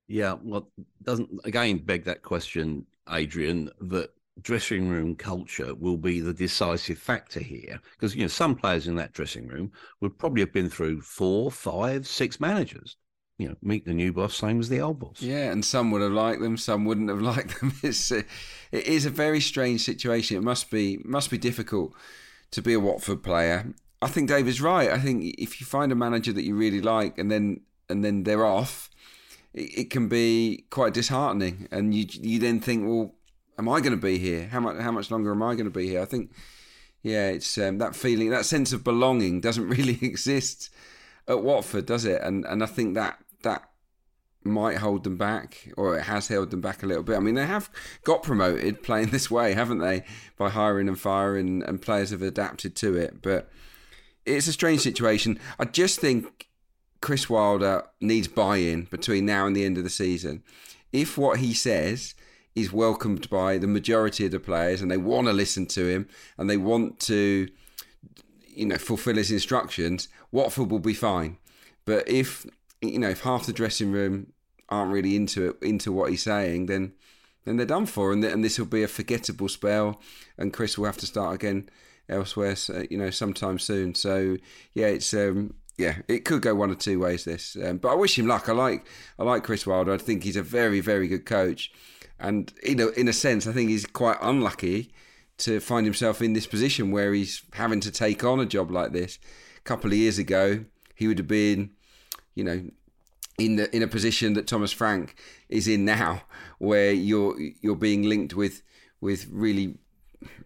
Yeah, 0.09 0.37
well, 0.43 0.71
doesn't 1.03 1.31
again 1.45 1.79
beg 1.79 2.05
that 2.05 2.23
question, 2.23 2.87
Adrian, 3.11 3.71
that 3.81 4.11
dressing 4.43 4.89
room 4.89 5.17
culture 5.17 5.75
will 5.75 5.97
be 5.97 6.21
the 6.21 6.35
decisive 6.35 6.99
factor 6.99 7.41
here 7.41 7.81
because 7.93 8.15
you 8.15 8.23
know 8.23 8.29
some 8.29 8.55
players 8.55 8.87
in 8.87 8.95
that 8.97 9.13
dressing 9.13 9.49
room 9.49 9.73
would 10.01 10.19
probably 10.19 10.43
have 10.43 10.53
been 10.53 10.69
through 10.69 11.01
four 11.01 11.51
five 11.51 12.07
six 12.07 12.39
managers 12.39 12.97
you 13.39 13.49
know 13.49 13.57
meet 13.63 13.85
the 13.85 13.95
new 13.95 14.13
boss 14.13 14.35
same 14.35 14.61
as 14.61 14.69
the 14.69 14.81
old 14.81 14.99
boss 14.99 15.21
yeah 15.21 15.51
and 15.51 15.65
some 15.65 15.91
would 15.91 16.03
have 16.03 16.13
liked 16.13 16.41
them 16.41 16.57
some 16.57 16.85
wouldn't 16.85 17.09
have 17.09 17.21
liked 17.37 17.61
them 17.61 17.73
it's 17.83 18.11
a, 18.11 18.19
it 18.73 18.87
is 18.87 19.07
a 19.07 19.11
very 19.11 19.41
strange 19.41 19.83
situation 19.83 20.37
it 20.37 20.43
must 20.43 20.71
be 20.71 20.99
must 21.05 21.31
be 21.31 21.39
difficult 21.39 21.93
to 22.51 22.63
be 22.63 22.73
a 22.73 22.81
watford 22.81 23.23
player 23.23 23.75
i 24.01 24.07
think 24.07 24.29
david's 24.29 24.61
right 24.61 24.91
i 24.91 24.99
think 24.99 25.35
if 25.39 25.61
you 25.61 25.67
find 25.67 25.93
a 25.93 25.97
manager 25.97 26.33
that 26.33 26.45
you 26.45 26.55
really 26.55 26.81
like 26.81 27.19
and 27.19 27.31
then 27.31 27.61
and 27.89 28.05
then 28.05 28.25
they're 28.25 28.47
off 28.47 28.91
it, 29.53 29.79
it 29.79 29.91
can 29.91 30.09
be 30.09 30.65
quite 30.71 30.95
disheartening 30.95 31.69
and 31.71 31.95
you 31.95 32.07
you 32.11 32.39
then 32.39 32.61
think 32.61 32.87
well 32.87 33.17
am 33.59 33.69
I 33.69 33.81
going 33.81 33.93
to 33.93 34.01
be 34.01 34.19
here? 34.19 34.49
How 34.49 34.61
much 34.61 34.79
how 34.79 34.93
much 34.93 35.11
longer 35.11 35.33
am 35.33 35.43
I 35.43 35.55
going 35.55 35.65
to 35.65 35.71
be 35.71 35.89
here? 35.89 36.03
I 36.03 36.05
think, 36.05 36.33
yeah, 37.03 37.29
it's 37.29 37.57
um, 37.59 37.79
that 37.79 37.97
feeling, 37.97 38.31
that 38.31 38.47
sense 38.47 38.73
of 38.73 38.85
belonging 38.85 39.41
doesn't 39.47 39.69
really 39.69 39.99
exist 40.03 40.71
at 41.29 41.43
Watford, 41.43 41.87
does 41.87 42.05
it? 42.05 42.21
And 42.23 42.45
and 42.45 42.63
I 42.63 42.67
think 42.67 42.95
that 42.95 43.19
that 43.47 43.71
might 44.45 44.79
hold 44.79 45.05
them 45.05 45.17
back, 45.17 45.73
or 45.77 45.99
it 45.99 46.03
has 46.03 46.29
held 46.29 46.51
them 46.51 46.61
back 46.61 46.83
a 46.83 46.87
little 46.87 47.03
bit. 47.03 47.17
I 47.17 47.21
mean, 47.21 47.35
they 47.35 47.47
have 47.47 47.71
got 48.05 48.23
promoted 48.23 48.83
playing 48.83 49.09
this 49.11 49.31
way, 49.31 49.55
haven't 49.55 49.79
they? 49.79 50.05
By 50.37 50.51
hiring 50.51 50.89
and 50.89 50.99
firing, 50.99 51.63
and 51.63 51.81
players 51.81 52.11
have 52.11 52.23
adapted 52.23 52.77
to 52.77 52.97
it. 52.97 53.23
But 53.23 53.49
it's 54.25 54.49
a 54.49 54.53
strange 54.53 54.81
situation. 54.81 55.39
I 55.59 55.65
just 55.65 56.01
think 56.01 56.49
Chris 57.01 57.29
Wilder 57.29 57.85
needs 58.01 58.29
buy-in 58.29 58.85
between 58.85 59.27
now 59.27 59.47
and 59.47 59.55
the 59.55 59.65
end 59.65 59.79
of 59.79 59.85
the 59.85 59.91
season. 59.91 60.43
If 60.93 61.19
what 61.19 61.39
he 61.41 61.53
says 61.53 62.15
is 62.55 62.73
welcomed 62.73 63.29
by 63.29 63.59
the 63.59 63.67
majority 63.67 64.25
of 64.25 64.33
the 64.33 64.41
players 64.41 64.81
and 64.81 64.91
they 64.91 64.97
want 64.97 65.27
to 65.27 65.33
listen 65.33 65.67
to 65.67 65.87
him 65.87 66.09
and 66.39 66.49
they 66.49 66.57
want 66.57 66.99
to 66.99 67.49
you 68.49 68.65
know 68.65 68.79
fulfill 68.79 69.17
his 69.17 69.31
instructions 69.31 70.09
Watford 70.33 70.71
will 70.71 70.79
be 70.79 70.95
fine 70.95 71.37
but 71.85 72.09
if 72.09 72.47
you 72.81 72.99
know 72.99 73.11
if 73.11 73.21
half 73.21 73.47
the 73.47 73.53
dressing 73.53 73.93
room 73.93 74.33
aren't 74.69 74.93
really 74.93 75.17
into 75.17 75.49
it 75.49 75.57
into 75.63 75.93
what 75.93 76.11
he's 76.11 76.23
saying 76.23 76.67
then 76.67 76.93
then 77.45 77.57
they're 77.57 77.67
done 77.67 77.87
for 77.87 78.13
and, 78.13 78.25
and 78.25 78.45
this 78.45 78.59
will 78.59 78.67
be 78.67 78.83
a 78.83 78.89
forgettable 78.89 79.49
spell 79.49 80.01
and 80.37 80.53
Chris 80.53 80.77
will 80.77 80.87
have 80.87 80.97
to 80.97 81.07
start 81.07 81.35
again 81.35 81.69
elsewhere 82.09 82.57
you 82.91 82.99
know 82.99 83.11
sometime 83.11 83.59
soon 83.59 83.95
so 83.95 84.37
yeah 84.75 84.87
it's 84.87 85.13
um 85.15 85.55
yeah, 85.79 85.99
it 86.09 86.25
could 86.25 86.43
go 86.43 86.55
one 86.55 86.71
or 86.71 86.75
two 86.75 86.99
ways. 86.99 87.25
This, 87.25 87.57
um, 87.63 87.79
but 87.79 87.91
I 87.91 87.95
wish 87.95 88.19
him 88.19 88.27
luck. 88.27 88.49
I 88.49 88.53
like, 88.53 88.87
I 89.19 89.25
like 89.25 89.45
Chris 89.45 89.67
Wilder. 89.67 89.93
I 89.93 89.99
think 89.99 90.25
he's 90.25 90.37
a 90.37 90.43
very, 90.43 90.81
very 90.81 91.07
good 91.07 91.27
coach. 91.27 91.71
And 92.19 92.53
you 92.63 92.75
know, 92.75 92.89
in 92.89 93.09
a 93.09 93.13
sense, 93.13 93.47
I 93.47 93.53
think 93.53 93.69
he's 93.69 93.85
quite 93.85 94.17
unlucky 94.23 94.93
to 95.39 95.61
find 95.61 95.85
himself 95.85 96.23
in 96.23 96.33
this 96.33 96.47
position 96.47 96.91
where 96.91 97.13
he's 97.13 97.43
having 97.53 97.81
to 97.81 97.91
take 97.91 98.25
on 98.25 98.41
a 98.41 98.47
job 98.47 98.71
like 98.71 98.93
this. 98.93 99.19
A 99.59 99.61
couple 99.61 99.91
of 99.91 99.99
years 99.99 100.19
ago, 100.19 100.65
he 100.95 101.09
would 101.09 101.19
have 101.19 101.29
been, 101.29 101.73
you 102.37 102.45
know, 102.45 102.63
in 103.39 103.57
the 103.57 103.75
in 103.75 103.83
a 103.83 103.89
position 103.89 104.35
that 104.35 104.47
Thomas 104.47 104.71
Frank 104.71 105.17
is 105.49 105.67
in 105.67 105.85
now, 105.85 106.23
where 106.59 106.93
you're 106.93 107.37
you're 107.61 107.75
being 107.75 108.05
linked 108.05 108.35
with 108.35 108.63
with 109.01 109.27
really 109.33 109.77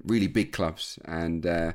really 0.04 0.26
big 0.26 0.52
clubs, 0.52 0.98
and 1.04 1.44
uh, 1.44 1.72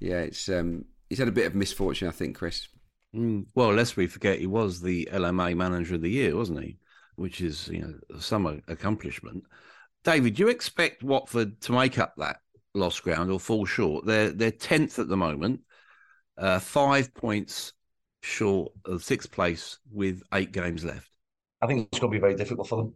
yeah, 0.00 0.20
it's 0.20 0.48
um, 0.48 0.86
he's 1.10 1.18
had 1.18 1.28
a 1.28 1.32
bit 1.32 1.46
of 1.46 1.54
misfortune, 1.54 2.08
I 2.08 2.12
think, 2.12 2.38
Chris. 2.38 2.68
Mm, 3.14 3.46
well, 3.54 3.74
lest 3.74 3.98
we 3.98 4.06
forget, 4.06 4.38
he 4.38 4.46
was 4.46 4.80
the 4.80 5.08
LMA 5.12 5.54
Manager 5.54 5.96
of 5.96 6.02
the 6.02 6.10
Year, 6.10 6.34
wasn't 6.34 6.62
he? 6.62 6.78
which 7.16 7.40
is 7.40 7.68
you 7.68 7.80
know 7.80 8.20
some 8.20 8.46
accomplishment. 8.68 9.44
David, 10.04 10.36
do 10.36 10.44
you 10.44 10.48
expect 10.48 11.02
Watford 11.02 11.60
to 11.62 11.72
make 11.72 11.98
up 11.98 12.14
that 12.18 12.38
lost 12.74 13.02
ground 13.02 13.30
or 13.30 13.40
fall 13.40 13.66
short? 13.66 14.06
They're 14.06 14.30
they're 14.30 14.52
tenth 14.52 14.98
at 14.98 15.08
the 15.08 15.16
moment, 15.16 15.62
uh, 16.38 16.60
five 16.60 17.12
points 17.14 17.72
short 18.26 18.72
of 18.84 19.04
sixth 19.04 19.30
place 19.30 19.78
with 19.92 20.22
eight 20.34 20.52
games 20.52 20.84
left. 20.84 21.10
I 21.62 21.66
think 21.66 21.88
it's 21.90 22.00
going 22.00 22.12
to 22.12 22.16
be 22.16 22.20
very 22.20 22.34
difficult 22.34 22.68
for 22.68 22.76
them. 22.76 22.94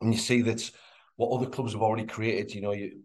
And 0.00 0.12
you 0.12 0.20
see 0.20 0.42
that 0.42 0.70
what 1.16 1.34
other 1.34 1.50
clubs 1.50 1.72
have 1.72 1.82
already 1.82 2.04
created. 2.04 2.54
You 2.54 2.60
know, 2.60 2.72
you 2.72 3.00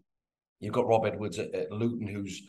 you've 0.59 0.73
got 0.73 0.87
Rob 0.87 1.05
Edwards 1.05 1.39
at, 1.39 1.53
at 1.55 1.71
Luton, 1.71 2.07
who's 2.07 2.43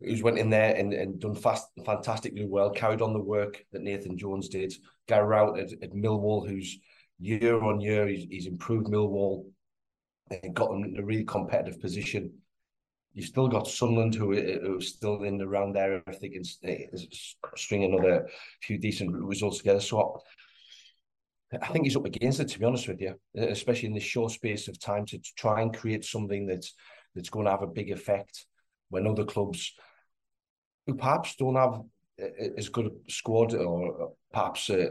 who's 0.00 0.22
went 0.22 0.38
in 0.38 0.50
there 0.50 0.74
and, 0.76 0.92
and 0.92 1.20
done 1.20 1.34
fast, 1.34 1.66
fantastically 1.84 2.46
well, 2.46 2.70
carried 2.70 3.02
on 3.02 3.12
the 3.12 3.20
work 3.20 3.64
that 3.72 3.82
Nathan 3.82 4.16
Jones 4.16 4.48
did. 4.48 4.72
Gary 5.06 5.26
Rowett 5.26 5.72
at, 5.72 5.82
at 5.82 5.92
Millwall, 5.92 6.48
who's 6.48 6.78
year 7.18 7.62
on 7.62 7.80
year, 7.80 8.06
he's, 8.06 8.26
he's 8.30 8.46
improved 8.46 8.86
Millwall 8.86 9.44
and 10.30 10.54
got 10.54 10.70
them 10.70 10.84
in 10.84 10.96
a 10.98 11.04
really 11.04 11.24
competitive 11.24 11.80
position. 11.80 12.32
You've 13.12 13.26
still 13.26 13.48
got 13.48 13.66
Sunderland, 13.66 14.14
who 14.14 14.34
who's 14.34 14.94
still 14.94 15.22
in 15.24 15.38
the 15.38 15.48
round 15.48 15.74
there, 15.74 16.02
if 16.06 16.20
they 16.20 16.28
can 16.28 16.44
string 16.44 17.84
another 17.84 18.28
few 18.62 18.78
decent 18.78 19.12
results 19.12 19.58
together. 19.58 19.80
So 19.80 20.20
I 21.60 21.66
think 21.68 21.84
he's 21.84 21.96
up 21.96 22.04
against 22.04 22.38
it, 22.38 22.48
to 22.48 22.58
be 22.60 22.64
honest 22.64 22.86
with 22.86 23.00
you, 23.00 23.14
especially 23.34 23.88
in 23.88 23.94
this 23.94 24.04
short 24.04 24.30
space 24.30 24.68
of 24.68 24.78
time 24.78 25.04
to 25.06 25.18
try 25.36 25.60
and 25.60 25.76
create 25.76 26.04
something 26.04 26.46
that's 26.46 26.74
that's 27.14 27.30
going 27.30 27.46
to 27.46 27.50
have 27.50 27.62
a 27.62 27.66
big 27.66 27.90
effect 27.90 28.46
when 28.88 29.06
other 29.06 29.24
clubs 29.24 29.74
who 30.86 30.94
perhaps 30.94 31.34
don't 31.34 31.56
have 31.56 31.80
as 32.56 32.68
good 32.68 32.86
a 32.86 33.10
squad 33.10 33.54
or 33.54 34.12
perhaps 34.32 34.70
uh, 34.70 34.90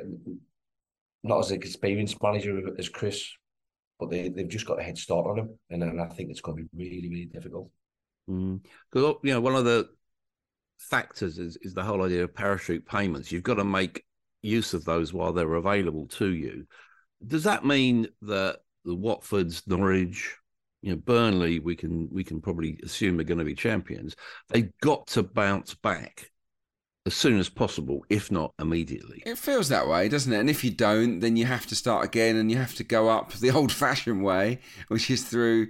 not 1.23 1.39
as 1.39 1.51
experienced 1.51 2.21
manager 2.21 2.59
as 2.77 2.89
Chris, 2.89 3.29
but 3.97 4.09
they 4.09 4.27
they've 4.27 4.49
just 4.49 4.65
got 4.65 4.79
a 4.79 4.83
head 4.83 4.97
start 4.97 5.27
on 5.27 5.39
him, 5.39 5.59
and, 5.69 5.83
and 5.83 6.01
I 6.01 6.07
think 6.07 6.29
it's 6.29 6.41
going 6.41 6.57
to 6.57 6.63
be 6.63 6.85
really 6.85 7.09
really 7.09 7.25
difficult. 7.25 7.69
Because 8.29 9.13
mm. 9.13 9.17
you 9.23 9.33
know 9.33 9.41
one 9.41 9.55
of 9.55 9.65
the 9.65 9.89
factors 10.77 11.37
is 11.37 11.57
is 11.61 11.73
the 11.73 11.83
whole 11.83 12.03
idea 12.03 12.23
of 12.23 12.33
parachute 12.33 12.85
payments. 12.85 13.31
You've 13.31 13.43
got 13.43 13.55
to 13.55 13.63
make 13.63 14.03
use 14.41 14.73
of 14.73 14.85
those 14.85 15.13
while 15.13 15.33
they're 15.33 15.55
available 15.55 16.07
to 16.07 16.27
you. 16.27 16.65
Does 17.25 17.43
that 17.43 17.65
mean 17.65 18.07
that 18.21 18.59
the 18.85 18.95
Watfords, 18.95 19.67
Norwich, 19.67 20.35
you 20.81 20.91
know, 20.91 20.97
Burnley, 20.97 21.59
we 21.59 21.75
can 21.75 22.07
we 22.11 22.23
can 22.23 22.41
probably 22.41 22.79
assume 22.83 23.19
are 23.19 23.23
going 23.23 23.39
to 23.39 23.45
be 23.45 23.55
champions. 23.55 24.15
They've 24.49 24.71
got 24.81 25.07
to 25.07 25.23
bounce 25.23 25.75
back 25.75 26.31
as 27.05 27.15
soon 27.15 27.39
as 27.39 27.49
possible, 27.49 28.05
if 28.09 28.31
not 28.31 28.53
immediately. 28.59 29.23
It 29.25 29.37
feels 29.37 29.69
that 29.69 29.87
way, 29.87 30.09
doesn't 30.09 30.31
it? 30.31 30.39
And 30.39 30.49
if 30.49 30.63
you 30.63 30.71
don't, 30.71 31.19
then 31.19 31.37
you 31.37 31.45
have 31.45 31.65
to 31.67 31.75
start 31.75 32.05
again 32.05 32.35
and 32.35 32.51
you 32.51 32.57
have 32.57 32.75
to 32.75 32.83
go 32.83 33.09
up 33.09 33.33
the 33.33 33.51
old 33.55 33.71
fashioned 33.71 34.23
way, 34.23 34.59
which 34.87 35.09
is 35.09 35.23
through 35.23 35.69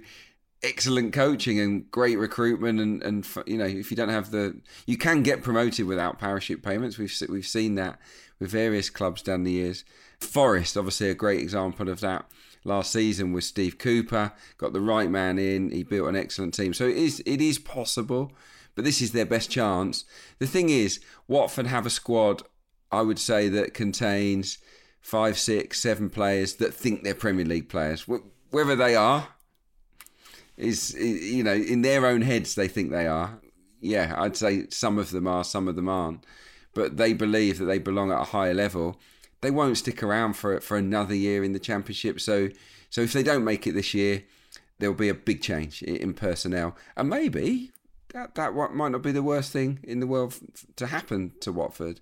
excellent 0.62 1.12
coaching 1.12 1.58
and 1.58 1.90
great 1.90 2.18
recruitment 2.18 2.80
and 2.80 3.02
and 3.02 3.26
you 3.46 3.56
know 3.56 3.64
if 3.64 3.90
you 3.90 3.96
don't 3.96 4.10
have 4.10 4.30
the 4.30 4.60
you 4.86 4.96
can 4.96 5.22
get 5.22 5.42
promoted 5.42 5.86
without 5.86 6.18
parachute 6.18 6.62
payments 6.62 6.98
we've 6.98 7.14
we've 7.30 7.46
seen 7.46 7.76
that 7.76 7.98
with 8.38 8.50
various 8.50 8.90
clubs 8.90 9.22
down 9.22 9.44
the 9.44 9.52
years 9.52 9.84
Forest 10.20 10.76
obviously 10.76 11.08
a 11.08 11.14
great 11.14 11.40
example 11.40 11.88
of 11.88 12.00
that 12.00 12.26
last 12.64 12.92
season 12.92 13.32
with 13.32 13.44
Steve 13.44 13.78
Cooper 13.78 14.32
got 14.58 14.74
the 14.74 14.82
right 14.82 15.10
man 15.10 15.38
in 15.38 15.70
he 15.70 15.82
built 15.82 16.10
an 16.10 16.16
excellent 16.16 16.52
team 16.52 16.74
so 16.74 16.86
it 16.86 16.96
is 16.96 17.22
it 17.24 17.40
is 17.40 17.58
possible 17.58 18.30
but 18.74 18.84
this 18.84 19.02
is 19.02 19.12
their 19.12 19.26
best 19.26 19.50
chance. 19.50 20.04
The 20.38 20.46
thing 20.46 20.70
is, 20.70 21.00
Watford 21.28 21.66
have 21.66 21.86
a 21.86 21.90
squad, 21.90 22.42
I 22.90 23.02
would 23.02 23.18
say, 23.18 23.48
that 23.48 23.74
contains 23.74 24.58
five, 25.00 25.38
six, 25.38 25.80
seven 25.80 26.10
players 26.10 26.54
that 26.56 26.74
think 26.74 27.02
they're 27.02 27.14
Premier 27.14 27.44
League 27.44 27.68
players. 27.68 28.06
Whether 28.50 28.76
they 28.76 28.94
are, 28.94 29.28
is, 30.60 30.94
you 30.94 31.42
know, 31.42 31.54
in 31.54 31.82
their 31.82 32.06
own 32.06 32.22
heads, 32.22 32.54
they 32.54 32.68
think 32.68 32.90
they 32.90 33.06
are. 33.06 33.40
Yeah, 33.80 34.14
I'd 34.16 34.36
say 34.36 34.66
some 34.70 34.98
of 34.98 35.10
them 35.10 35.26
are, 35.26 35.44
some 35.44 35.68
of 35.68 35.76
them 35.76 35.88
aren't. 35.88 36.24
But 36.74 36.96
they 36.96 37.12
believe 37.12 37.58
that 37.58 37.64
they 37.64 37.78
belong 37.78 38.12
at 38.12 38.20
a 38.20 38.24
higher 38.24 38.54
level. 38.54 39.00
They 39.40 39.50
won't 39.50 39.78
stick 39.78 40.02
around 40.02 40.34
for 40.34 40.60
for 40.60 40.76
another 40.76 41.14
year 41.14 41.42
in 41.42 41.52
the 41.52 41.58
Championship. 41.58 42.20
So, 42.20 42.50
so 42.90 43.00
if 43.00 43.12
they 43.12 43.22
don't 43.22 43.44
make 43.44 43.66
it 43.66 43.72
this 43.72 43.94
year, 43.94 44.24
there'll 44.78 44.94
be 44.94 45.08
a 45.08 45.14
big 45.14 45.42
change 45.42 45.82
in 45.82 46.14
personnel, 46.14 46.76
and 46.96 47.08
maybe 47.08 47.72
that 48.12 48.34
that 48.34 48.54
might 48.54 48.92
not 48.92 49.02
be 49.02 49.12
the 49.12 49.22
worst 49.22 49.52
thing 49.52 49.80
in 49.82 50.00
the 50.00 50.06
world 50.06 50.38
to 50.76 50.86
happen 50.86 51.32
to 51.40 51.52
Watford. 51.52 52.00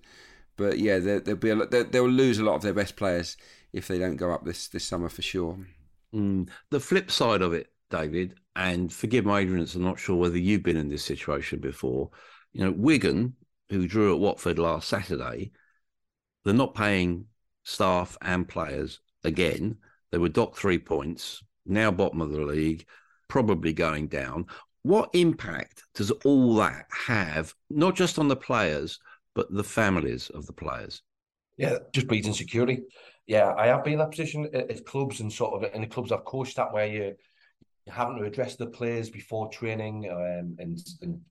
But 0.57 0.79
yeah, 0.79 0.99
they'll 0.99 1.35
be 1.35 1.51
a, 1.51 1.65
they'll 1.65 2.09
lose 2.09 2.39
a 2.39 2.43
lot 2.43 2.55
of 2.55 2.61
their 2.61 2.73
best 2.73 2.95
players 2.95 3.37
if 3.71 3.87
they 3.87 3.97
don't 3.97 4.17
go 4.17 4.31
up 4.31 4.43
this 4.43 4.67
this 4.67 4.85
summer 4.85 5.09
for 5.09 5.21
sure. 5.21 5.57
Mm. 6.13 6.49
The 6.69 6.79
flip 6.79 7.11
side 7.11 7.41
of 7.41 7.53
it, 7.53 7.69
David, 7.89 8.35
and 8.55 8.91
forgive 8.91 9.25
my 9.25 9.41
ignorance, 9.41 9.75
I'm 9.75 9.83
not 9.83 9.99
sure 9.99 10.15
whether 10.15 10.37
you've 10.37 10.63
been 10.63 10.77
in 10.77 10.89
this 10.89 11.03
situation 11.03 11.59
before. 11.59 12.09
You 12.51 12.65
know, 12.65 12.71
Wigan, 12.71 13.35
who 13.69 13.87
drew 13.87 14.13
at 14.13 14.19
Watford 14.19 14.59
last 14.59 14.89
Saturday, 14.89 15.51
they're 16.43 16.53
not 16.53 16.75
paying 16.75 17.25
staff 17.63 18.17
and 18.21 18.47
players 18.47 18.99
again. 19.23 19.77
They 20.11 20.17
were 20.17 20.29
docked 20.29 20.57
three 20.57 20.79
points, 20.79 21.43
now 21.65 21.91
bottom 21.91 22.21
of 22.21 22.31
the 22.31 22.41
league, 22.41 22.85
probably 23.27 23.73
going 23.73 24.07
down. 24.07 24.47
What 24.81 25.09
impact 25.13 25.83
does 25.93 26.11
all 26.11 26.55
that 26.55 26.87
have, 27.07 27.53
not 27.69 27.95
just 27.95 28.17
on 28.17 28.27
the 28.27 28.35
players, 28.35 28.99
but 29.35 29.53
the 29.53 29.63
families 29.63 30.29
of 30.31 30.47
the 30.47 30.53
players? 30.53 31.01
Yeah, 31.57 31.77
just 31.93 32.07
breeds 32.07 32.27
insecurity. 32.27 32.83
Yeah, 33.27 33.53
I 33.55 33.67
have 33.67 33.83
been 33.83 33.93
in 33.93 33.99
that 33.99 34.11
position 34.11 34.49
uh, 34.53 34.57
at, 34.57 34.85
clubs 34.85 35.19
and 35.19 35.31
sort 35.31 35.63
of 35.63 35.75
in 35.75 35.81
the 35.81 35.87
clubs 35.87 36.11
I've 36.11 36.25
coached 36.25 36.55
that 36.55 36.73
where 36.73 36.85
uh, 36.85 36.87
you 36.87 36.99
you're 36.99 37.13
having 37.89 38.17
to 38.17 38.25
address 38.25 38.55
the 38.55 38.67
players 38.67 39.09
before 39.09 39.49
training 39.49 40.09
um, 40.11 40.55
and 40.59 40.77
and 41.01 41.21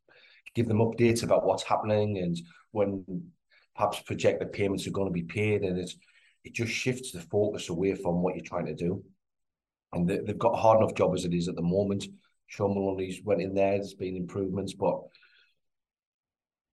give 0.54 0.66
them 0.66 0.78
updates 0.78 1.22
about 1.22 1.46
what's 1.46 1.62
happening 1.62 2.18
and 2.18 2.40
when 2.72 3.04
perhaps 3.76 4.00
project 4.00 4.40
the 4.40 4.46
payments 4.46 4.86
are 4.86 4.92
going 4.92 5.06
to 5.06 5.12
be 5.12 5.22
paid 5.22 5.62
and 5.62 5.78
it's 5.78 5.96
it 6.44 6.54
just 6.54 6.72
shifts 6.72 7.12
the 7.12 7.20
focus 7.20 7.68
away 7.68 7.94
from 7.94 8.22
what 8.22 8.34
you're 8.34 8.44
trying 8.44 8.66
to 8.66 8.74
do. 8.74 9.02
And 9.92 10.08
they, 10.08 10.20
have 10.26 10.38
got 10.38 10.54
a 10.54 10.56
hard 10.56 10.78
enough 10.78 10.94
job 10.94 11.14
as 11.14 11.24
it 11.24 11.34
is 11.34 11.48
at 11.48 11.56
the 11.56 11.62
moment. 11.62 12.06
Shaun 12.46 12.74
Maloney's 12.74 13.20
went 13.22 13.42
in 13.42 13.54
there. 13.54 13.72
There's 13.72 13.94
been 13.94 14.16
improvements, 14.16 14.74
but 14.74 15.00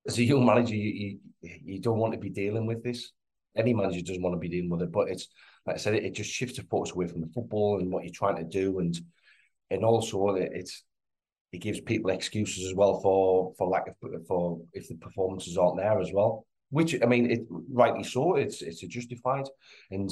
as 0.07 0.17
a 0.17 0.23
young 0.23 0.45
manager, 0.45 0.75
you, 0.75 1.19
you, 1.41 1.49
you 1.63 1.81
don't 1.81 1.97
want 1.97 2.13
to 2.13 2.19
be 2.19 2.29
dealing 2.29 2.65
with 2.65 2.83
this. 2.83 3.11
Any 3.57 3.73
manager 3.73 4.01
doesn't 4.01 4.21
want 4.21 4.35
to 4.35 4.39
be 4.39 4.49
dealing 4.49 4.69
with 4.69 4.81
it, 4.81 4.91
but 4.91 5.09
it's 5.09 5.27
like 5.65 5.75
I 5.75 5.79
said, 5.79 5.95
it, 5.95 6.03
it 6.03 6.13
just 6.13 6.29
shifts 6.29 6.57
the 6.57 6.63
focus 6.63 6.91
away 6.91 7.07
from 7.07 7.21
the 7.21 7.31
football 7.33 7.79
and 7.79 7.91
what 7.91 8.03
you're 8.03 8.13
trying 8.13 8.37
to 8.37 8.43
do, 8.43 8.79
and 8.79 8.97
and 9.71 9.83
also 9.83 10.35
it, 10.35 10.51
it's 10.53 10.83
it 11.51 11.61
gives 11.61 11.79
people 11.79 12.11
excuses 12.11 12.65
as 12.65 12.75
well 12.75 12.99
for 13.01 13.53
for 13.57 13.67
lack 13.67 13.87
of 13.87 13.95
for 14.27 14.59
if 14.73 14.87
the 14.87 14.95
performances 14.95 15.57
aren't 15.57 15.77
there 15.77 15.99
as 15.99 16.11
well. 16.13 16.45
Which 16.69 16.95
I 17.01 17.05
mean, 17.05 17.29
it 17.31 17.41
rightly 17.71 18.03
so. 18.03 18.35
It's 18.35 18.61
it's 18.61 18.81
justified, 18.81 19.45
and 19.91 20.09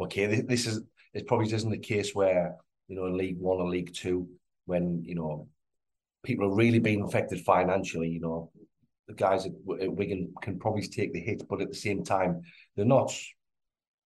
okay, 0.00 0.42
this 0.42 0.66
is 0.66 0.82
it. 1.14 1.26
Probably 1.26 1.52
isn't 1.52 1.70
the 1.70 1.78
case 1.78 2.14
where 2.14 2.54
you 2.88 2.96
know, 2.96 3.06
in 3.06 3.16
League 3.16 3.38
One 3.38 3.58
or 3.58 3.68
League 3.68 3.92
Two, 3.94 4.28
when 4.66 5.02
you 5.04 5.14
know 5.14 5.48
people 6.22 6.46
are 6.46 6.54
really 6.54 6.78
being 6.78 7.02
affected 7.02 7.40
financially. 7.40 8.08
You 8.08 8.20
know, 8.20 8.50
the 9.08 9.14
guys 9.14 9.46
at, 9.46 9.52
at 9.80 9.92
Wigan 9.92 10.32
can 10.42 10.58
probably 10.58 10.86
take 10.86 11.12
the 11.12 11.20
hit, 11.20 11.42
but 11.48 11.62
at 11.62 11.68
the 11.68 11.74
same 11.74 12.04
time, 12.04 12.42
they're 12.76 12.84
not. 12.84 13.12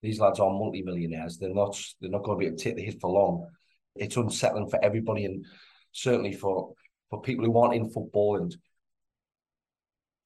These 0.03 0.19
lads 0.19 0.41
are 0.41 0.51
multi-millionaires. 0.51 1.39
They're 1.39 1.55
not. 1.55 1.79
They're 2.01 2.11
not 2.11 2.23
going 2.23 2.39
to 2.39 2.41
be 2.41 2.47
able 2.47 2.57
to 2.57 2.65
take 2.65 2.77
the 2.77 2.85
hit 2.85 3.01
for 3.01 3.11
long. 3.11 3.49
It's 3.97 4.17
unsettling 4.17 4.69
for 4.69 4.83
everybody, 4.83 5.25
and 5.25 5.45
certainly 5.93 6.33
for 6.33 6.75
for 7.11 7.21
people 7.21 7.45
who 7.45 7.59
aren't 7.59 7.75
in 7.75 7.91
football 7.91 8.39
and 8.39 8.57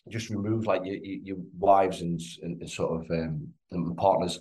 just 0.09 0.31
remove 0.31 0.67
like 0.67 0.83
your, 0.85 0.97
your 0.97 1.37
wives 1.59 2.01
and, 2.01 2.21
and, 2.43 2.71
sort 2.71 3.01
of 3.05 3.11
um, 3.11 3.49
and 3.73 3.97
partners. 3.97 4.39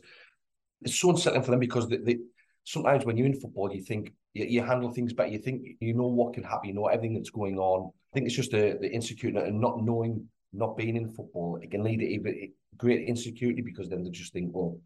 It's 0.84 1.00
so 1.00 1.10
unsettling 1.10 1.42
for 1.42 1.52
them 1.52 1.60
because 1.60 1.90
they, 1.90 1.98
they, 1.98 2.18
sometimes 2.64 3.06
when 3.06 3.18
you're 3.18 3.26
in 3.26 3.40
football, 3.40 3.74
you 3.74 3.82
think 3.82 4.14
you, 4.34 4.46
you, 4.46 4.64
handle 4.64 4.92
things 4.92 5.14
better. 5.14 5.30
You 5.30 5.40
think 5.40 5.64
you 5.80 5.96
know 5.96 6.08
what 6.08 6.34
can 6.34 6.44
happen, 6.44 6.70
you 6.70 6.76
know 6.76 6.86
everything 6.86 7.16
that's 7.16 7.32
going 7.32 7.58
on. 7.58 7.90
I 7.90 8.14
think 8.14 8.28
it's 8.28 8.36
just 8.36 8.52
the, 8.52 8.78
the 8.80 8.92
insecurity 8.92 9.40
and 9.40 9.60
not 9.60 9.84
knowing, 9.84 10.28
not 10.54 10.78
being 10.78 10.96
in 10.96 11.10
football. 11.10 11.60
It 11.62 11.72
can 11.72 11.84
lead 11.84 11.98
to 11.98 12.06
even 12.06 12.52
great 12.78 13.08
insecurity 13.08 13.62
because 13.62 13.90
then 13.90 14.04
they 14.04 14.10
just 14.10 14.34
think, 14.34 14.52
well, 14.54 14.80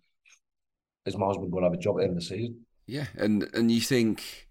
is 1.05 1.17
my 1.17 1.25
husband 1.25 1.51
going 1.51 1.63
to 1.63 1.69
have 1.69 1.77
a 1.77 1.81
job 1.81 1.95
at 1.95 1.99
the 1.99 2.03
end 2.03 2.11
of 2.11 2.19
the 2.19 2.25
season? 2.25 2.65
Yeah, 2.89 3.05
and 3.15 3.43
and 3.53 3.71
you 3.71 3.81
think. 3.81 4.47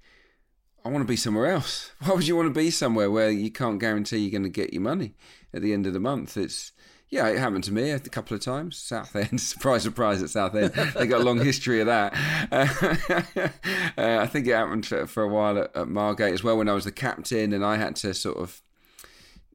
I 0.85 0.91
want 0.91 1.03
to 1.03 1.09
be 1.09 1.17
somewhere 1.17 1.47
else. 1.47 1.91
Why 1.99 2.15
would 2.15 2.27
you 2.27 2.37
want 2.37 2.55
to 2.55 2.59
be 2.59 2.71
somewhere 2.71 3.11
where 3.11 3.31
you 3.31 3.51
can't 3.51 3.81
guarantee 3.81 4.19
you're 4.19 4.31
going 4.31 4.45
to 4.45 4.49
get 4.49 4.73
your 4.73 4.81
money 4.81 5.17
at 5.53 5.61
the 5.61 5.75
end 5.75 5.87
of 5.87 5.93
the 5.93 6.01
month? 6.01 6.37
It's 6.37 6.73
yeah, 7.11 7.27
it 7.29 7.39
happened 7.39 7.65
to 7.65 7.73
me 7.73 7.91
a 7.91 7.99
couple 7.99 8.35
of 8.37 8.43
times. 8.43 8.77
Southend, 8.77 9.41
surprise, 9.41 9.83
surprise 9.83 10.23
at 10.23 10.31
Southend. 10.31 10.73
they 10.95 11.07
got 11.07 11.23
a 11.23 11.25
long 11.25 11.41
history 11.41 11.81
of 11.81 11.87
that. 11.87 12.15
Uh, 12.53 13.49
uh, 13.99 14.19
I 14.21 14.27
think 14.27 14.47
it 14.47 14.55
happened 14.55 14.87
for, 14.87 15.07
for 15.07 15.23
a 15.23 15.29
while 15.29 15.59
at, 15.59 15.75
at, 15.75 15.89
Margate 15.89 16.35
as 16.35 16.45
well 16.45 16.59
when 16.59 16.69
I 16.69 16.75
was 16.75 16.85
the 16.85 16.93
captain 16.93 17.53
and 17.53 17.65
I 17.65 17.77
had 17.77 17.97
to 17.97 18.13
sort 18.13 18.37
of, 18.37 18.63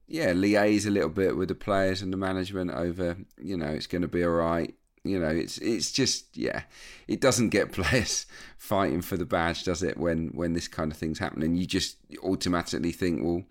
yeah, 0.08 0.34
liaise 0.34 0.88
a 0.88 0.90
little 0.90 1.10
bit 1.10 1.38
with 1.38 1.48
the 1.48 1.56
players 1.56 2.02
and 2.02 2.12
the 2.12 2.18
management 2.18 2.72
over, 2.72 3.18
you 3.40 3.56
know, 3.56 3.68
it's 3.68 3.88
going 3.88 4.02
to 4.02 4.08
be 4.08 4.24
all 4.24 4.32
right. 4.32 4.74
You 5.04 5.20
know, 5.20 5.30
it's 5.30 5.58
it's 5.58 5.92
just 5.92 6.38
yeah, 6.38 6.64
it 7.08 7.20
doesn't 7.20 7.50
get 7.50 7.72
players 7.74 8.26
fighting 8.58 9.02
for 9.02 9.18
the 9.18 9.26
badge, 9.26 9.64
does 9.64 9.84
it? 9.84 9.98
When 9.98 10.30
when 10.30 10.54
this 10.54 10.68
kind 10.68 10.92
of 10.92 10.98
thing's 10.98 11.20
happening, 11.20 11.56
you 11.56 11.66
just 11.66 11.98
automatically 12.24 12.92
think, 12.92 13.24
well, 13.24 13.44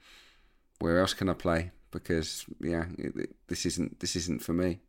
where 0.78 0.98
else 0.98 1.14
can 1.14 1.28
I 1.28 1.34
play? 1.34 1.72
because 1.92 2.44
yeah, 2.60 2.86
it, 2.98 3.36
this 3.46 3.64
isn't 3.66 4.00
this 4.00 4.16
isn't 4.16 4.42
for 4.42 4.52
me. 4.52 4.80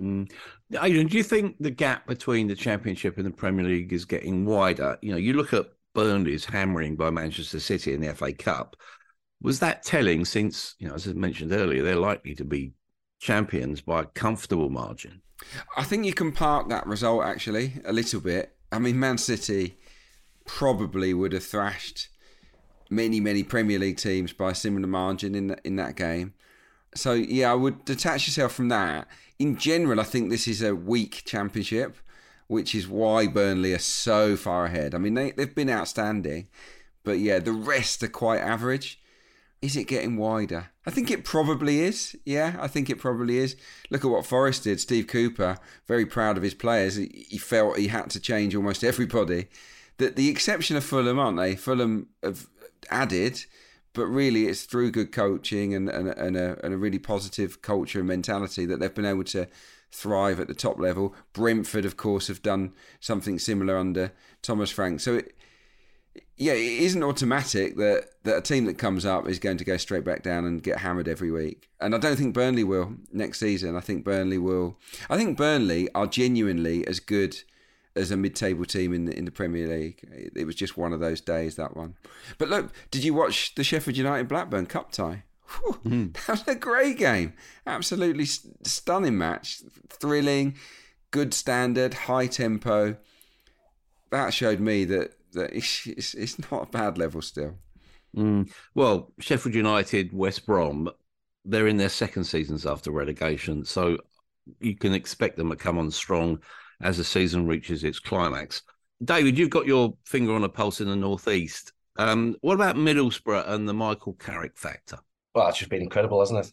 Mm. 0.00 0.30
Adrian, 0.80 1.08
do 1.08 1.16
you 1.16 1.24
think 1.24 1.56
the 1.60 1.72
gap 1.72 2.06
between 2.06 2.46
the 2.46 2.54
Championship 2.54 3.18
and 3.18 3.26
the 3.26 3.30
Premier 3.30 3.66
League 3.66 3.92
is 3.92 4.04
getting 4.04 4.46
wider? 4.46 4.96
You 5.02 5.10
know, 5.10 5.18
you 5.18 5.34
look 5.34 5.52
at 5.52 5.72
Burnley's 5.92 6.44
hammering 6.44 6.96
by 6.96 7.10
Manchester 7.10 7.60
City 7.60 7.92
in 7.92 8.00
the 8.00 8.14
FA 8.14 8.32
Cup. 8.32 8.76
Was 9.42 9.58
that 9.60 9.82
telling? 9.82 10.24
Since 10.24 10.76
you 10.78 10.88
know, 10.88 10.94
as 10.94 11.06
I 11.06 11.12
mentioned 11.12 11.52
earlier, 11.52 11.82
they're 11.82 11.96
likely 11.96 12.34
to 12.36 12.44
be 12.44 12.72
champions 13.18 13.80
by 13.82 14.02
a 14.02 14.06
comfortable 14.06 14.70
margin. 14.70 15.20
I 15.76 15.84
think 15.84 16.04
you 16.04 16.12
can 16.12 16.32
park 16.32 16.68
that 16.68 16.86
result 16.86 17.24
actually 17.24 17.74
a 17.84 17.92
little 17.92 18.20
bit. 18.20 18.54
I 18.72 18.78
mean, 18.78 18.98
Man 18.98 19.18
City 19.18 19.78
probably 20.44 21.14
would 21.14 21.32
have 21.32 21.44
thrashed 21.44 22.08
many, 22.90 23.20
many 23.20 23.42
Premier 23.42 23.78
League 23.78 23.98
teams 23.98 24.32
by 24.32 24.50
a 24.50 24.54
similar 24.54 24.86
margin 24.86 25.34
in 25.34 25.56
in 25.64 25.76
that 25.76 25.96
game. 25.96 26.34
So 26.94 27.12
yeah, 27.12 27.50
I 27.50 27.54
would 27.54 27.84
detach 27.84 28.26
yourself 28.26 28.52
from 28.52 28.68
that. 28.68 29.06
In 29.38 29.56
general, 29.56 30.00
I 30.00 30.04
think 30.04 30.30
this 30.30 30.48
is 30.48 30.62
a 30.62 30.74
weak 30.74 31.22
championship, 31.24 31.96
which 32.48 32.74
is 32.74 32.88
why 32.88 33.26
Burnley 33.26 33.72
are 33.74 33.78
so 33.78 34.36
far 34.36 34.66
ahead. 34.66 34.94
I 34.94 34.98
mean, 34.98 35.14
they 35.14 35.30
they've 35.30 35.54
been 35.54 35.70
outstanding, 35.70 36.48
but 37.04 37.18
yeah, 37.18 37.38
the 37.38 37.52
rest 37.52 38.02
are 38.02 38.08
quite 38.08 38.40
average. 38.40 38.97
Is 39.60 39.76
it 39.76 39.88
getting 39.88 40.16
wider? 40.16 40.70
I 40.86 40.90
think 40.90 41.10
it 41.10 41.24
probably 41.24 41.80
is. 41.80 42.16
Yeah, 42.24 42.56
I 42.60 42.68
think 42.68 42.88
it 42.88 42.98
probably 42.98 43.38
is. 43.38 43.56
Look 43.90 44.04
at 44.04 44.10
what 44.10 44.24
Forest 44.24 44.64
did. 44.64 44.80
Steve 44.80 45.08
Cooper, 45.08 45.58
very 45.86 46.06
proud 46.06 46.36
of 46.36 46.44
his 46.44 46.54
players. 46.54 46.94
He 46.94 47.38
felt 47.38 47.76
he 47.76 47.88
had 47.88 48.10
to 48.10 48.20
change 48.20 48.54
almost 48.54 48.84
everybody. 48.84 49.48
The, 49.96 50.10
the 50.10 50.28
exception 50.28 50.76
of 50.76 50.84
Fulham, 50.84 51.18
aren't 51.18 51.38
they? 51.38 51.56
Fulham 51.56 52.08
have 52.22 52.46
added, 52.88 53.44
but 53.94 54.06
really 54.06 54.46
it's 54.46 54.62
through 54.62 54.92
good 54.92 55.10
coaching 55.10 55.74
and, 55.74 55.88
and, 55.88 56.08
and, 56.08 56.36
a, 56.36 56.64
and 56.64 56.72
a 56.72 56.78
really 56.78 57.00
positive 57.00 57.60
culture 57.60 57.98
and 57.98 58.08
mentality 58.08 58.64
that 58.64 58.78
they've 58.78 58.94
been 58.94 59.04
able 59.04 59.24
to 59.24 59.48
thrive 59.90 60.38
at 60.38 60.46
the 60.46 60.54
top 60.54 60.78
level. 60.78 61.16
Brentford, 61.32 61.84
of 61.84 61.96
course, 61.96 62.28
have 62.28 62.42
done 62.42 62.74
something 63.00 63.40
similar 63.40 63.76
under 63.76 64.12
Thomas 64.40 64.70
Frank. 64.70 65.00
So, 65.00 65.16
it, 65.16 65.34
yeah, 66.36 66.52
it 66.52 66.82
isn't 66.82 67.02
automatic 67.02 67.76
that, 67.76 68.08
that 68.24 68.38
a 68.38 68.40
team 68.40 68.64
that 68.66 68.78
comes 68.78 69.04
up 69.04 69.28
is 69.28 69.38
going 69.38 69.56
to 69.58 69.64
go 69.64 69.76
straight 69.76 70.04
back 70.04 70.22
down 70.22 70.44
and 70.44 70.62
get 70.62 70.78
hammered 70.78 71.08
every 71.08 71.30
week. 71.30 71.68
And 71.80 71.94
I 71.94 71.98
don't 71.98 72.16
think 72.16 72.34
Burnley 72.34 72.64
will 72.64 72.94
next 73.12 73.40
season. 73.40 73.76
I 73.76 73.80
think 73.80 74.04
Burnley 74.04 74.38
will. 74.38 74.78
I 75.10 75.16
think 75.16 75.36
Burnley 75.36 75.88
are 75.94 76.06
genuinely 76.06 76.86
as 76.86 77.00
good 77.00 77.38
as 77.96 78.10
a 78.10 78.16
mid-table 78.16 78.64
team 78.64 78.94
in 78.94 79.06
the, 79.06 79.18
in 79.18 79.24
the 79.24 79.30
Premier 79.30 79.66
League. 79.66 80.00
It, 80.12 80.32
it 80.36 80.44
was 80.44 80.54
just 80.54 80.76
one 80.76 80.92
of 80.92 81.00
those 81.00 81.20
days 81.20 81.56
that 81.56 81.76
one. 81.76 81.94
But 82.38 82.48
look, 82.48 82.72
did 82.90 83.04
you 83.04 83.14
watch 83.14 83.54
the 83.54 83.64
Sheffield 83.64 83.96
United 83.96 84.28
Blackburn 84.28 84.66
Cup 84.66 84.92
tie? 84.92 85.24
Whew, 85.48 85.78
mm. 85.84 86.12
That 86.26 86.28
was 86.28 86.48
a 86.48 86.54
great 86.54 86.98
game. 86.98 87.32
Absolutely 87.66 88.26
stunning 88.26 89.18
match. 89.18 89.62
Thrilling, 89.88 90.54
good 91.10 91.34
standard, 91.34 91.94
high 91.94 92.26
tempo. 92.26 92.96
That 94.10 94.32
showed 94.32 94.60
me 94.60 94.84
that, 94.86 95.17
that 95.32 95.54
it's, 95.54 95.86
it's, 95.86 96.14
it's 96.14 96.50
not 96.50 96.68
a 96.68 96.70
bad 96.70 96.98
level 96.98 97.22
still. 97.22 97.54
Mm. 98.16 98.50
Well, 98.74 99.12
Sheffield 99.20 99.54
United, 99.54 100.12
West 100.12 100.46
Brom, 100.46 100.90
they're 101.44 101.68
in 101.68 101.76
their 101.76 101.88
second 101.88 102.24
seasons 102.24 102.66
after 102.66 102.90
relegation. 102.90 103.64
So 103.64 103.98
you 104.60 104.76
can 104.76 104.94
expect 104.94 105.36
them 105.36 105.50
to 105.50 105.56
come 105.56 105.78
on 105.78 105.90
strong 105.90 106.40
as 106.80 106.96
the 106.96 107.04
season 107.04 107.46
reaches 107.46 107.84
its 107.84 107.98
climax. 107.98 108.62
David, 109.04 109.38
you've 109.38 109.50
got 109.50 109.66
your 109.66 109.94
finger 110.04 110.32
on 110.34 110.44
a 110.44 110.48
pulse 110.48 110.80
in 110.80 110.88
the 110.88 110.96
northeast. 110.96 111.72
Um, 111.96 112.36
what 112.40 112.54
about 112.54 112.76
Middlesbrough 112.76 113.48
and 113.48 113.68
the 113.68 113.74
Michael 113.74 114.14
Carrick 114.14 114.56
factor? 114.56 114.98
Well, 115.34 115.48
it's 115.48 115.58
just 115.58 115.70
been 115.70 115.82
incredible, 115.82 116.20
hasn't 116.20 116.46
it? 116.46 116.52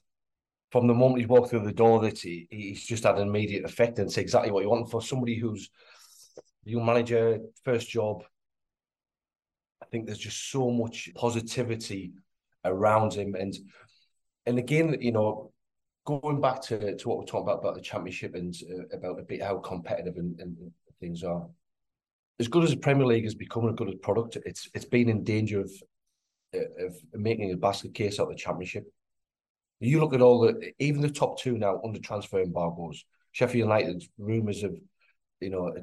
From 0.72 0.88
the 0.88 0.94
moment 0.94 1.22
he 1.22 1.26
walked 1.26 1.50
through 1.50 1.66
the 1.66 1.72
door, 1.72 2.02
that 2.02 2.20
he, 2.20 2.48
he's 2.50 2.86
just 2.86 3.04
had 3.04 3.16
an 3.16 3.28
immediate 3.28 3.64
effect 3.64 4.00
and 4.00 4.08
it's 4.08 4.18
exactly 4.18 4.52
what 4.52 4.64
you 4.64 4.70
want 4.70 4.90
for 4.90 5.02
somebody 5.02 5.38
who's 5.38 5.70
young 6.66 6.86
manager, 6.86 7.40
first 7.64 7.90
job. 7.90 8.24
I 9.82 9.86
think 9.86 10.06
there's 10.06 10.18
just 10.18 10.52
so 10.52 10.70
much 10.72 11.10
positivity 11.16 12.14
around 12.64 13.14
him. 13.14 13.36
And 13.36 13.56
and 14.46 14.60
again, 14.60 14.98
you 15.00 15.12
know, 15.12 15.52
going 16.06 16.40
back 16.40 16.62
to, 16.62 16.96
to 16.96 17.10
what 17.10 17.18
we're 17.18 17.26
talking 17.26 17.48
about 17.48 17.60
about 17.60 17.76
the 17.76 17.82
championship 17.82 18.36
and 18.36 18.56
uh, 18.72 18.96
about 18.96 19.20
a 19.20 19.24
bit 19.24 19.42
how 19.42 19.58
competitive 19.58 20.18
and, 20.18 20.40
and, 20.40 20.56
things 21.02 21.24
are. 21.24 21.46
As 22.40 22.48
good 22.48 22.64
as 22.64 22.70
the 22.70 22.78
Premier 22.78 23.06
League 23.06 23.26
has 23.26 23.36
become 23.36 23.66
a 23.66 23.74
good 23.74 24.02
product, 24.02 24.38
it's 24.46 24.70
it's 24.74 24.86
been 24.86 25.10
in 25.10 25.24
danger 25.24 25.60
of 25.60 25.72
of 26.54 26.96
making 27.14 27.52
a 27.52 27.58
basket 27.58 27.94
case 27.94 28.18
out 28.20 28.24
of 28.24 28.30
the 28.30 28.36
championship. 28.36 28.86
You 29.82 30.00
look 30.00 30.14
at 30.14 30.22
all 30.22 30.40
the 30.40 30.72
even 30.80 31.02
the 31.02 31.10
top 31.10 31.38
two 31.40 31.58
now 31.58 31.82
under 31.84 32.00
transfer 32.00 32.42
embargoes. 32.42 33.04
Sheffield 33.34 33.68
United 33.68 34.04
rumours 34.18 34.64
of 34.64 34.74
you 35.42 35.50
know 35.50 35.74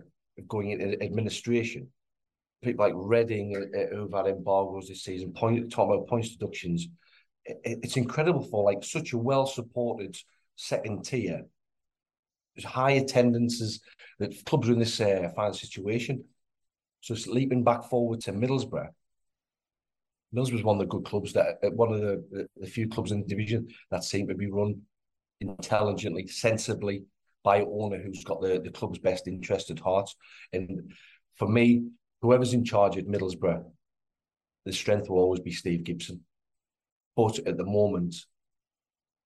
going 0.49 0.70
into 0.70 1.03
administration. 1.03 1.88
People 2.62 2.84
like 2.84 2.94
Reading 2.96 3.56
uh, 3.56 3.78
uh, 3.78 3.96
who've 3.96 4.12
had 4.12 4.26
embargoes 4.26 4.88
this 4.88 5.02
season, 5.02 5.32
point 5.32 5.70
talking 5.70 5.94
about 5.94 6.08
points 6.08 6.30
deductions. 6.30 6.88
it's 7.44 7.96
incredible 7.96 8.44
for 8.44 8.64
like 8.64 8.84
such 8.84 9.12
a 9.12 9.18
well 9.18 9.46
supported 9.46 10.16
second 10.56 11.04
tier. 11.04 11.42
There's 12.54 12.64
high 12.64 12.92
attendances 12.92 13.80
that 14.18 14.44
clubs 14.44 14.68
are 14.68 14.72
in 14.72 14.78
this 14.78 15.00
uh, 15.00 15.30
fine 15.34 15.54
situation. 15.54 16.24
So 17.00 17.14
it's 17.14 17.26
leaping 17.26 17.64
back 17.64 17.84
forward 17.84 18.20
to 18.22 18.32
Middlesbrough 18.32 18.90
was 20.32 20.62
one 20.62 20.76
of 20.76 20.80
the 20.80 20.86
good 20.86 21.04
clubs 21.04 21.32
that 21.34 21.58
uh, 21.62 21.70
one 21.70 21.92
of 21.92 22.00
the, 22.00 22.48
the 22.56 22.66
few 22.66 22.88
clubs 22.88 23.12
in 23.12 23.20
the 23.20 23.26
division 23.26 23.68
that 23.90 24.04
seem 24.04 24.28
to 24.28 24.34
be 24.34 24.50
run 24.50 24.80
intelligently, 25.40 26.26
sensibly 26.26 27.04
by 27.42 27.62
owner 27.62 27.98
who's 27.98 28.24
got 28.24 28.40
the, 28.40 28.60
the 28.62 28.70
club's 28.70 28.98
best 28.98 29.26
interest 29.26 29.70
at 29.70 29.80
heart. 29.80 30.08
And 30.52 30.92
for 31.36 31.48
me, 31.48 31.84
whoever's 32.22 32.54
in 32.54 32.64
charge 32.64 32.96
at 32.96 33.06
Middlesbrough, 33.06 33.64
the 34.64 34.72
strength 34.72 35.10
will 35.10 35.18
always 35.18 35.40
be 35.40 35.52
Steve 35.52 35.84
Gibson. 35.84 36.20
But 37.16 37.40
at 37.46 37.58
the 37.58 37.64
moment, 37.64 38.14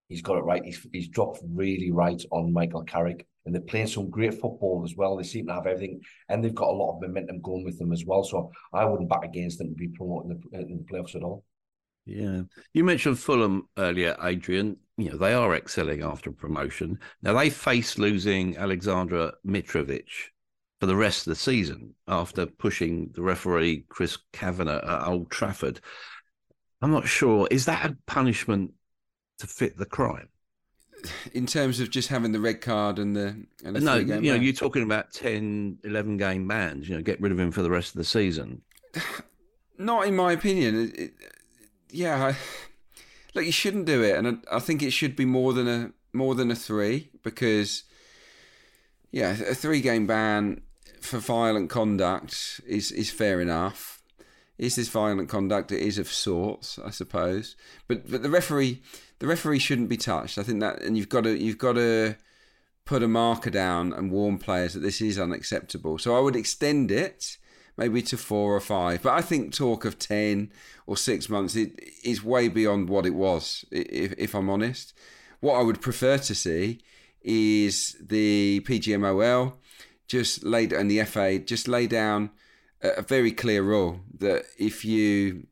he's 0.09 0.23
got 0.23 0.39
it 0.39 0.45
right. 0.45 0.65
He's, 0.65 0.85
he's 0.93 1.09
dropped 1.09 1.41
really 1.49 1.93
right 1.93 2.21
on 2.33 2.53
Michael 2.53 2.83
Carrick 2.83 3.27
and 3.47 3.55
they're 3.55 3.63
playing 3.63 3.87
some 3.87 4.11
great 4.11 4.35
football 4.35 4.83
as 4.85 4.97
well. 4.97 5.17
They 5.17 5.23
seem 5.23 5.47
to 5.47 5.55
have 5.55 5.67
everything, 5.67 6.01
and 6.29 6.45
they've 6.45 6.55
got 6.55 6.69
a 6.69 6.77
lot 6.77 6.97
of 6.97 7.01
momentum 7.01 7.41
going 7.41 7.65
with 7.65 7.79
them 7.79 7.93
as 7.93 8.05
well. 8.05 8.25
So 8.25 8.51
I 8.73 8.85
wouldn't 8.85 9.09
back 9.09 9.25
against 9.25 9.59
them 9.59 9.69
to 9.69 9.75
be 9.75 9.89
promoting 9.89 10.41
the, 10.51 10.59
in 10.59 10.79
the 10.79 10.93
playoffs 10.93 11.15
at 11.15 11.23
all. 11.23 11.45
Yeah, 12.05 12.43
you 12.75 12.85
mentioned 12.85 13.19
Fulham 13.19 13.69
earlier, 13.79 14.17
Adrian. 14.23 14.77
You 14.99 15.11
know 15.11 15.17
they 15.17 15.33
are 15.33 15.55
excelling 15.55 16.03
after 16.03 16.33
promotion. 16.33 16.99
Now 17.23 17.35
they 17.35 17.51
face 17.51 17.99
losing 17.99 18.55
Aleksandar 18.55 19.33
Mitrovic 19.47 20.09
for 20.81 20.87
the 20.87 20.97
rest 20.97 21.27
of 21.27 21.31
the 21.31 21.37
season 21.37 21.95
after 22.07 22.47
pushing 22.47 23.11
the 23.15 23.23
referee 23.23 23.85
Chris 23.89 24.19
Kavanagh 24.33 24.85
at 24.85 25.07
Old 25.07 25.31
Trafford. 25.31 25.81
I'm 26.83 26.91
not 26.91 27.09
sure. 27.09 27.49
Is 27.51 27.65
that 27.65 27.91
a 27.91 27.97
punishment 28.07 28.73
to 29.39 29.47
fit 29.47 29.77
the 29.79 29.87
crime? 29.87 30.29
in 31.33 31.47
terms 31.47 31.81
of 31.81 31.91
just 31.91 32.09
having 32.09 32.33
the 32.33 32.41
red 32.41 32.61
card 32.61 32.99
and 32.99 33.17
the 33.17 33.37
and 33.65 33.83
no, 33.83 33.97
you 33.97 34.21
know, 34.21 34.35
you're 34.35 34.53
talking 34.53 34.83
about 34.83 35.13
10, 35.13 35.79
11 35.85 36.17
game 36.17 36.49
bans. 36.49 36.89
You 36.89 36.97
know, 36.97 37.03
get 37.03 37.21
rid 37.21 37.33
of 37.33 37.39
him 37.39 37.51
for 37.51 37.63
the 37.63 37.71
rest 37.71 37.95
of 37.95 37.99
the 37.99 38.05
season. 38.05 38.63
Not 39.79 40.07
in 40.07 40.17
my 40.17 40.33
opinion. 40.33 40.89
It, 40.89 40.99
it, 40.99 41.13
yeah, 41.91 42.27
I, 42.27 42.37
look, 43.35 43.45
you 43.45 43.53
shouldn't 43.53 43.87
do 43.87 44.03
it, 44.03 44.17
and 44.17 44.43
I, 44.51 44.57
I, 44.57 44.59
think 44.59 44.83
it 44.83 44.91
should 44.91 45.17
be 45.17 45.25
more 45.25 45.53
than 45.53 45.69
a 45.69 45.93
more 46.13 46.35
than 46.35 46.51
a 46.51 46.55
three 46.55 47.11
because, 47.23 47.85
yeah, 49.13 49.31
a 49.33 49.55
three 49.55 49.81
game 49.81 50.07
ban 50.07 50.63
for 51.07 51.19
violent 51.19 51.71
conduct 51.71 52.61
is 52.67 52.93
is 52.93 53.11
fair 53.11 53.41
enough. 53.41 54.03
Is 54.59 54.77
this 54.77 54.89
violent 54.89 55.29
conduct? 55.29 55.71
It 55.71 55.83
is 55.83 55.99
of 55.99 56.09
sorts, 56.09 56.79
I 56.79 56.91
suppose. 56.91 57.57
But 57.89 58.11
but 58.11 58.23
the 58.23 58.31
referee 58.31 58.83
the 59.19 59.27
referee 59.27 59.59
shouldn't 59.59 59.89
be 59.89 59.97
touched. 59.97 60.39
I 60.39 60.43
think 60.43 60.61
that, 60.61 60.83
and 60.83 60.97
you've 60.97 61.09
got 61.09 61.25
to 61.25 61.37
you've 61.37 61.59
got 61.59 61.75
to 61.75 62.17
put 62.85 63.03
a 63.03 63.09
marker 63.09 63.51
down 63.51 63.93
and 63.93 64.13
warn 64.13 64.39
players 64.39 64.75
that 64.75 64.81
this 64.81 65.01
is 65.01 65.19
unacceptable. 65.19 65.99
So 65.99 66.17
I 66.17 66.21
would 66.21 66.37
extend 66.37 66.91
it 66.91 67.37
maybe 67.77 68.01
to 68.01 68.17
four 68.17 68.55
or 68.55 68.61
five. 68.61 69.03
But 69.03 69.13
I 69.13 69.21
think 69.23 69.55
talk 69.55 69.85
of 69.85 69.99
ten 69.99 70.53
or 70.87 70.97
six 70.97 71.29
months 71.29 71.57
is 71.57 72.23
way 72.23 72.49
beyond 72.49 72.89
what 72.89 73.07
it 73.07 73.15
was. 73.15 73.65
If, 73.71 74.15
if 74.19 74.35
I'm 74.35 74.49
honest, 74.49 74.95
what 75.41 75.55
I 75.55 75.63
would 75.63 75.81
prefer 75.81 76.19
to 76.19 76.35
see 76.35 76.81
is 77.23 77.97
the 78.01 78.61
PGMOL 78.67 79.55
just 80.07 80.45
laid 80.45 80.73
and 80.73 80.91
the 80.91 81.03
FA 81.05 81.39
just 81.39 81.69
lay 81.69 81.87
down 81.87 82.31
a 82.83 83.03
very 83.03 83.33
clear 83.33 83.63
rule 83.63 84.01
that 84.19 84.45
if 84.59 84.85
you 84.85 85.47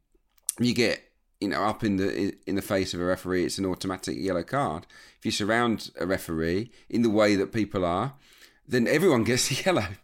you 0.59 0.75
get 0.75 1.03
you 1.41 1.49
know 1.49 1.63
up 1.63 1.83
in 1.83 1.97
the 1.97 2.35
in 2.47 2.55
the 2.57 2.63
face 2.63 2.95
of 2.95 3.01
a 3.01 3.05
referee, 3.05 3.45
it's 3.45 3.59
an 3.59 3.67
automatic 3.67 4.17
yellow 4.19 4.43
card. 4.43 4.87
If 5.19 5.27
you 5.27 5.31
surround 5.31 5.91
a 5.99 6.07
referee 6.07 6.71
in 6.89 7.03
the 7.03 7.11
way 7.11 7.37
that 7.37 7.53
people 7.53 7.85
are, 7.85 8.15
then 8.67 8.87
everyone 8.87 9.25
gets 9.31 9.51
a 9.51 9.63
yellow. 9.63 9.87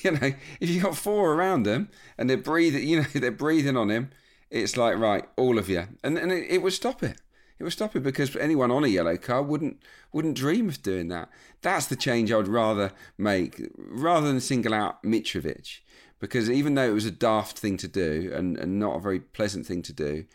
You 0.00 0.12
know, 0.12 0.32
if 0.58 0.70
you 0.70 0.80
got 0.80 0.96
four 0.96 1.34
around 1.34 1.64
them 1.64 1.90
and 2.16 2.30
they're 2.30 2.38
breathing, 2.38 2.88
you 2.88 2.96
know, 3.00 3.06
they're 3.12 3.30
breathing 3.30 3.76
on 3.76 3.90
him, 3.90 4.08
it's 4.48 4.74
like 4.74 4.96
right, 4.96 5.28
all 5.36 5.58
of 5.58 5.68
you, 5.68 5.86
and 6.02 6.16
and 6.16 6.32
it, 6.32 6.46
it 6.48 6.62
would 6.62 6.72
stop 6.72 7.02
it. 7.02 7.20
It 7.58 7.64
would 7.64 7.72
stop 7.72 7.96
it 7.96 8.02
because 8.02 8.36
anyone 8.36 8.70
on 8.70 8.84
a 8.84 8.88
yellow 8.88 9.16
card 9.16 9.46
wouldn't 9.46 9.82
wouldn't 10.12 10.36
dream 10.36 10.68
of 10.68 10.82
doing 10.82 11.08
that. 11.08 11.30
That's 11.62 11.86
the 11.86 11.96
change 11.96 12.30
I 12.30 12.36
would 12.36 12.48
rather 12.48 12.92
make, 13.16 13.62
rather 13.76 14.26
than 14.26 14.40
single 14.40 14.74
out 14.74 15.02
Mitrovic, 15.02 15.80
because 16.20 16.50
even 16.50 16.74
though 16.74 16.88
it 16.88 16.94
was 16.94 17.06
a 17.06 17.10
daft 17.10 17.58
thing 17.58 17.76
to 17.78 17.88
do 17.88 18.30
and, 18.34 18.58
and 18.58 18.78
not 18.78 18.96
a 18.96 19.00
very 19.00 19.20
pleasant 19.20 19.66
thing 19.66 19.82
to 19.82 19.92
do, 19.92 20.26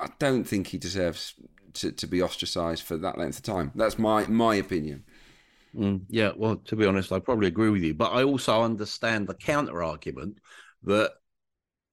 I 0.00 0.08
don't 0.18 0.44
think 0.44 0.68
he 0.68 0.78
deserves 0.78 1.34
to, 1.74 1.92
to 1.92 2.06
be 2.06 2.22
ostracised 2.22 2.84
for 2.84 2.96
that 2.96 3.18
length 3.18 3.38
of 3.38 3.42
time. 3.42 3.72
That's 3.74 3.98
my 3.98 4.26
my 4.26 4.54
opinion. 4.54 5.04
Mm, 5.74 6.02
yeah, 6.08 6.32
well, 6.36 6.56
to 6.56 6.76
be 6.76 6.86
honest, 6.86 7.12
I 7.12 7.20
probably 7.20 7.46
agree 7.46 7.70
with 7.70 7.82
you, 7.82 7.94
but 7.94 8.12
I 8.12 8.24
also 8.24 8.62
understand 8.62 9.26
the 9.26 9.34
counter 9.34 9.82
argument 9.82 10.38
that 10.82 11.12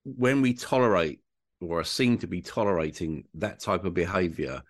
when 0.04 0.42
we 0.42 0.54
tolerate 0.54 1.20
or 1.62 1.80
are 1.80 1.84
seen 1.84 2.18
to 2.20 2.28
be 2.28 2.42
tolerating 2.42 3.26
that 3.36 3.60
type 3.60 3.86
of 3.86 3.94
behaviour 3.94 4.62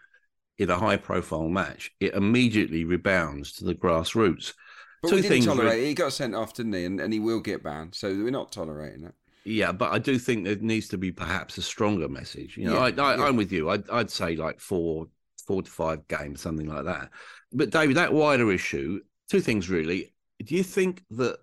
in 0.58 0.70
a 0.70 0.78
high 0.78 0.98
profile 0.98 1.50
match, 1.50 1.92
it 2.00 2.14
immediately 2.14 2.84
rebounds 2.84 3.54
to 3.54 3.66
the 3.66 3.76
grassroots. 3.76 4.54
But 5.02 5.10
Two 5.10 5.16
we 5.16 5.22
didn't 5.22 5.44
tolerate 5.44 5.80
it. 5.80 5.88
He 5.88 5.94
got 5.94 6.14
sent 6.14 6.34
off, 6.34 6.54
didn't 6.54 6.74
he? 6.74 6.86
And, 6.86 7.00
and 7.00 7.14
he 7.14 7.20
will 7.20 7.40
get 7.40 7.64
banned. 7.64 7.94
So 7.94 8.10
we're 8.10 8.32
not 8.32 8.52
tolerating 8.52 9.06
it. 9.06 9.14
Yeah, 9.46 9.72
but 9.72 9.94
I 9.94 10.00
do 10.00 10.18
think 10.18 10.44
there 10.44 10.56
needs 10.56 10.90
to 10.90 10.98
be 10.98 11.12
perhaps 11.12 11.58
a 11.58 11.62
stronger 11.62 12.10
message. 12.10 12.58
You 12.58 12.66
know, 12.66 12.86
yeah, 12.86 13.02
I, 13.02 13.14
I, 13.14 13.28
am 13.30 13.38
with 13.38 13.52
you. 13.52 13.70
I'd, 13.70 13.90
I'd 13.90 14.10
say 14.10 14.36
like 14.36 14.60
four, 14.60 15.08
four 15.46 15.62
to 15.62 15.72
five 15.72 16.08
games, 16.08 16.42
something 16.42 16.68
like 16.68 16.86
that. 16.86 17.12
But 17.54 17.70
David, 17.70 17.96
that 17.96 18.12
wider 18.12 18.52
issue, 18.52 19.00
two 19.30 19.40
things 19.40 19.70
really. 19.70 20.14
Do 20.44 20.56
you 20.56 20.64
think 20.64 21.04
that 21.12 21.38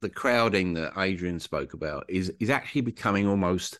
the 0.00 0.08
crowding 0.08 0.74
that 0.74 0.98
Adrian 0.98 1.38
spoke 1.38 1.74
about 1.74 2.04
is 2.08 2.32
is 2.40 2.50
actually 2.50 2.80
becoming 2.80 3.28
almost 3.28 3.78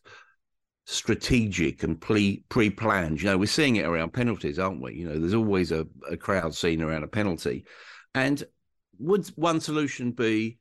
strategic 0.85 1.83
and 1.83 2.01
pre 2.01 2.45
planned? 2.49 3.21
You 3.21 3.31
know, 3.31 3.39
we're 3.39 3.47
seeing 3.47 3.77
it 3.77 3.87
around 3.87 4.13
penalties, 4.13 4.59
aren't 4.59 4.81
we? 4.83 4.95
You 4.95 5.09
know, 5.09 5.19
there's 5.19 5.35
always 5.35 5.73
a, 5.73 5.87
a 6.11 6.17
crowd 6.17 6.55
scene 6.55 6.83
around 6.83 7.05
a 7.05 7.09
penalty, 7.09 7.65
and 8.15 8.43
would 8.99 9.27
one 9.37 9.61
solution 9.61 10.13
be 10.13 10.59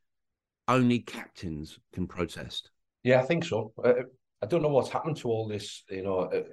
only 0.67 0.99
captains 0.99 1.80
can 1.93 2.07
protest? 2.07 2.71
Yeah, 3.03 3.19
I 3.19 3.24
think 3.24 3.43
so. 3.43 3.74
Uh, 3.84 3.93
I 4.41 4.45
don't 4.45 4.61
know 4.61 4.69
what's 4.69 4.89
happened 4.89 5.17
to 5.17 5.30
all 5.30 5.47
this. 5.47 5.84
You 5.89 6.03
know, 6.03 6.19
uh, 6.19 6.43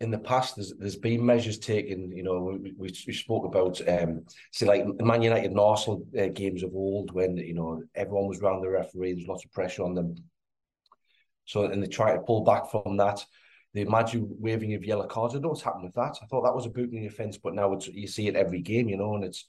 in 0.00 0.10
the 0.10 0.18
past, 0.18 0.56
there's 0.56 0.74
there's 0.78 0.96
been 0.96 1.24
measures 1.24 1.58
taken. 1.58 2.10
You 2.10 2.22
know, 2.22 2.58
we, 2.62 2.74
we, 2.78 3.12
spoke 3.12 3.44
about 3.44 3.80
um, 3.88 4.24
say 4.52 4.66
like 4.66 4.84
Man 5.00 5.22
United 5.22 5.50
and 5.50 5.60
Arsenal 5.60 6.06
uh, 6.18 6.26
games 6.28 6.62
of 6.62 6.74
old 6.74 7.12
when 7.12 7.36
you 7.36 7.54
know 7.54 7.82
everyone 7.94 8.28
was 8.28 8.40
around 8.40 8.62
the 8.62 8.68
referee. 8.68 9.14
There's 9.14 9.28
lots 9.28 9.44
of 9.44 9.52
pressure 9.52 9.84
on 9.84 9.94
them. 9.94 10.16
So 11.46 11.64
and 11.64 11.82
they 11.82 11.86
try 11.86 12.12
to 12.12 12.20
pull 12.20 12.44
back 12.44 12.70
from 12.70 12.98
that. 12.98 13.24
They 13.72 13.82
imagine 13.82 14.28
waving 14.38 14.74
of 14.74 14.84
yellow 14.84 15.06
cards. 15.06 15.34
I 15.34 15.38
know 15.38 15.48
what's 15.48 15.62
happened 15.62 15.84
with 15.84 15.94
that. 15.94 16.18
I 16.22 16.26
thought 16.26 16.44
that 16.44 16.54
was 16.54 16.66
a 16.66 16.70
booting 16.70 17.06
offence, 17.06 17.38
but 17.38 17.54
now 17.54 17.72
it's 17.72 17.88
you 17.88 18.06
see 18.06 18.28
it 18.28 18.36
every 18.36 18.60
game. 18.60 18.88
You 18.88 18.96
know, 18.96 19.14
and 19.14 19.24
it's 19.24 19.48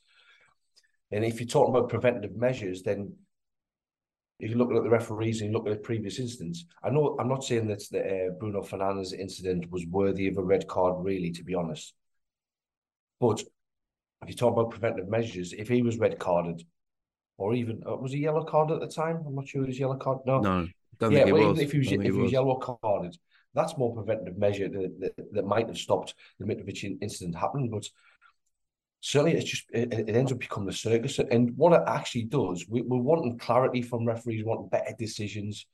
and 1.11 1.23
if 1.23 1.39
you're 1.39 1.47
talking 1.47 1.75
about 1.75 1.89
preventative 1.89 2.35
measures, 2.35 2.83
then 2.83 3.13
if 4.39 4.51
you 4.51 4.57
look 4.57 4.71
at 4.71 4.83
the 4.83 4.89
referees 4.89 5.41
and 5.41 5.49
you 5.49 5.57
look 5.57 5.67
at 5.67 5.73
the 5.73 5.79
previous 5.79 6.19
instance, 6.19 6.65
I 6.83 6.89
know 6.89 7.15
I'm 7.19 7.29
not 7.29 7.43
saying 7.43 7.67
that 7.67 7.83
the 7.89 8.01
uh, 8.01 8.29
Bruno 8.39 8.61
Fernandes 8.61 9.13
incident 9.13 9.71
was 9.71 9.85
worthy 9.87 10.27
of 10.27 10.37
a 10.37 10.43
red 10.43 10.67
card, 10.67 11.03
really, 11.03 11.31
to 11.31 11.43
be 11.43 11.55
honest. 11.55 11.93
But 13.19 13.41
if 14.21 14.29
you 14.29 14.35
talk 14.35 14.53
about 14.53 14.71
preventive 14.71 15.07
measures, 15.07 15.53
if 15.53 15.67
he 15.67 15.81
was 15.81 15.97
red 15.97 16.19
carded, 16.19 16.63
or 17.37 17.53
even 17.53 17.81
uh, 17.87 17.95
was 17.95 18.11
he 18.11 18.19
yellow 18.19 18.43
card 18.43 18.71
at 18.71 18.79
the 18.79 18.87
time? 18.87 19.23
I'm 19.25 19.35
not 19.35 19.47
sure 19.47 19.61
he 19.61 19.67
was 19.67 19.79
yellow 19.79 19.97
card. 19.97 20.19
No, 20.25 20.39
no, 20.39 20.67
yeah. 21.01 21.25
Well, 21.25 21.51
even 21.51 21.59
if 21.59 21.71
he 21.71 21.79
was 21.79 21.91
if 21.91 22.01
he 22.01 22.11
was, 22.11 22.23
was 22.23 22.31
yellow 22.31 22.55
carded, 22.55 23.17
that's 23.53 23.77
more 23.77 23.93
preventative 23.93 24.37
measure 24.37 24.69
that, 24.69 24.99
that, 24.99 25.33
that 25.33 25.45
might 25.45 25.67
have 25.67 25.77
stopped 25.77 26.13
the 26.39 26.45
Mitrovic 26.45 26.97
incident 27.01 27.35
happening. 27.35 27.69
But 27.69 27.87
certainly 29.01 29.37
it's 29.37 29.49
just 29.49 29.65
it, 29.71 29.93
it, 29.93 30.15
ends 30.15 30.31
up 30.31 30.39
becoming 30.39 30.69
a 30.69 30.73
circus. 30.73 31.19
And 31.19 31.55
what 31.55 31.73
it 31.73 31.83
actually 31.87 32.25
does, 32.25 32.65
we, 32.69 32.81
we're 32.81 32.97
wanting 32.97 33.37
clarity 33.37 33.81
from 33.81 34.05
referees, 34.05 34.43
we 34.43 34.49
want 34.49 34.71
better 34.71 34.93
decisions, 34.97 35.65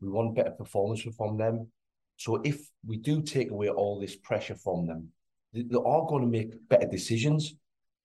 we 0.00 0.08
want 0.08 0.34
better 0.34 0.50
performance 0.50 1.02
from 1.16 1.36
them. 1.36 1.68
So 2.16 2.40
if 2.44 2.60
we 2.86 2.98
do 2.98 3.22
take 3.22 3.50
away 3.50 3.68
all 3.68 4.00
this 4.00 4.16
pressure 4.16 4.54
from 4.54 4.86
them, 4.86 5.08
they, 5.52 5.62
they 5.62 5.76
are 5.76 6.06
going 6.06 6.22
to 6.22 6.28
make 6.28 6.68
better 6.68 6.86
decisions. 6.86 7.54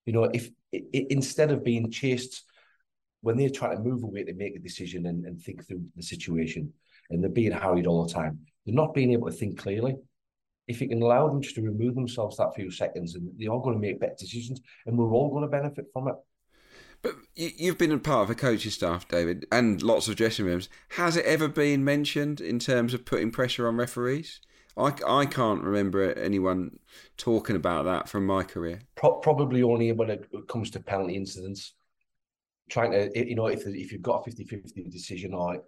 You 0.05 0.13
know, 0.13 0.23
if 0.25 0.49
it, 0.71 1.07
instead 1.09 1.51
of 1.51 1.63
being 1.63 1.91
chased 1.91 2.43
when 3.27 3.35
they're 3.35 3.49
trying 3.49 3.75
to 3.75 3.83
move 3.83 4.03
away 4.03 4.23
to 4.23 4.33
make 4.35 4.55
a 4.55 4.59
decision 4.59 5.07
and, 5.07 5.25
and 5.25 5.41
think 5.41 5.67
through 5.67 5.83
the 5.97 6.01
situation, 6.01 6.71
and 7.09 7.21
they're 7.21 7.29
being 7.29 7.51
harried 7.51 7.85
all 7.85 8.05
the 8.05 8.13
time, 8.13 8.39
they're 8.65 8.73
not 8.73 8.93
being 8.93 9.11
able 9.11 9.29
to 9.29 9.35
think 9.35 9.59
clearly. 9.59 9.97
If 10.69 10.79
you 10.79 10.87
can 10.87 11.01
allow 11.01 11.27
them 11.27 11.41
just 11.41 11.55
to 11.55 11.61
remove 11.61 11.95
themselves 11.95 12.37
that 12.37 12.55
few 12.55 12.71
seconds, 12.71 13.15
and 13.15 13.29
they 13.37 13.47
are 13.47 13.59
going 13.59 13.75
to 13.75 13.81
make 13.81 13.99
better 13.99 14.15
decisions, 14.17 14.61
and 14.85 14.97
we're 14.97 15.11
all 15.11 15.29
going 15.29 15.41
to 15.41 15.49
benefit 15.49 15.87
from 15.91 16.07
it. 16.07 16.15
But 17.01 17.15
you've 17.35 17.77
been 17.77 17.91
a 17.91 17.97
part 17.99 18.23
of 18.23 18.29
a 18.29 18.35
coaching 18.35 18.71
staff, 18.71 19.05
David, 19.09 19.45
and 19.51 19.81
lots 19.81 20.07
of 20.07 20.15
dressing 20.15 20.45
rooms. 20.45 20.69
Has 20.91 21.17
it 21.17 21.25
ever 21.25 21.49
been 21.49 21.83
mentioned 21.83 22.39
in 22.39 22.59
terms 22.59 22.93
of 22.93 23.03
putting 23.03 23.31
pressure 23.31 23.67
on 23.67 23.75
referees? 23.75 24.39
I, 24.77 24.93
I 25.05 25.25
can't 25.25 25.63
remember 25.63 26.13
anyone 26.13 26.79
talking 27.17 27.57
about 27.57 27.83
that 27.83 28.07
from 28.07 28.25
my 28.25 28.43
career. 28.43 28.83
Pro- 28.95 29.19
probably 29.19 29.63
only 29.63 29.91
when 29.91 30.11
it 30.11 30.29
comes 30.47 30.69
to 30.71 30.79
penalty 30.79 31.15
incidents. 31.15 31.73
Trying 32.69 32.91
to, 32.91 33.27
you 33.27 33.35
know, 33.35 33.47
if 33.47 33.65
if 33.65 33.91
you've 33.91 34.01
got 34.01 34.21
a 34.21 34.23
50 34.23 34.43
50 34.43 34.83
decision 34.89 35.33
or 35.33 35.61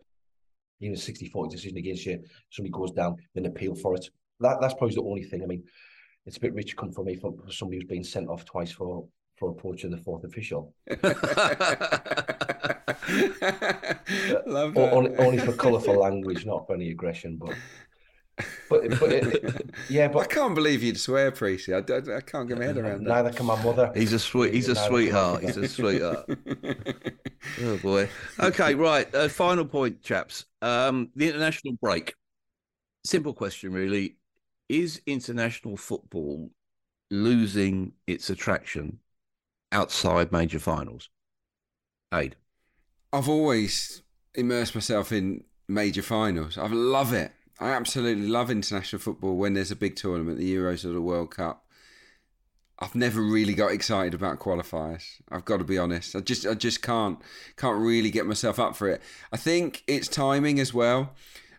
even 0.82 0.95
a 0.95 0.97
60 0.97 1.30
40 1.30 1.56
decision 1.56 1.78
against 1.78 2.06
you, 2.06 2.24
somebody 2.50 2.72
goes 2.72 2.91
down, 2.91 3.16
then 3.34 3.45
appeal 3.45 3.76
for 3.76 3.95
it. 3.95 4.10
That 4.39 4.60
That's 4.62 4.74
probably 4.74 4.95
the 4.95 5.04
only 5.04 5.24
thing. 5.24 5.43
I 5.43 5.45
mean, 5.45 5.64
it's 6.26 6.38
a 6.38 6.41
bit 6.41 6.54
rich 6.54 6.76
come 6.76 6.91
from 6.91 7.06
me 7.06 7.16
for 7.16 7.34
somebody 7.50 7.78
who's 7.78 7.88
been 7.88 8.04
sent 8.04 8.30
off 8.30 8.45
twice 8.45 8.72
for 8.72 9.08
for 9.38 9.50
approaching 9.52 9.89
the 9.89 9.97
fourth 9.97 10.24
official. 10.26 10.74
Love 14.45 14.78
only, 14.78 15.16
only, 15.16 15.38
for 15.39 15.54
colourful 15.54 15.97
language, 15.97 16.45
not 16.45 16.68
for 16.68 16.76
any 16.76 16.91
aggression. 16.91 17.38
But, 17.38 17.56
but, 18.70 19.00
but 19.00 19.12
it, 19.12 19.76
yeah, 19.90 20.08
but 20.08 20.20
I 20.20 20.26
can't 20.26 20.56
believe 20.56 20.84
you'd 20.84 21.00
swear, 21.00 21.32
Preecey. 21.32 21.74
I, 21.74 22.12
I, 22.12 22.18
I, 22.18 22.22
can't 22.22 22.48
get 22.48 22.58
my 22.58 22.66
head 22.66 22.78
around 22.78 23.04
that. 23.04 23.10
Neither 23.10 23.32
can 23.32 23.46
my 23.46 23.62
mother. 23.64 23.92
He's 23.96 24.14
a 24.14 24.20
sweet. 24.20 24.54
He's 24.54 24.70
a 24.70 24.76
sweetheart. 24.76 25.44
He's 25.44 25.58
a 25.58 25.68
sweetheart. 25.68 26.26
oh 27.64 27.78
boy. 27.78 28.10
Okay, 28.40 28.76
right. 28.76 29.14
Uh, 29.14 29.28
final 29.28 29.66
point, 29.66 30.02
chaps. 30.02 30.46
Um, 30.62 31.10
the 31.16 31.30
international 31.30 31.76
break. 31.82 32.14
Simple 33.04 33.34
question, 33.34 33.72
really. 33.72 34.18
Is 34.68 35.02
international 35.06 35.76
football 35.76 36.52
losing 37.10 37.94
its 38.06 38.30
attraction 38.30 39.00
outside 39.72 40.32
major 40.32 40.60
finals? 40.60 41.10
Aid. 42.14 42.36
I've 43.12 43.30
always 43.30 44.04
immersed 44.36 44.76
myself 44.76 45.12
in 45.12 45.44
major 45.68 46.02
finals. 46.02 46.58
I 46.58 46.68
love 46.68 47.14
it. 47.14 47.32
I 47.60 47.72
absolutely 47.72 48.28
love 48.28 48.49
international 48.49 49.01
football 49.01 49.36
when 49.36 49.53
there's 49.53 49.72
a 49.72 49.76
big 49.76 49.95
tournament, 49.95 50.38
the 50.38 50.55
Euros 50.55 50.86
or 50.86 50.89
the 50.93 51.01
World 51.01 51.32
Cup. 51.32 51.66
I've 52.82 52.95
never 52.95 53.22
really 53.22 53.53
got 53.53 53.74
excited 53.74 54.14
about 54.14 54.39
qualifiers. 54.39 55.03
I've 55.30 55.43
got 55.43 55.57
to 55.57 55.66
be 55.66 55.78
honest. 55.78 56.16
I 56.16 56.22
just 56.22 56.47
I 56.47 56.53
just 56.53 56.82
can't 56.82 57.20
can't 57.57 57.78
really 57.78 58.10
get 58.10 58.26
myself 58.26 58.57
up 58.57 58.78
for 58.78 58.88
it. 58.88 59.01
I 59.34 59.38
think 59.38 59.84
it's 59.86 60.07
timing 60.07 60.60
as 60.62 60.74
well. 60.74 61.14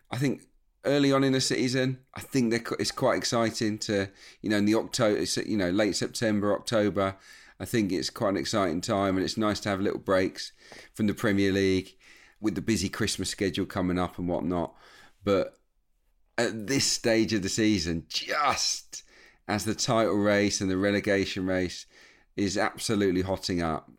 I 0.09 0.17
think 0.17 0.41
early 0.83 1.11
on 1.11 1.23
in 1.23 1.33
the 1.33 1.41
season, 1.41 1.99
I 2.15 2.21
think 2.21 2.71
it's 2.79 2.91
quite 2.91 3.17
exciting 3.17 3.77
to 3.79 4.09
you 4.41 4.49
know 4.49 4.57
in 4.57 4.65
the 4.65 4.73
October, 4.73 5.23
you 5.45 5.57
know 5.57 5.69
late 5.69 5.95
September, 5.95 6.55
October. 6.55 7.15
I 7.59 7.65
think 7.65 7.91
it's 7.91 8.09
quite 8.09 8.29
an 8.29 8.37
exciting 8.37 8.81
time, 8.81 9.15
and 9.15 9.23
it's 9.23 9.37
nice 9.37 9.59
to 9.61 9.69
have 9.69 9.79
little 9.79 9.99
breaks 9.99 10.51
from 10.95 11.05
the 11.05 11.13
Premier 11.13 11.51
League 11.51 11.95
with 12.39 12.55
the 12.55 12.61
busy 12.61 12.89
Christmas 12.89 13.29
schedule 13.29 13.67
coming 13.67 13.99
up 13.99 14.17
and 14.17 14.27
whatnot. 14.27 14.73
But 15.23 15.60
at 16.41 16.67
this 16.67 16.85
stage 16.85 17.33
of 17.33 17.43
the 17.43 17.49
season, 17.49 18.05
just 18.07 19.03
as 19.47 19.65
the 19.65 19.75
title 19.75 20.15
race 20.15 20.61
and 20.61 20.69
the 20.69 20.77
relegation 20.77 21.45
race 21.45 21.85
is 22.35 22.57
absolutely 22.57 23.21
hotting 23.21 23.61
up, 23.61 23.91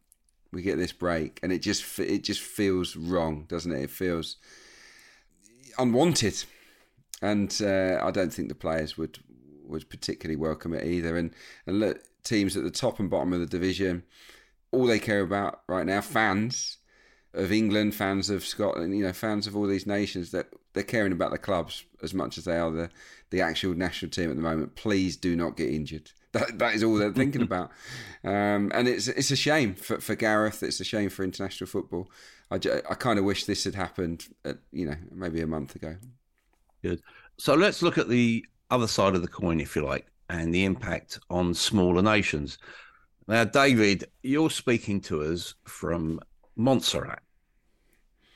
we 0.52 0.62
get 0.62 0.76
this 0.76 0.92
break, 0.92 1.40
and 1.42 1.52
it 1.52 1.60
just 1.60 1.98
it 1.98 2.24
just 2.24 2.40
feels 2.40 2.96
wrong, 2.96 3.46
doesn't 3.48 3.72
it? 3.72 3.84
It 3.84 3.90
feels 3.90 4.36
unwanted, 5.78 6.44
and 7.22 7.58
uh, 7.62 8.00
I 8.02 8.10
don't 8.10 8.32
think 8.32 8.48
the 8.48 8.54
players 8.54 8.98
would 8.98 9.18
would 9.64 9.88
particularly 9.88 10.36
welcome 10.36 10.74
it 10.74 10.86
either. 10.86 11.16
And 11.16 11.32
and 11.66 11.80
look, 11.80 12.00
teams 12.22 12.56
at 12.56 12.64
the 12.64 12.70
top 12.70 13.00
and 13.00 13.08
bottom 13.08 13.32
of 13.32 13.40
the 13.40 13.46
division, 13.46 14.02
all 14.72 14.86
they 14.86 14.98
care 14.98 15.22
about 15.22 15.62
right 15.68 15.86
now, 15.86 16.02
fans 16.02 16.78
of 17.34 17.52
England, 17.52 17.94
fans 17.94 18.30
of 18.30 18.44
Scotland, 18.44 18.96
you 18.96 19.04
know, 19.04 19.12
fans 19.12 19.46
of 19.46 19.56
all 19.56 19.66
these 19.66 19.86
nations, 19.86 20.30
that 20.30 20.48
they're 20.72 20.82
caring 20.82 21.12
about 21.12 21.30
the 21.30 21.38
clubs 21.38 21.84
as 22.02 22.14
much 22.14 22.38
as 22.38 22.44
they 22.44 22.56
are 22.56 22.70
the, 22.70 22.90
the 23.30 23.40
actual 23.40 23.74
national 23.74 24.10
team 24.10 24.30
at 24.30 24.36
the 24.36 24.42
moment. 24.42 24.74
Please 24.74 25.16
do 25.16 25.36
not 25.36 25.56
get 25.56 25.70
injured. 25.70 26.10
That 26.32 26.58
that 26.60 26.74
is 26.74 26.82
all 26.82 26.94
they're 26.94 27.12
thinking 27.12 27.42
about, 27.50 27.72
um, 28.24 28.72
and 28.72 28.88
it's 28.88 29.06
it's 29.06 29.30
a 29.30 29.36
shame 29.36 29.74
for, 29.74 30.00
for 30.00 30.14
Gareth. 30.14 30.62
It's 30.62 30.80
a 30.80 30.84
shame 30.84 31.10
for 31.10 31.24
international 31.24 31.68
football. 31.68 32.10
I, 32.50 32.54
I 32.54 32.94
kind 32.94 33.18
of 33.18 33.26
wish 33.26 33.44
this 33.44 33.64
had 33.64 33.74
happened, 33.74 34.28
at, 34.42 34.56
you 34.72 34.86
know, 34.86 34.96
maybe 35.10 35.42
a 35.42 35.46
month 35.46 35.76
ago. 35.76 35.96
Good. 36.82 37.02
So 37.36 37.52
let's 37.52 37.82
look 37.82 37.98
at 37.98 38.08
the 38.08 38.46
other 38.70 38.88
side 38.88 39.14
of 39.14 39.20
the 39.20 39.28
coin, 39.28 39.60
if 39.60 39.76
you 39.76 39.84
like 39.84 40.06
and 40.32 40.54
the 40.54 40.64
impact 40.64 41.18
on 41.30 41.54
smaller 41.54 42.02
nations. 42.02 42.58
Now, 43.28 43.44
David, 43.44 44.04
you're 44.22 44.50
speaking 44.50 45.00
to 45.02 45.22
us 45.22 45.54
from 45.64 46.20
Montserrat. 46.56 47.22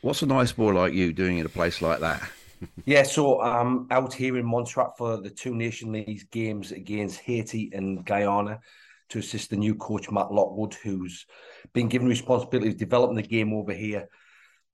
What's 0.02 0.22
a 0.22 0.26
nice 0.26 0.52
boy 0.52 0.72
like 0.72 0.94
you 0.94 1.12
doing 1.12 1.38
in 1.38 1.46
a 1.46 1.50
place 1.50 1.82
like 1.82 2.00
that? 2.00 2.22
yeah, 2.84 3.02
so 3.02 3.40
I'm 3.40 3.86
out 3.90 4.14
here 4.14 4.38
in 4.38 4.46
Montserrat 4.46 4.96
for 4.96 5.18
the 5.18 5.30
two 5.30 5.54
Nation 5.54 5.92
League 5.92 6.30
games 6.30 6.72
against 6.72 7.20
Haiti 7.20 7.70
and 7.74 8.04
Guyana 8.04 8.60
to 9.08 9.18
assist 9.18 9.50
the 9.50 9.56
new 9.56 9.74
coach 9.74 10.10
Matt 10.10 10.32
Lockwood, 10.32 10.74
who's 10.74 11.26
been 11.72 11.88
given 11.88 12.08
responsibility 12.08 12.70
of 12.70 12.76
developing 12.76 13.16
the 13.16 13.22
game 13.22 13.52
over 13.52 13.72
here, 13.72 14.08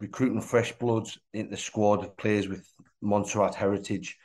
recruiting 0.01 0.41
fresh 0.41 0.73
bloods 0.73 1.19
into 1.35 1.51
the 1.51 1.57
squad 1.57 2.05
of 2.05 2.17
players 2.17 2.49
with 2.49 2.67
Montserrat 3.01 3.55
heritage, 3.55 4.17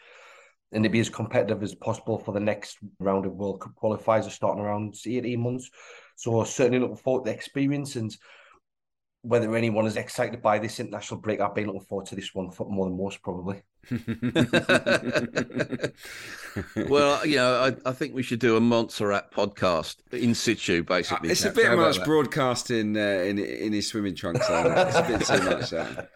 and 0.72 0.84
to 0.84 0.90
be 0.90 1.00
as 1.00 1.10
competitive 1.10 1.64
as 1.64 1.76
possible 1.76 2.20
for 2.20 2.34
the 2.34 2.40
next 2.40 2.78
round 3.00 3.26
of 3.26 3.34
World 3.34 3.62
Cup 3.62 3.74
qualifiers 3.82 4.30
starting 4.30 4.64
around 4.64 4.96
18 5.06 5.40
months. 5.40 5.70
So 6.16 6.44
certainly 6.44 6.80
looking 6.80 6.98
forward 6.98 7.26
to 7.26 7.32
the 7.32 7.36
experience 7.36 7.96
and 7.96 8.16
whether 9.22 9.56
anyone 9.56 9.86
is 9.86 9.98
excited 9.98 10.42
by 10.42 10.60
this 10.60 10.80
international 10.80 11.20
break, 11.20 11.40
I've 11.40 11.56
been 11.56 11.68
looking 11.68 11.82
forward 11.82 12.08
to 12.08 12.16
this 12.16 12.34
one 12.34 12.52
for 12.52 12.70
more 12.70 12.86
than 12.86 12.98
most, 12.98 13.22
probably. 13.22 13.62
well, 16.90 17.26
you 17.26 17.38
know, 17.38 17.74
I, 17.86 17.90
I, 17.90 17.94
think 17.94 18.14
we 18.14 18.24
should 18.24 18.40
do 18.40 18.58
a 18.58 18.62
Montserrat 18.62 19.32
podcast 19.32 19.98
in 20.12 20.36
situ, 20.36 20.84
basically. 20.84 21.30
It's 21.30 21.46
a 21.46 21.52
bit 21.52 21.76
much 21.78 22.04
broadcasting 22.04 22.98
uh, 22.98 23.00
in 23.00 23.40
in 23.40 23.72
his 23.72 23.88
swimming 23.88 24.16
trunks. 24.16 24.46
It's 24.50 24.96
a 24.96 25.06
bit 25.08 25.26
too 25.26 25.44
much. 25.44 25.70
That. 25.78 26.10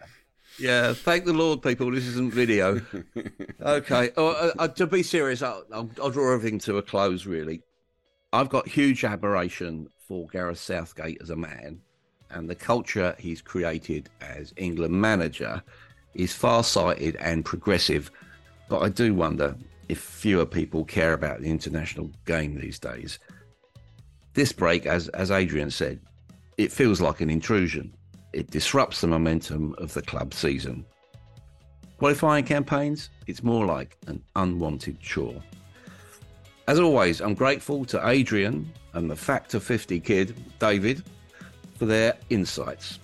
Yeah, 0.58 0.92
thank 0.92 1.24
the 1.24 1.32
Lord, 1.32 1.62
people. 1.62 1.90
This 1.90 2.06
isn't 2.06 2.32
video. 2.32 2.82
okay. 3.60 4.10
Oh, 4.16 4.28
uh, 4.28 4.52
uh, 4.58 4.68
to 4.68 4.86
be 4.86 5.02
serious, 5.02 5.42
I'll, 5.42 5.64
I'll, 5.72 5.90
I'll, 6.00 6.10
draw 6.10 6.34
everything 6.34 6.58
to 6.60 6.76
a 6.76 6.82
close, 6.82 7.24
really. 7.26 7.62
I've 8.32 8.48
got 8.48 8.68
huge 8.68 9.04
admiration 9.04 9.88
for 10.06 10.26
Gareth 10.28 10.58
Southgate 10.58 11.18
as 11.22 11.30
a 11.30 11.36
man, 11.36 11.80
and 12.32 12.48
the 12.48 12.54
culture 12.54 13.14
he's 13.18 13.40
created 13.40 14.08
as 14.20 14.52
England 14.56 14.94
manager 14.94 15.62
is 16.14 16.34
far 16.34 16.64
sighted 16.64 17.16
and 17.16 17.44
progressive. 17.44 18.10
But 18.68 18.80
I 18.80 18.88
do 18.88 19.14
wonder 19.14 19.56
if 19.88 19.98
fewer 19.98 20.46
people 20.46 20.84
care 20.84 21.12
about 21.12 21.40
the 21.40 21.50
international 21.50 22.10
game 22.24 22.58
these 22.58 22.78
days. 22.78 23.18
This 24.34 24.52
break, 24.52 24.86
as, 24.86 25.08
as 25.08 25.30
Adrian 25.30 25.70
said, 25.70 26.00
it 26.56 26.72
feels 26.72 27.00
like 27.00 27.20
an 27.20 27.30
intrusion 27.30 27.92
it 28.32 28.50
disrupts 28.50 29.00
the 29.00 29.06
momentum 29.06 29.74
of 29.78 29.92
the 29.92 30.02
club 30.02 30.32
season. 30.32 30.84
Qualifying 31.98 32.44
campaigns, 32.44 33.10
it's 33.26 33.42
more 33.42 33.66
like 33.66 33.96
an 34.06 34.22
unwanted 34.36 34.98
chore. 35.00 35.42
As 36.66 36.80
always, 36.80 37.20
I'm 37.20 37.34
grateful 37.34 37.84
to 37.86 38.08
Adrian 38.08 38.70
and 38.94 39.10
the 39.10 39.16
Factor 39.16 39.60
50 39.60 40.00
kid, 40.00 40.34
David, 40.58 41.04
for 41.82 41.86
their 41.86 42.16
insights. 42.30 43.00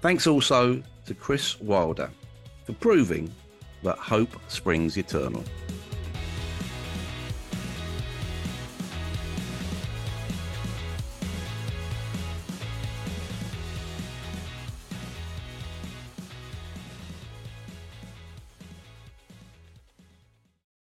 Thanks 0.00 0.28
also 0.28 0.80
to 1.06 1.14
Chris 1.16 1.60
Wilder 1.60 2.08
for 2.62 2.72
proving 2.74 3.28
that 3.82 3.98
hope 3.98 4.30
springs 4.46 4.96
eternal. 4.96 5.42